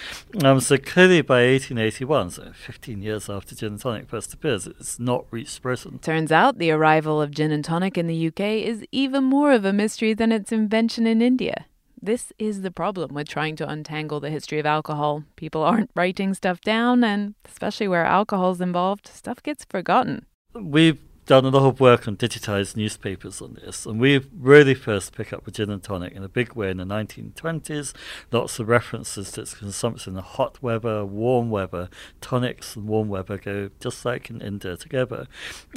Um, 0.43 0.61
so 0.61 0.79
clearly 0.79 1.21
by 1.21 1.43
1881, 1.43 2.31
so 2.31 2.53
15 2.55 3.03
years 3.03 3.29
after 3.29 3.55
gin 3.55 3.73
and 3.73 3.81
tonic 3.81 4.09
first 4.09 4.33
appears, 4.33 4.67
it's 4.67 4.99
not 4.99 5.27
reached 5.31 5.42
Britain. 5.61 5.99
Turns 5.99 6.31
out 6.31 6.59
the 6.59 6.71
arrival 6.71 7.21
of 7.21 7.31
gin 7.31 7.51
and 7.51 7.65
tonic 7.65 7.99
in 7.99 8.07
the 8.07 8.29
UK 8.29 8.41
is 8.41 8.85
even 8.93 9.25
more 9.25 9.53
of 9.53 9.65
a 9.65 9.73
mystery 9.73 10.15
than 10.15 10.33
its 10.33 10.53
invention 10.53 11.07
in 11.07 11.21
India. 11.23 11.67
This 12.01 12.33
is 12.39 12.63
the 12.63 12.71
problem 12.71 13.15
with 13.15 13.29
trying 13.29 13.55
to 13.57 13.69
untangle 13.69 14.19
the 14.19 14.31
history 14.31 14.59
of 14.59 14.67
alcohol. 14.67 15.25
People 15.37 15.63
aren't 15.63 15.91
writing 15.95 16.35
stuff 16.35 16.61
down, 16.61 17.05
and 17.05 17.35
especially 17.45 17.87
where 17.87 18.05
alcohol's 18.05 18.61
involved, 18.61 19.07
stuff 19.07 19.43
gets 19.43 19.65
forgotten. 19.65 20.27
We've 20.53 20.99
done 21.27 21.45
a 21.45 21.51
lot 21.51 21.69
of 21.69 21.81
work 21.81 22.09
on 22.09 22.17
digitized 22.17 22.77
newspapers 22.77 23.41
on 23.41 23.55
this, 23.55 23.87
and 23.87 24.01
we 24.01 24.27
really 24.37 24.75
first 24.75 25.15
pick 25.15 25.33
up 25.33 25.47
with 25.47 25.55
gin 25.55 25.71
and 25.71 25.83
tonic 25.83 26.13
in 26.15 26.25
a 26.25 26.29
big 26.29 26.55
way 26.55 26.71
in 26.71 26.79
the 26.79 26.85
1920s. 26.85 27.93
Lots 28.33 28.59
of 28.59 28.69
references 28.69 29.31
to 29.33 29.43
its 29.43 29.55
consumption 29.55 30.17
in 30.17 30.23
hot 30.23 30.63
weather, 30.63 31.05
warm 31.05 31.51
weather. 31.51 31.89
Tonics 32.21 32.75
and 32.75 32.89
warm 32.89 33.09
weather 33.09 33.39
go 33.39 33.71
just 33.81 34.05
like 34.05 34.31
in 34.31 34.41
India 34.41 34.77
together. 34.77 35.27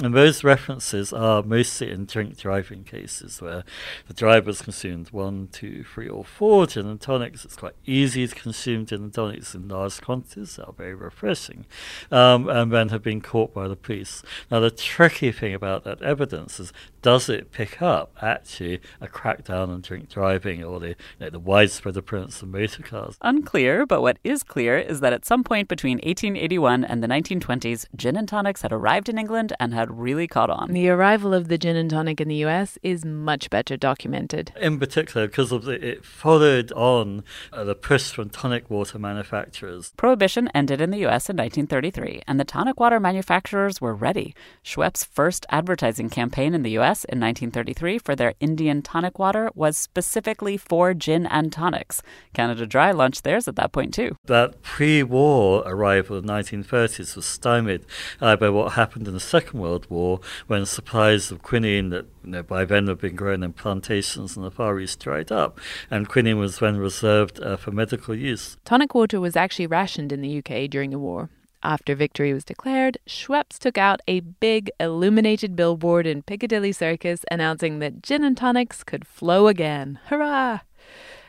And 0.02 0.14
those 0.14 0.44
references 0.44 1.14
are 1.14 1.44
mostly 1.44 1.92
in 1.92 2.06
drink 2.06 2.38
driving 2.38 2.84
cases 2.84 3.42
where 3.42 3.64
the 4.08 4.14
driver's 4.14 4.62
consumed 4.62 5.12
one, 5.12 5.50
two, 5.52 5.84
three, 5.84 6.10
or 6.10 6.26
four 6.26 6.66
gin 6.66 6.88
and 6.88 7.00
tonics. 7.00 7.46
It's 7.46 7.56
quite 7.56 7.76
easy 7.86 8.28
to 8.28 8.36
consume 8.36 8.86
gin 8.86 9.04
and 9.04 9.14
tonics 9.14 9.54
in 9.54 9.68
large 9.68 10.02
quantities, 10.02 10.56
they 10.56 10.64
are 10.64 10.74
very 10.74 10.96
refreshing, 10.96 11.66
um, 12.12 12.50
and 12.50 12.72
then 12.72 12.90
have 12.90 13.04
been 13.04 13.22
caught 13.22 13.54
by 13.54 13.68
the 13.68 13.76
police. 13.76 14.24
Now, 14.50 14.60
the 14.60 14.72
tricky 14.72 15.32
thing 15.36 15.54
about 15.54 15.84
that 15.84 16.02
evidence 16.02 16.60
is 16.60 16.74
does 17.06 17.30
it 17.30 17.52
pick 17.52 17.84
up 17.84 18.12
actually 18.20 18.82
a 19.00 19.08
crackdown 19.08 19.70
on 19.70 19.80
drink 19.82 20.10
driving 20.10 20.64
or 20.64 20.80
the, 20.80 20.88
you 20.88 20.96
know, 21.20 21.30
the 21.30 21.38
widespread 21.38 21.96
appearance 21.96 22.42
of 22.42 22.48
motor 22.48 22.82
cars? 22.82 23.16
Unclear, 23.22 23.86
but 23.86 24.02
what 24.02 24.18
is 24.24 24.42
clear 24.42 24.80
is 24.80 25.02
that 25.02 25.14
at 25.14 25.24
some 25.24 25.44
point 25.44 25.68
between 25.68 25.98
1881 25.98 26.84
and 26.84 27.04
the 27.04 27.08
1920s, 27.08 27.86
gin 27.96 28.16
and 28.16 28.28
tonics 28.28 28.64
had 28.64 28.74
arrived 28.74 29.08
in 29.08 29.20
England 29.20 29.54
and 29.60 29.72
had 29.72 30.00
really 30.00 30.28
caught 30.28 30.50
on. 30.50 30.72
The 30.72 30.90
arrival 30.90 31.36
of 31.36 31.48
the 31.48 31.60
gin 31.60 31.76
and 31.76 31.92
tonic 31.92 32.20
in 32.20 32.28
the 32.28 32.44
US 32.44 32.80
is 32.82 33.06
much 33.06 33.52
better 33.52 33.78
documented. 33.78 34.52
In 34.60 34.80
particular, 34.80 35.28
because 35.28 35.52
of 35.52 35.66
the, 35.66 35.74
it 35.74 36.04
followed 36.04 36.72
on 36.72 37.24
uh, 37.54 37.64
the 37.64 37.76
push 37.76 38.10
from 38.14 38.32
tonic 38.32 38.68
water 38.72 38.98
manufacturers. 38.98 39.94
Prohibition 39.96 40.50
ended 40.56 40.82
in 40.82 40.90
the 40.90 41.06
US 41.06 41.30
in 41.30 41.38
1933, 41.38 42.24
and 42.28 42.40
the 42.40 42.46
tonic 42.46 42.80
water 42.80 43.00
manufacturers 43.00 43.80
were 43.80 43.94
ready. 43.94 44.34
Schweppes' 44.64 45.06
first 45.06 45.46
advertising 45.52 46.10
campaign 46.10 46.56
in 46.56 46.64
the 46.64 46.80
US 46.80 46.95
in 47.04 47.20
1933 47.20 48.00
for 48.00 48.16
their 48.16 48.34
Indian 48.40 48.82
tonic 48.82 49.20
water 49.20 49.50
was 49.54 49.76
specifically 49.76 50.56
for 50.56 50.94
gin 50.94 51.26
and 51.26 51.52
tonics. 51.52 52.02
Canada 52.34 52.66
Dry 52.66 52.92
launched 52.92 53.24
theirs 53.24 53.48
at 53.48 53.56
that 53.58 53.72
point, 53.74 53.94
too. 53.94 54.16
That 54.26 54.62
pre 54.62 55.04
war 55.04 55.64
arrival 55.66 56.18
of 56.18 56.26
the 56.26 56.32
1930s 56.32 57.16
was 57.16 57.26
stymied 57.26 57.86
uh, 58.22 58.36
by 58.38 58.50
what 58.50 58.74
happened 58.74 59.08
in 59.08 59.14
the 59.14 59.20
Second 59.20 59.60
World 59.60 59.88
War 59.90 60.20
when 60.48 60.66
supplies 60.66 61.32
of 61.32 61.42
quinine 61.42 61.90
that 61.90 62.06
you 62.24 62.32
know, 62.32 62.44
by 62.44 62.66
then 62.66 62.88
had 62.88 63.00
been 63.00 63.16
grown 63.16 63.44
in 63.44 63.54
plantations 63.54 64.36
in 64.36 64.44
the 64.44 64.52
Far 64.52 64.80
East 64.80 65.00
dried 65.00 65.32
up, 65.32 65.60
and 65.92 66.08
quinine 66.08 66.38
was 66.38 66.60
then 66.60 66.78
reserved 66.78 67.40
uh, 67.42 67.58
for 67.58 67.72
medical 67.72 68.16
use. 68.16 68.58
Tonic 68.66 68.96
water 68.96 69.20
was 69.20 69.36
actually 69.36 69.68
rationed 69.68 70.12
in 70.12 70.22
the 70.22 70.38
UK 70.40 70.70
during 70.70 70.90
the 70.90 71.00
war. 71.00 71.30
After 71.66 71.96
victory 71.96 72.32
was 72.32 72.46
declared, 72.46 73.00
Schweppes 73.08 73.58
took 73.58 73.76
out 73.76 74.00
a 74.08 74.20
big 74.20 74.70
illuminated 74.80 75.56
billboard 75.56 76.06
in 76.06 76.22
Piccadilly 76.22 76.72
Circus 76.72 77.26
announcing 77.32 77.80
that 77.80 78.04
gin 78.04 78.24
and 78.24 78.38
tonics 78.38 78.84
could 78.84 79.08
flow 79.08 79.48
again. 79.48 79.98
Hurrah! 80.06 80.60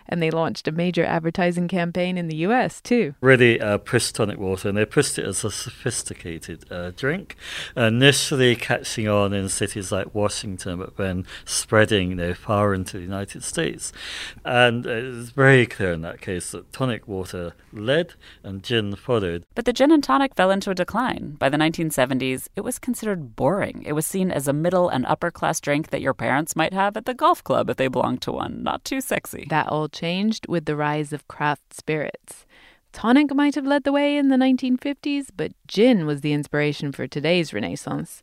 And 0.08 0.22
they 0.22 0.30
launched 0.30 0.68
a 0.68 0.72
major 0.72 1.04
advertising 1.04 1.68
campaign 1.68 2.18
in 2.18 2.28
the 2.28 2.36
US 2.36 2.80
too. 2.80 3.14
Really 3.20 3.60
uh, 3.60 3.78
pushed 3.78 4.14
tonic 4.14 4.38
water, 4.38 4.68
and 4.68 4.78
they 4.78 4.84
pushed 4.84 5.18
it 5.18 5.24
as 5.24 5.44
a 5.44 5.50
sophisticated 5.50 6.64
uh, 6.70 6.92
drink, 6.96 7.36
initially 7.76 8.56
catching 8.56 9.08
on 9.08 9.32
in 9.32 9.48
cities 9.48 9.92
like 9.92 10.14
Washington, 10.14 10.78
but 10.78 10.96
then 10.96 11.26
spreading 11.44 12.10
you 12.10 12.16
know, 12.16 12.34
far 12.34 12.74
into 12.74 12.96
the 12.96 13.02
United 13.02 13.42
States. 13.42 13.92
And 14.44 14.86
it's 14.86 15.30
very 15.30 15.66
clear 15.66 15.92
in 15.92 16.02
that 16.02 16.20
case 16.20 16.50
that 16.52 16.72
tonic 16.72 17.06
water 17.08 17.54
led 17.72 18.14
and 18.42 18.62
gin 18.62 18.96
followed. 18.96 19.44
But 19.54 19.64
the 19.64 19.72
gin 19.72 19.90
and 19.90 20.02
tonic 20.02 20.34
fell 20.34 20.50
into 20.50 20.70
a 20.70 20.74
decline. 20.74 21.36
By 21.38 21.48
the 21.48 21.56
1970s, 21.56 22.48
it 22.56 22.62
was 22.62 22.78
considered 22.78 23.36
boring. 23.36 23.82
It 23.86 23.92
was 23.92 24.06
seen 24.06 24.30
as 24.30 24.48
a 24.48 24.52
middle 24.52 24.88
and 24.88 25.06
upper 25.06 25.30
class 25.30 25.60
drink 25.60 25.90
that 25.90 26.00
your 26.00 26.14
parents 26.14 26.56
might 26.56 26.72
have 26.72 26.96
at 26.96 27.06
the 27.06 27.14
golf 27.14 27.42
club 27.42 27.70
if 27.70 27.76
they 27.76 27.88
belonged 27.88 28.22
to 28.22 28.32
one. 28.32 28.62
Not 28.62 28.84
too 28.84 29.00
sexy. 29.00 29.46
That 29.48 29.68
all 29.68 29.88
changed 29.96 30.46
with 30.46 30.66
the 30.66 30.76
rise 30.76 31.12
of 31.12 31.26
craft 31.26 31.72
spirits. 31.72 32.46
Tonic 32.92 33.34
might 33.34 33.54
have 33.54 33.66
led 33.66 33.84
the 33.84 33.92
way 33.92 34.16
in 34.16 34.28
the 34.28 34.36
1950s, 34.36 35.28
but 35.36 35.52
gin 35.66 36.06
was 36.06 36.20
the 36.20 36.32
inspiration 36.32 36.92
for 36.92 37.06
today's 37.06 37.52
renaissance. 37.52 38.22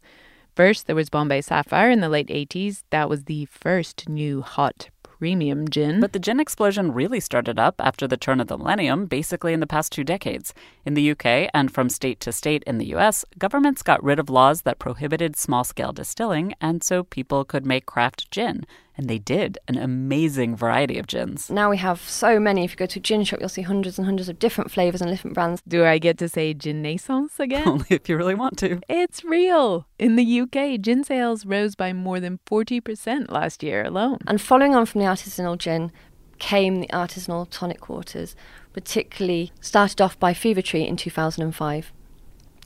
First, 0.56 0.86
there 0.86 0.96
was 0.96 1.10
Bombay 1.10 1.42
Sapphire 1.42 1.90
in 1.90 2.00
the 2.00 2.10
late 2.10 2.28
80s. 2.28 2.84
That 2.92 3.10
was 3.10 3.24
the 3.24 3.46
first 3.46 4.08
new 4.08 4.42
hot 4.42 4.90
premium 5.02 5.68
gin. 5.70 6.00
But 6.00 6.14
the 6.14 6.20
gin 6.20 6.40
explosion 6.40 6.92
really 6.92 7.20
started 7.20 7.58
up 7.58 7.76
after 7.80 8.08
the 8.08 8.18
turn 8.18 8.40
of 8.40 8.48
the 8.48 8.58
millennium, 8.58 9.06
basically 9.06 9.54
in 9.54 9.62
the 9.62 9.68
past 9.68 9.92
two 9.92 10.04
decades. 10.04 10.54
In 10.86 10.96
the 10.96 11.12
UK 11.12 11.50
and 11.54 11.72
from 11.72 11.90
state 11.90 12.20
to 12.22 12.32
state 12.32 12.62
in 12.68 12.78
the 12.78 12.94
US, 12.96 13.24
governments 13.38 13.84
got 13.84 14.04
rid 14.04 14.20
of 14.20 14.30
laws 14.30 14.64
that 14.64 14.80
prohibited 14.80 15.36
small 15.36 15.64
scale 15.64 15.94
distilling, 15.94 16.54
and 16.60 16.84
so 16.84 17.04
people 17.04 17.46
could 17.46 17.66
make 17.66 17.86
craft 17.86 18.30
gin. 18.32 18.66
And 18.96 19.10
they 19.10 19.18
did 19.18 19.58
an 19.68 19.78
amazing 19.78 20.56
variety 20.56 21.00
of 21.00 21.08
gins. 21.08 21.50
Now 21.50 21.70
we 21.70 21.78
have 21.78 22.02
so 22.02 22.39
many. 22.39 22.64
If 22.64 22.72
you 22.72 22.78
go 22.78 22.86
to 22.86 23.00
a 23.00 23.02
gin 23.02 23.24
shop, 23.24 23.39
you'll 23.39 23.50
see 23.50 23.64
hundreds 23.64 23.98
and 23.98 24.06
hundreds 24.06 24.30
of 24.30 24.38
different 24.38 24.72
flavours 24.72 25.02
and 25.02 25.10
different 25.10 25.34
brands. 25.34 25.62
Do 25.68 25.84
I 25.84 25.98
get 25.98 26.18
to 26.20 26.30
say 26.30 26.54
ginaissance 26.54 27.39
again? 27.39 27.68
Only 27.68 27.88
if 27.89 28.08
you 28.08 28.16
really 28.18 28.36
want 28.36 28.58
to. 28.60 28.82
It's 28.88 29.24
real. 29.24 29.88
In 29.98 30.16
the 30.16 30.41
UK, 30.41 30.80
gin 30.80 31.04
sales 31.04 31.46
rose 31.46 31.76
by 31.76 31.91
more 31.91 32.20
than 32.20 32.39
40% 32.46 33.32
last 33.32 33.64
year 33.64 33.84
alone. 33.84 34.20
And 34.28 34.39
following 34.39 34.76
on 34.76 34.86
from 34.86 35.02
the 35.02 35.08
artisanal 35.08 35.58
gin 35.58 35.91
came 36.38 36.82
the 36.82 36.88
artisanal 36.88 37.48
tonic 37.50 37.89
waters, 37.89 38.36
particularly 38.74 39.52
started 39.62 40.02
off 40.02 40.20
by 40.20 40.34
Fever 40.34 40.62
Tree 40.62 40.86
in 40.86 40.98
2005. 40.98 41.94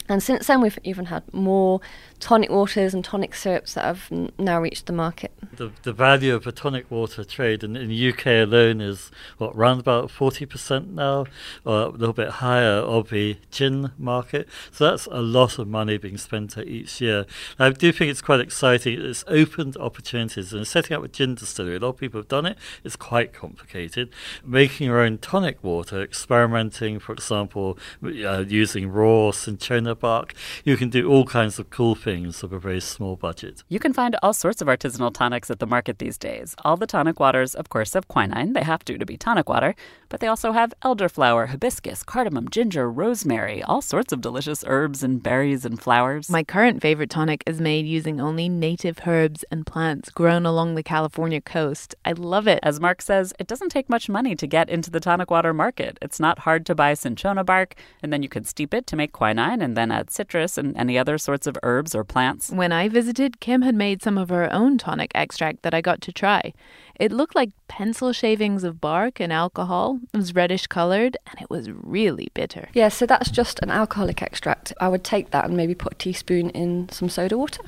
And 0.10 0.24
since 0.24 0.48
then, 0.48 0.62
we've 0.62 0.80
even 0.84 1.06
had 1.06 1.24
more 1.34 1.82
tonic 2.20 2.50
waters 2.50 2.94
and 2.94 3.04
tonic 3.04 3.36
syrups 3.36 3.74
that 3.74 3.84
have 3.84 4.10
now 4.40 4.62
reached 4.62 4.86
the 4.86 4.94
market. 4.94 5.32
The, 5.56 5.72
the 5.84 5.94
value 5.94 6.34
of 6.34 6.46
the 6.46 6.52
tonic 6.52 6.90
water 6.90 7.24
trade 7.24 7.64
in, 7.64 7.76
in 7.76 7.90
the 7.90 8.10
UK 8.10 8.26
alone 8.48 8.80
is, 8.80 9.12
what, 9.38 9.56
around 9.56 9.80
about 9.80 10.10
40% 10.10 10.94
now, 10.94 11.26
or 11.66 11.82
a 11.82 11.90
little 11.90 12.14
bit 12.14 12.30
higher 12.30 12.78
of 12.78 13.10
the 13.10 13.38
gin 13.52 13.92
market. 13.98 14.48
So 14.72 14.90
that's 14.90 15.08
a 15.08 15.22
lot 15.22 15.60
of 15.60 15.68
money 15.68 15.98
being 15.98 16.18
spent 16.18 16.58
each 16.58 17.02
year. 17.02 17.26
I 17.60 17.70
do 17.70 17.92
think 17.92 18.10
it's 18.10 18.22
quite 18.22 18.40
exciting. 18.40 19.02
It's 19.02 19.26
opened 19.28 19.76
opportunities. 19.78 20.54
And 20.54 20.66
setting 20.66 20.96
up 20.96 21.04
a 21.04 21.10
gin 21.10 21.36
distillery, 21.36 21.76
a 21.76 21.80
lot 21.80 21.90
of 21.90 21.98
people 21.98 22.20
have 22.20 22.30
done 22.30 22.46
it. 22.46 22.58
It's 22.84 22.96
quite 22.96 23.34
complicated. 23.34 24.10
Making 24.46 24.88
your 24.88 25.02
own 25.02 25.18
tonic 25.18 25.62
water, 25.64 26.02
experimenting, 26.02 27.00
for 27.00 27.12
example, 27.12 27.78
uh, 28.04 28.46
using 28.48 28.90
raw 28.90 29.32
cinchona 29.32 29.97
bark. 30.00 30.34
You 30.64 30.78
can 30.78 30.90
do 30.90 31.10
all 31.10 31.26
kinds 31.26 31.60
of 31.60 31.70
cool 31.70 31.96
things 31.96 32.42
with 32.42 32.54
a 32.54 32.60
very 32.60 32.82
small 32.82 33.16
budget. 33.16 33.64
You 33.70 33.80
can 33.80 33.94
find 33.94 34.16
all 34.22 34.34
sorts 34.34 34.62
of 34.62 34.68
artisanal 34.68 35.14
tonics 35.14 35.50
at 35.50 35.60
the 35.60 35.68
market 35.68 36.00
these 36.00 36.18
days. 36.18 36.56
All 36.64 36.78
the 36.78 36.88
tonic 36.88 37.20
waters, 37.20 37.56
of 37.56 37.70
course, 37.70 37.94
have 37.94 38.08
quinine. 38.08 38.54
They 38.54 38.64
have 38.64 38.84
to 38.86 38.98
to 38.98 39.06
be 39.06 39.18
tonic 39.18 39.50
water, 39.50 39.76
but 40.10 40.20
they 40.20 40.28
also 40.28 40.52
have 40.52 40.74
elderflower, 40.84 41.48
hibiscus, 41.48 42.04
cardamom, 42.04 42.50
ginger, 42.50 42.90
rosemary, 42.92 43.64
all 43.64 43.82
sorts 43.82 44.14
of 44.14 44.22
delicious 44.22 44.64
herbs 44.68 45.04
and 45.04 45.22
berries 45.22 45.66
and 45.66 45.82
flowers. 45.82 46.30
My 46.30 46.44
current 46.44 46.82
favorite 46.82 47.10
tonic 47.10 47.44
is 47.46 47.60
made 47.62 47.86
using 47.86 48.20
only 48.22 48.50
native 48.50 49.02
herbs 49.06 49.44
and 49.52 49.66
plants 49.66 50.10
grown 50.10 50.46
along 50.46 50.76
the 50.76 50.84
California 50.84 51.42
coast. 51.42 51.96
I 52.06 52.14
love 52.14 52.48
it. 52.48 52.60
As 52.64 52.80
Mark 52.80 53.02
says, 53.02 53.34
it 53.40 53.48
doesn't 53.48 53.70
take 53.70 53.90
much 53.90 54.10
money 54.10 54.36
to 54.36 54.48
get 54.48 54.70
into 54.70 54.92
the 54.92 55.00
tonic 55.00 55.32
water 55.32 55.54
market. 55.54 55.98
It's 56.02 56.20
not 56.20 56.40
hard 56.40 56.66
to 56.68 56.76
buy 56.76 56.94
cinchona 56.94 57.44
bark, 57.44 57.76
and 58.02 58.12
then 58.12 58.24
you 58.24 58.30
can 58.30 58.44
steep 58.44 58.74
it 58.74 58.88
to 58.88 58.96
make 58.96 59.12
quinine 59.12 59.62
and 59.62 59.76
then 59.76 59.87
add 59.92 60.10
citrus 60.10 60.58
and 60.58 60.76
any 60.78 60.98
other 60.98 61.18
sorts 61.18 61.48
of 61.48 61.58
herbs 61.64 61.96
or 61.96 62.04
plants. 62.04 62.50
When 62.50 62.72
I 62.72 62.90
visited, 62.90 63.40
Kim 63.40 63.62
had 63.62 63.76
made 63.76 64.02
some 64.02 64.18
of 64.18 64.30
her 64.30 64.52
own 64.52 64.78
tonic 64.78 65.12
extract 65.16 65.64
that 65.64 65.74
I 65.74 65.82
got 65.82 66.02
to 66.02 66.12
try. 66.12 66.54
It 67.00 67.12
looked 67.12 67.36
like 67.36 67.52
pencil 67.68 68.12
shavings 68.12 68.64
of 68.64 68.82
bark 68.82 69.20
and 69.20 69.32
alcohol. 69.32 70.00
It 70.14 70.18
was 70.18 70.34
reddish 70.34 70.68
colored 70.68 71.18
and 71.28 71.42
it 71.42 71.50
was 71.50 71.70
really 71.70 72.30
bitter. 72.34 72.70
Yeah, 72.74 72.90
so 72.90 73.06
that's 73.06 73.30
just 73.30 73.60
an 73.62 73.70
alcoholic 73.70 74.22
extract. 74.22 74.74
I 74.80 74.88
would 74.88 75.04
take 75.04 75.32
that 75.32 75.46
and 75.46 75.56
maybe 75.56 75.76
put 75.76 75.94
a 75.94 75.98
teaspoon 75.98 76.50
in 76.52 76.90
some 76.90 77.10
soda 77.10 77.38
water. 77.38 77.64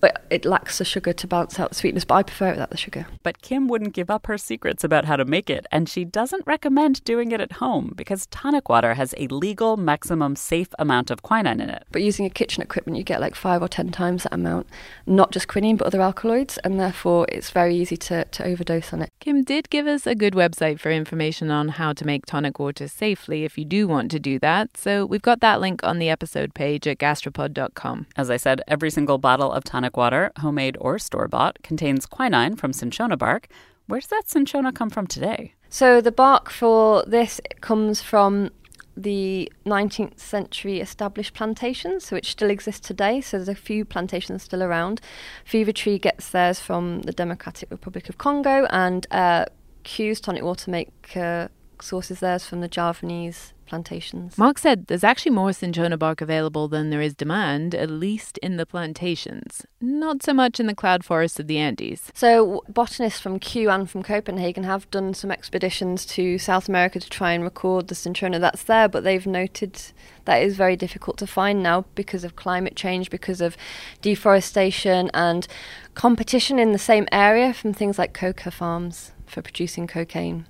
But 0.00 0.24
it 0.30 0.44
lacks 0.44 0.78
the 0.78 0.84
sugar 0.84 1.12
to 1.12 1.26
balance 1.26 1.58
out 1.58 1.70
the 1.70 1.74
sweetness, 1.74 2.04
but 2.04 2.14
I 2.16 2.22
prefer 2.22 2.48
it 2.48 2.52
without 2.52 2.70
the 2.70 2.76
sugar. 2.76 3.06
But 3.22 3.42
Kim 3.42 3.68
wouldn't 3.68 3.94
give 3.94 4.10
up 4.10 4.26
her 4.26 4.38
secrets 4.38 4.84
about 4.84 5.04
how 5.04 5.16
to 5.16 5.24
make 5.24 5.48
it, 5.50 5.66
and 5.70 5.88
she 5.88 6.04
doesn't 6.04 6.46
recommend 6.46 7.04
doing 7.04 7.32
it 7.32 7.40
at 7.40 7.52
home 7.52 7.92
because 7.96 8.26
tonic 8.26 8.68
water 8.68 8.94
has 8.94 9.14
a 9.16 9.26
legal 9.28 9.76
maximum 9.76 10.36
safe 10.36 10.68
amount 10.78 11.10
of 11.10 11.22
quinine 11.22 11.60
in 11.60 11.70
it. 11.70 11.84
But 11.92 12.02
using 12.02 12.26
a 12.26 12.30
kitchen 12.30 12.62
equipment, 12.62 12.98
you 12.98 13.04
get 13.04 13.20
like 13.20 13.34
five 13.34 13.62
or 13.62 13.68
ten 13.68 13.90
times 13.90 14.24
that 14.24 14.34
amount, 14.34 14.66
not 15.06 15.30
just 15.30 15.48
quinine, 15.48 15.76
but 15.76 15.86
other 15.86 16.00
alkaloids, 16.00 16.58
and 16.58 16.78
therefore 16.78 17.26
it's 17.30 17.50
very 17.50 17.76
easy 17.76 17.96
to, 17.96 18.24
to 18.24 18.44
overdose 18.44 18.92
on 18.92 19.02
it. 19.02 19.10
Kim 19.20 19.42
did 19.44 19.70
give 19.70 19.86
us 19.86 20.06
a 20.06 20.14
good 20.14 20.34
website 20.34 20.80
for 20.80 20.90
information 20.90 21.50
on 21.50 21.68
how 21.68 21.92
to 21.92 22.04
make 22.04 22.26
tonic 22.26 22.58
water 22.58 22.88
safely 22.88 23.44
if 23.44 23.56
you 23.56 23.64
do 23.64 23.88
want 23.88 24.10
to 24.10 24.18
do 24.18 24.38
that, 24.38 24.76
so 24.76 25.06
we've 25.06 25.22
got 25.22 25.40
that 25.40 25.60
link 25.60 25.82
on 25.82 25.98
the 25.98 26.10
episode 26.10 26.54
page 26.54 26.86
at 26.86 26.98
gastropod.com. 26.98 28.06
As 28.16 28.30
I 28.30 28.36
said, 28.36 28.62
every 28.66 28.90
single 28.90 29.18
bottle 29.18 29.52
of 29.52 29.64
tonic 29.64 29.85
water, 29.94 30.32
homemade 30.38 30.78
or 30.80 30.98
store 30.98 31.28
bought, 31.28 31.58
contains 31.62 32.06
quinine 32.06 32.56
from 32.56 32.72
cinchona 32.72 33.18
bark. 33.18 33.48
Where 33.86 34.00
does 34.00 34.08
that 34.08 34.22
cinchona 34.26 34.72
come 34.72 34.88
from 34.88 35.06
today? 35.06 35.52
So 35.68 36.00
the 36.00 36.12
bark 36.12 36.48
for 36.48 37.04
this 37.06 37.42
comes 37.60 38.00
from 38.00 38.50
the 38.96 39.52
19th 39.66 40.18
century 40.18 40.80
established 40.80 41.34
plantations, 41.34 42.10
which 42.10 42.30
still 42.30 42.48
exist 42.48 42.82
today. 42.82 43.20
So 43.20 43.36
there's 43.36 43.48
a 43.48 43.54
few 43.54 43.84
plantations 43.84 44.42
still 44.42 44.62
around. 44.62 45.00
Fever 45.44 45.72
Tree 45.72 45.98
gets 45.98 46.30
theirs 46.30 46.58
from 46.60 47.02
the 47.02 47.12
Democratic 47.12 47.70
Republic 47.70 48.08
of 48.08 48.16
Congo, 48.16 48.66
and 48.70 49.06
uh, 49.10 49.44
Q's 49.82 50.20
Tonic 50.20 50.42
Water 50.42 50.70
make 50.70 51.16
uh, 51.16 51.48
source 51.82 52.10
is 52.10 52.20
theirs 52.20 52.46
from 52.46 52.60
the 52.60 52.68
Javanese 52.68 53.52
plantations. 53.66 54.38
Mark 54.38 54.58
said 54.58 54.86
there's 54.86 55.04
actually 55.04 55.32
more 55.32 55.52
cinchona 55.52 55.98
bark 55.98 56.20
available 56.20 56.68
than 56.68 56.90
there 56.90 57.00
is 57.00 57.14
demand, 57.14 57.74
at 57.74 57.90
least 57.90 58.38
in 58.38 58.56
the 58.56 58.64
plantations. 58.64 59.66
Not 59.80 60.22
so 60.22 60.32
much 60.32 60.58
in 60.58 60.66
the 60.66 60.74
cloud 60.74 61.04
forests 61.04 61.38
of 61.38 61.46
the 61.46 61.58
Andes. 61.58 62.10
So, 62.14 62.62
botanists 62.68 63.20
from 63.20 63.38
Kew 63.38 63.68
and 63.68 63.90
from 63.90 64.02
Copenhagen 64.02 64.64
have 64.64 64.90
done 64.90 65.14
some 65.14 65.30
expeditions 65.30 66.06
to 66.06 66.38
South 66.38 66.68
America 66.68 67.00
to 67.00 67.10
try 67.10 67.32
and 67.32 67.44
record 67.44 67.88
the 67.88 67.94
cinchona 67.94 68.38
that's 68.38 68.62
there, 68.62 68.88
but 68.88 69.04
they've 69.04 69.26
noted 69.26 69.80
that 70.24 70.42
is 70.42 70.56
very 70.56 70.76
difficult 70.76 71.18
to 71.18 71.26
find 71.26 71.62
now 71.62 71.84
because 71.94 72.24
of 72.24 72.36
climate 72.36 72.76
change, 72.76 73.10
because 73.10 73.40
of 73.40 73.56
deforestation, 74.00 75.10
and 75.12 75.46
competition 75.94 76.58
in 76.58 76.72
the 76.72 76.78
same 76.78 77.06
area 77.12 77.52
from 77.52 77.72
things 77.72 77.98
like 77.98 78.14
coca 78.14 78.50
farms 78.50 79.12
for 79.26 79.42
producing 79.42 79.86
cocaine. 79.86 80.46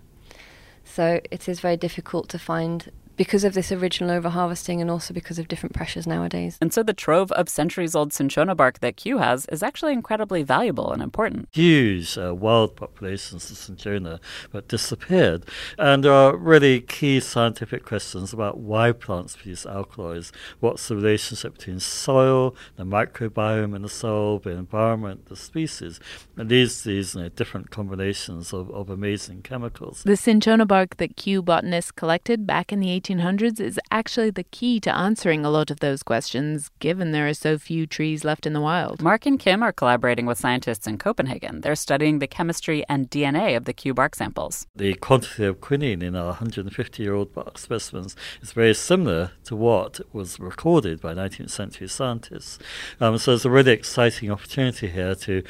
So, 0.96 1.20
it 1.30 1.46
is 1.46 1.60
very 1.60 1.76
difficult 1.76 2.30
to 2.30 2.38
find 2.38 2.90
because 3.16 3.44
of 3.44 3.54
this 3.54 3.72
original 3.72 4.20
overharvesting 4.20 4.80
and 4.80 4.90
also 4.90 5.14
because 5.14 5.38
of 5.38 5.48
different 5.48 5.74
pressures 5.74 6.06
nowadays. 6.06 6.58
And 6.60 6.72
so 6.72 6.82
the 6.82 6.92
trove 6.92 7.32
of 7.32 7.48
centuries 7.48 7.94
old 7.94 8.12
cinchona 8.12 8.54
bark 8.54 8.80
that 8.80 8.96
Kew 8.96 9.18
has 9.18 9.46
is 9.46 9.62
actually 9.62 9.92
incredibly 9.92 10.42
valuable 10.42 10.92
and 10.92 11.02
important. 11.02 11.48
Huge 11.52 12.18
uh, 12.18 12.34
wild 12.34 12.76
populations 12.76 13.50
of 13.50 13.56
cinchona 13.56 14.20
but 14.50 14.68
disappeared. 14.68 15.44
And 15.78 16.04
there 16.04 16.12
are 16.12 16.36
really 16.36 16.80
key 16.80 17.20
scientific 17.20 17.84
questions 17.84 18.32
about 18.32 18.58
why 18.58 18.92
plants 18.92 19.36
produce 19.36 19.66
alkaloids. 19.66 20.32
What's 20.60 20.88
the 20.88 20.96
relationship 20.96 21.58
between 21.58 21.80
soil, 21.80 22.54
the 22.76 22.84
microbiome 22.84 23.74
in 23.74 23.82
the 23.82 23.88
soil, 23.88 24.38
the 24.38 24.50
environment, 24.50 25.26
the 25.26 25.36
species? 25.36 26.00
And 26.36 26.48
these, 26.48 26.84
these 26.84 27.14
you 27.14 27.22
know, 27.22 27.28
different 27.30 27.70
combinations 27.70 28.52
of, 28.52 28.70
of 28.70 28.90
amazing 28.90 29.42
chemicals. 29.42 30.02
The 30.04 30.16
cinchona 30.16 30.66
bark 30.66 30.96
that 30.98 31.16
Kew 31.16 31.42
botanists 31.42 31.92
collected 31.92 32.46
back 32.46 32.72
in 32.72 32.80
the 32.80 32.90
1800s 33.06 33.60
is 33.60 33.78
actually 33.90 34.30
the 34.30 34.42
key 34.44 34.80
to 34.80 34.94
answering 34.94 35.44
a 35.44 35.50
lot 35.50 35.70
of 35.70 35.80
those 35.80 36.02
questions, 36.02 36.70
given 36.80 37.12
there 37.12 37.28
are 37.28 37.34
so 37.34 37.58
few 37.58 37.86
trees 37.86 38.24
left 38.24 38.46
in 38.46 38.52
the 38.52 38.60
wild. 38.60 39.00
Mark 39.00 39.26
and 39.26 39.38
Kim 39.38 39.62
are 39.62 39.72
collaborating 39.72 40.26
with 40.26 40.38
scientists 40.38 40.86
in 40.86 40.98
Copenhagen. 40.98 41.60
They're 41.60 41.76
studying 41.76 42.18
the 42.18 42.26
chemistry 42.26 42.84
and 42.88 43.08
DNA 43.08 43.56
of 43.56 43.64
the 43.64 43.72
Kew 43.72 43.94
bark 43.94 44.16
samples. 44.16 44.66
The 44.74 44.94
quantity 44.94 45.44
of 45.44 45.60
quinine 45.60 46.02
in 46.02 46.16
our 46.16 46.26
150 46.26 47.02
year 47.02 47.14
old 47.14 47.32
bark 47.32 47.58
specimens 47.58 48.16
is 48.42 48.52
very 48.52 48.74
similar 48.74 49.32
to 49.44 49.54
what 49.54 50.00
was 50.12 50.40
recorded 50.40 51.00
by 51.00 51.14
19th 51.14 51.50
century 51.50 51.88
scientists. 51.88 52.58
Um, 53.00 53.18
so 53.18 53.32
there's 53.32 53.44
a 53.44 53.50
really 53.50 53.72
exciting 53.72 54.30
opportunity 54.30 54.88
here 54.88 55.14
to 55.14 55.42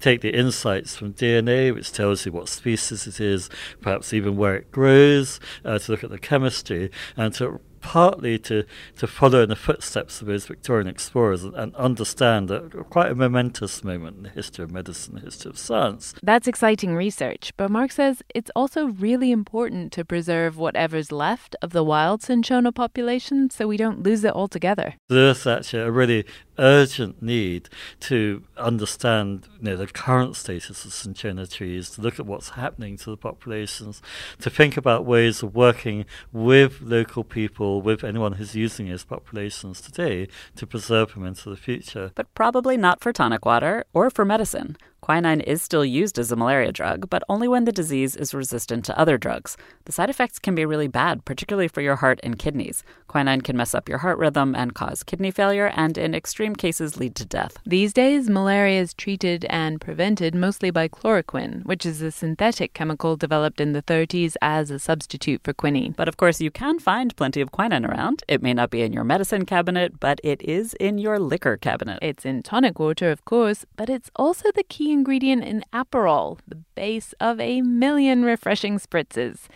take 0.00 0.20
the 0.20 0.30
insights 0.30 0.96
from 0.96 1.14
DNA, 1.14 1.74
which 1.74 1.92
tells 1.92 2.26
you 2.26 2.32
what 2.32 2.48
species 2.48 3.06
it 3.06 3.20
is, 3.20 3.48
perhaps 3.80 4.12
even 4.12 4.36
where 4.36 4.56
it 4.56 4.70
grows, 4.70 5.40
uh, 5.64 5.78
to 5.78 5.92
look 5.92 6.04
at 6.04 6.10
the 6.10 6.18
chemistry, 6.18 6.90
and 7.16 7.34
to 7.34 7.60
partly 7.82 8.38
to, 8.38 8.64
to 8.96 9.06
follow 9.06 9.42
in 9.42 9.50
the 9.50 9.56
footsteps 9.56 10.22
of 10.22 10.28
those 10.28 10.46
Victorian 10.46 10.86
explorers 10.86 11.44
and, 11.44 11.54
and 11.54 11.74
understand 11.76 12.50
a, 12.50 12.60
quite 12.84 13.10
a 13.10 13.14
momentous 13.14 13.84
moment 13.84 14.16
in 14.16 14.22
the 14.22 14.28
history 14.30 14.64
of 14.64 14.70
medicine, 14.70 15.16
the 15.16 15.20
history 15.20 15.50
of 15.50 15.58
science. 15.58 16.14
That's 16.22 16.48
exciting 16.48 16.94
research, 16.94 17.52
but 17.56 17.70
Mark 17.70 17.92
says 17.92 18.22
it's 18.34 18.50
also 18.56 18.86
really 18.86 19.30
important 19.30 19.92
to 19.92 20.04
preserve 20.04 20.56
whatever's 20.56 21.12
left 21.12 21.54
of 21.60 21.70
the 21.70 21.84
wild 21.84 22.22
cinchona 22.22 22.72
population 22.72 23.50
so 23.50 23.66
we 23.66 23.76
don't 23.76 24.02
lose 24.02 24.24
it 24.24 24.32
altogether. 24.32 24.94
There's 25.08 25.46
actually 25.46 25.82
a 25.82 25.90
really 25.90 26.24
urgent 26.58 27.22
need 27.22 27.68
to 28.00 28.42
understand 28.56 29.48
you 29.58 29.70
know, 29.70 29.76
the 29.76 29.86
current 29.86 30.36
status 30.36 30.84
of 30.84 30.92
cinchona 30.92 31.46
trees, 31.46 31.90
to 31.90 32.00
look 32.00 32.18
at 32.18 32.26
what's 32.26 32.50
happening 32.50 32.96
to 32.98 33.10
the 33.10 33.16
populations, 33.16 34.02
to 34.40 34.50
think 34.50 34.76
about 34.76 35.04
ways 35.04 35.42
of 35.42 35.54
working 35.54 36.04
with 36.32 36.80
local 36.80 37.24
people, 37.24 37.82
with 37.82 38.04
anyone 38.04 38.32
who's 38.32 38.54
using 38.54 38.88
these 38.88 39.04
populations 39.04 39.80
today, 39.80 40.28
to 40.56 40.66
preserve 40.66 41.14
them 41.14 41.24
into 41.24 41.50
the 41.50 41.56
future. 41.56 42.12
But 42.14 42.32
probably 42.34 42.76
not 42.76 43.00
for 43.00 43.12
tonic 43.12 43.44
water 43.44 43.84
or 43.92 44.10
for 44.10 44.24
medicine. 44.24 44.76
Quinine 45.02 45.40
is 45.40 45.60
still 45.60 45.84
used 45.84 46.16
as 46.16 46.30
a 46.30 46.36
malaria 46.36 46.70
drug, 46.70 47.10
but 47.10 47.24
only 47.28 47.48
when 47.48 47.64
the 47.64 47.72
disease 47.72 48.14
is 48.14 48.32
resistant 48.32 48.84
to 48.84 48.96
other 48.96 49.18
drugs. 49.18 49.56
The 49.84 49.90
side 49.90 50.08
effects 50.08 50.38
can 50.38 50.54
be 50.54 50.64
really 50.64 50.86
bad, 50.86 51.24
particularly 51.24 51.66
for 51.66 51.80
your 51.80 51.96
heart 51.96 52.20
and 52.22 52.38
kidneys. 52.38 52.84
Quinine 53.08 53.40
can 53.40 53.56
mess 53.56 53.74
up 53.74 53.88
your 53.88 53.98
heart 53.98 54.16
rhythm 54.18 54.54
and 54.54 54.74
cause 54.74 55.02
kidney 55.02 55.32
failure, 55.32 55.72
and 55.74 55.98
in 55.98 56.14
extreme 56.14 56.54
cases, 56.54 56.98
lead 56.98 57.16
to 57.16 57.24
death. 57.24 57.58
These 57.66 57.92
days, 57.92 58.30
malaria 58.30 58.80
is 58.80 58.94
treated 58.94 59.44
and 59.46 59.80
prevented 59.80 60.36
mostly 60.36 60.70
by 60.70 60.86
chloroquine, 60.86 61.64
which 61.66 61.84
is 61.84 62.00
a 62.00 62.12
synthetic 62.12 62.72
chemical 62.72 63.16
developed 63.16 63.60
in 63.60 63.72
the 63.72 63.82
30s 63.82 64.36
as 64.40 64.70
a 64.70 64.78
substitute 64.78 65.42
for 65.42 65.52
quinine. 65.52 65.94
But 65.96 66.06
of 66.06 66.16
course, 66.16 66.40
you 66.40 66.52
can 66.52 66.78
find 66.78 67.16
plenty 67.16 67.40
of 67.40 67.50
quinine 67.50 67.84
around. 67.84 68.22
It 68.28 68.40
may 68.40 68.54
not 68.54 68.70
be 68.70 68.82
in 68.82 68.92
your 68.92 69.04
medicine 69.04 69.46
cabinet, 69.46 69.98
but 69.98 70.20
it 70.22 70.40
is 70.42 70.74
in 70.74 70.98
your 70.98 71.18
liquor 71.18 71.56
cabinet. 71.56 71.98
It's 72.00 72.24
in 72.24 72.44
tonic 72.44 72.78
water, 72.78 73.10
of 73.10 73.24
course, 73.24 73.66
but 73.74 73.90
it's 73.90 74.10
also 74.14 74.50
the 74.54 74.62
key 74.62 74.91
ingredient 74.92 75.44
in 75.44 75.64
Aperol, 75.72 76.38
the 76.46 76.56
base 76.74 77.14
of 77.18 77.40
a 77.40 77.62
million 77.62 78.24
refreshing 78.24 78.78
spritzes, 78.78 79.46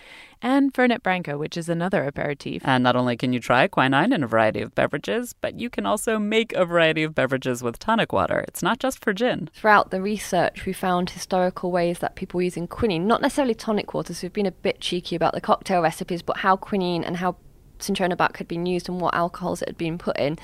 and 0.42 0.72
Fernet 0.72 1.02
Branca, 1.02 1.38
which 1.38 1.56
is 1.56 1.68
another 1.68 2.04
aperitif. 2.04 2.62
And 2.64 2.84
not 2.84 2.96
only 2.96 3.16
can 3.16 3.32
you 3.32 3.40
try 3.40 3.66
quinine 3.68 4.12
in 4.12 4.22
a 4.22 4.26
variety 4.26 4.60
of 4.60 4.74
beverages, 4.74 5.34
but 5.40 5.58
you 5.58 5.70
can 5.70 5.86
also 5.86 6.18
make 6.18 6.52
a 6.52 6.64
variety 6.64 7.02
of 7.02 7.14
beverages 7.14 7.62
with 7.62 7.78
tonic 7.78 8.12
water. 8.12 8.44
It's 8.48 8.62
not 8.62 8.78
just 8.78 9.02
for 9.02 9.12
gin. 9.12 9.48
Throughout 9.54 9.90
the 9.90 10.02
research, 10.02 10.66
we 10.66 10.72
found 10.72 11.10
historical 11.10 11.70
ways 11.70 12.00
that 12.00 12.16
people 12.16 12.38
were 12.38 12.42
using 12.42 12.66
quinine, 12.66 13.06
not 13.06 13.22
necessarily 13.22 13.54
tonic 13.54 13.94
water, 13.94 14.14
so 14.14 14.24
we've 14.24 14.32
been 14.32 14.46
a 14.46 14.52
bit 14.52 14.80
cheeky 14.80 15.16
about 15.16 15.34
the 15.34 15.40
cocktail 15.40 15.82
recipes, 15.82 16.22
but 16.22 16.38
how 16.38 16.56
quinine 16.56 17.04
and 17.04 17.18
how 17.18 17.36
cinchona 17.78 18.16
bark 18.16 18.38
had 18.38 18.48
been 18.48 18.66
used 18.66 18.88
and 18.88 19.00
what 19.00 19.14
alcohols 19.14 19.62
it 19.62 19.68
had 19.68 19.78
been 19.78 19.98
put 19.98 20.18
in. 20.18 20.38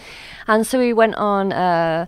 And 0.47 0.67
so 0.67 0.79
we 0.79 0.93
went 0.93 1.15
on. 1.17 1.53
Uh, 1.53 2.07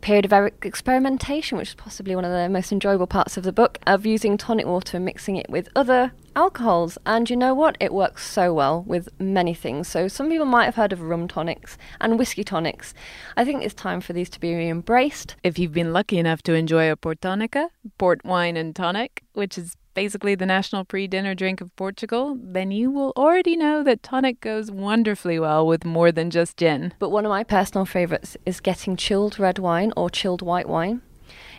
period 0.00 0.30
of 0.30 0.50
experimentation, 0.62 1.58
which 1.58 1.68
is 1.68 1.74
possibly 1.74 2.14
one 2.14 2.24
of 2.24 2.32
the 2.32 2.48
most 2.48 2.72
enjoyable 2.72 3.06
parts 3.06 3.36
of 3.36 3.44
the 3.44 3.52
book, 3.52 3.78
of 3.86 4.06
using 4.06 4.36
tonic 4.36 4.66
water 4.66 4.96
and 4.96 5.04
mixing 5.04 5.36
it 5.36 5.48
with 5.48 5.68
other 5.74 6.12
alcohols. 6.36 6.98
And 7.04 7.28
you 7.28 7.36
know 7.36 7.54
what? 7.54 7.76
It 7.80 7.92
works 7.92 8.30
so 8.30 8.54
well 8.54 8.84
with 8.86 9.08
many 9.18 9.54
things. 9.54 9.88
So 9.88 10.08
some 10.08 10.28
people 10.28 10.46
might 10.46 10.66
have 10.66 10.76
heard 10.76 10.92
of 10.92 11.02
rum 11.02 11.28
tonics 11.28 11.76
and 12.00 12.18
whiskey 12.18 12.44
tonics. 12.44 12.94
I 13.36 13.44
think 13.44 13.62
it's 13.62 13.74
time 13.74 14.00
for 14.00 14.12
these 14.12 14.30
to 14.30 14.40
be 14.40 14.68
embraced. 14.68 15.36
If 15.42 15.58
you've 15.58 15.72
been 15.72 15.92
lucky 15.92 16.18
enough 16.18 16.42
to 16.42 16.54
enjoy 16.54 16.90
a 16.90 16.96
portonica, 16.96 17.68
port 17.98 18.24
wine 18.24 18.56
and 18.56 18.74
tonic, 18.74 19.24
which 19.32 19.58
is 19.58 19.76
basically 20.04 20.36
the 20.36 20.46
national 20.46 20.84
pre 20.84 21.08
dinner 21.08 21.34
drink 21.34 21.60
of 21.60 21.74
Portugal, 21.74 22.38
then 22.40 22.70
you 22.70 22.88
will 22.88 23.12
already 23.16 23.56
know 23.56 23.82
that 23.82 24.00
tonic 24.00 24.40
goes 24.40 24.70
wonderfully 24.70 25.40
well 25.40 25.66
with 25.66 25.84
more 25.84 26.12
than 26.12 26.30
just 26.30 26.56
gin. 26.56 26.94
But 27.00 27.10
one 27.10 27.26
of 27.26 27.30
my 27.30 27.42
personal 27.42 27.84
favourites 27.84 28.36
is 28.46 28.60
getting 28.60 28.96
chilled 28.96 29.40
red 29.40 29.58
wine 29.58 29.92
or 29.96 30.08
chilled 30.08 30.40
white 30.40 30.68
wine 30.68 31.02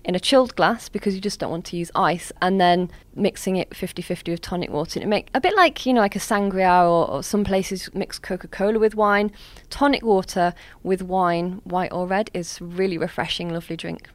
in 0.06 0.16
a 0.16 0.22
chilled 0.22 0.56
glass 0.56 0.88
because 0.88 1.14
you 1.16 1.20
just 1.20 1.38
don't 1.42 1.52
want 1.52 1.66
to 1.66 1.76
use 1.76 1.92
ice 1.94 2.32
and 2.42 2.62
then 2.62 2.90
mixing 3.14 3.58
it 3.58 3.72
50-50 3.72 4.30
with 4.30 4.40
tonic 4.40 4.70
water. 4.70 5.02
And 5.02 5.04
it 5.04 5.10
make 5.10 5.30
a 5.34 5.42
bit 5.42 5.58
like 5.58 5.86
you 5.86 5.92
know 5.92 6.00
like 6.00 6.16
a 6.16 6.20
sangria 6.20 6.84
or, 6.84 7.12
or 7.12 7.22
some 7.22 7.44
places 7.44 7.90
mix 7.94 8.20
coca-cola 8.20 8.80
with 8.80 8.96
wine. 8.96 9.34
Tonic 9.70 10.04
water 10.04 10.54
with 10.82 11.02
wine 11.02 11.60
white 11.66 11.92
or 11.92 12.08
red 12.08 12.32
is 12.34 12.62
really 12.62 12.98
refreshing 12.98 13.50
lovely 13.50 13.76
drink 13.76 14.08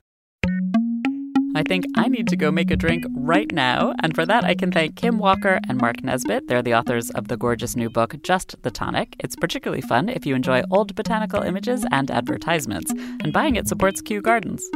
I 1.56 1.62
think 1.62 1.84
I 1.96 2.08
need 2.08 2.26
to 2.28 2.36
go 2.36 2.50
make 2.50 2.72
a 2.72 2.76
drink 2.76 3.04
right 3.14 3.50
now. 3.52 3.94
And 4.02 4.12
for 4.12 4.26
that, 4.26 4.42
I 4.42 4.56
can 4.56 4.72
thank 4.72 4.96
Kim 4.96 5.18
Walker 5.18 5.60
and 5.68 5.78
Mark 5.78 6.02
Nesbitt. 6.02 6.48
They're 6.48 6.62
the 6.62 6.74
authors 6.74 7.10
of 7.10 7.28
the 7.28 7.36
gorgeous 7.36 7.76
new 7.76 7.88
book, 7.88 8.16
Just 8.24 8.60
the 8.62 8.72
Tonic. 8.72 9.14
It's 9.20 9.36
particularly 9.36 9.80
fun 9.82 10.08
if 10.08 10.26
you 10.26 10.34
enjoy 10.34 10.64
old 10.72 10.96
botanical 10.96 11.42
images 11.42 11.86
and 11.92 12.10
advertisements. 12.10 12.90
And 12.90 13.32
buying 13.32 13.54
it 13.54 13.68
supports 13.68 14.00
Kew 14.00 14.20
Gardens. 14.20 14.68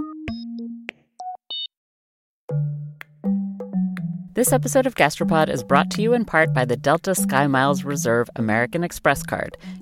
This 4.34 4.52
episode 4.52 4.86
of 4.86 4.94
Gastropod 4.94 5.48
is 5.48 5.64
brought 5.64 5.90
to 5.90 6.02
you 6.02 6.12
in 6.12 6.24
part 6.24 6.54
by 6.54 6.64
the 6.64 6.76
Delta 6.76 7.16
Sky 7.16 7.48
Miles 7.48 7.82
Reserve 7.82 8.30
American 8.36 8.84
Express 8.84 9.24
card. 9.24 9.56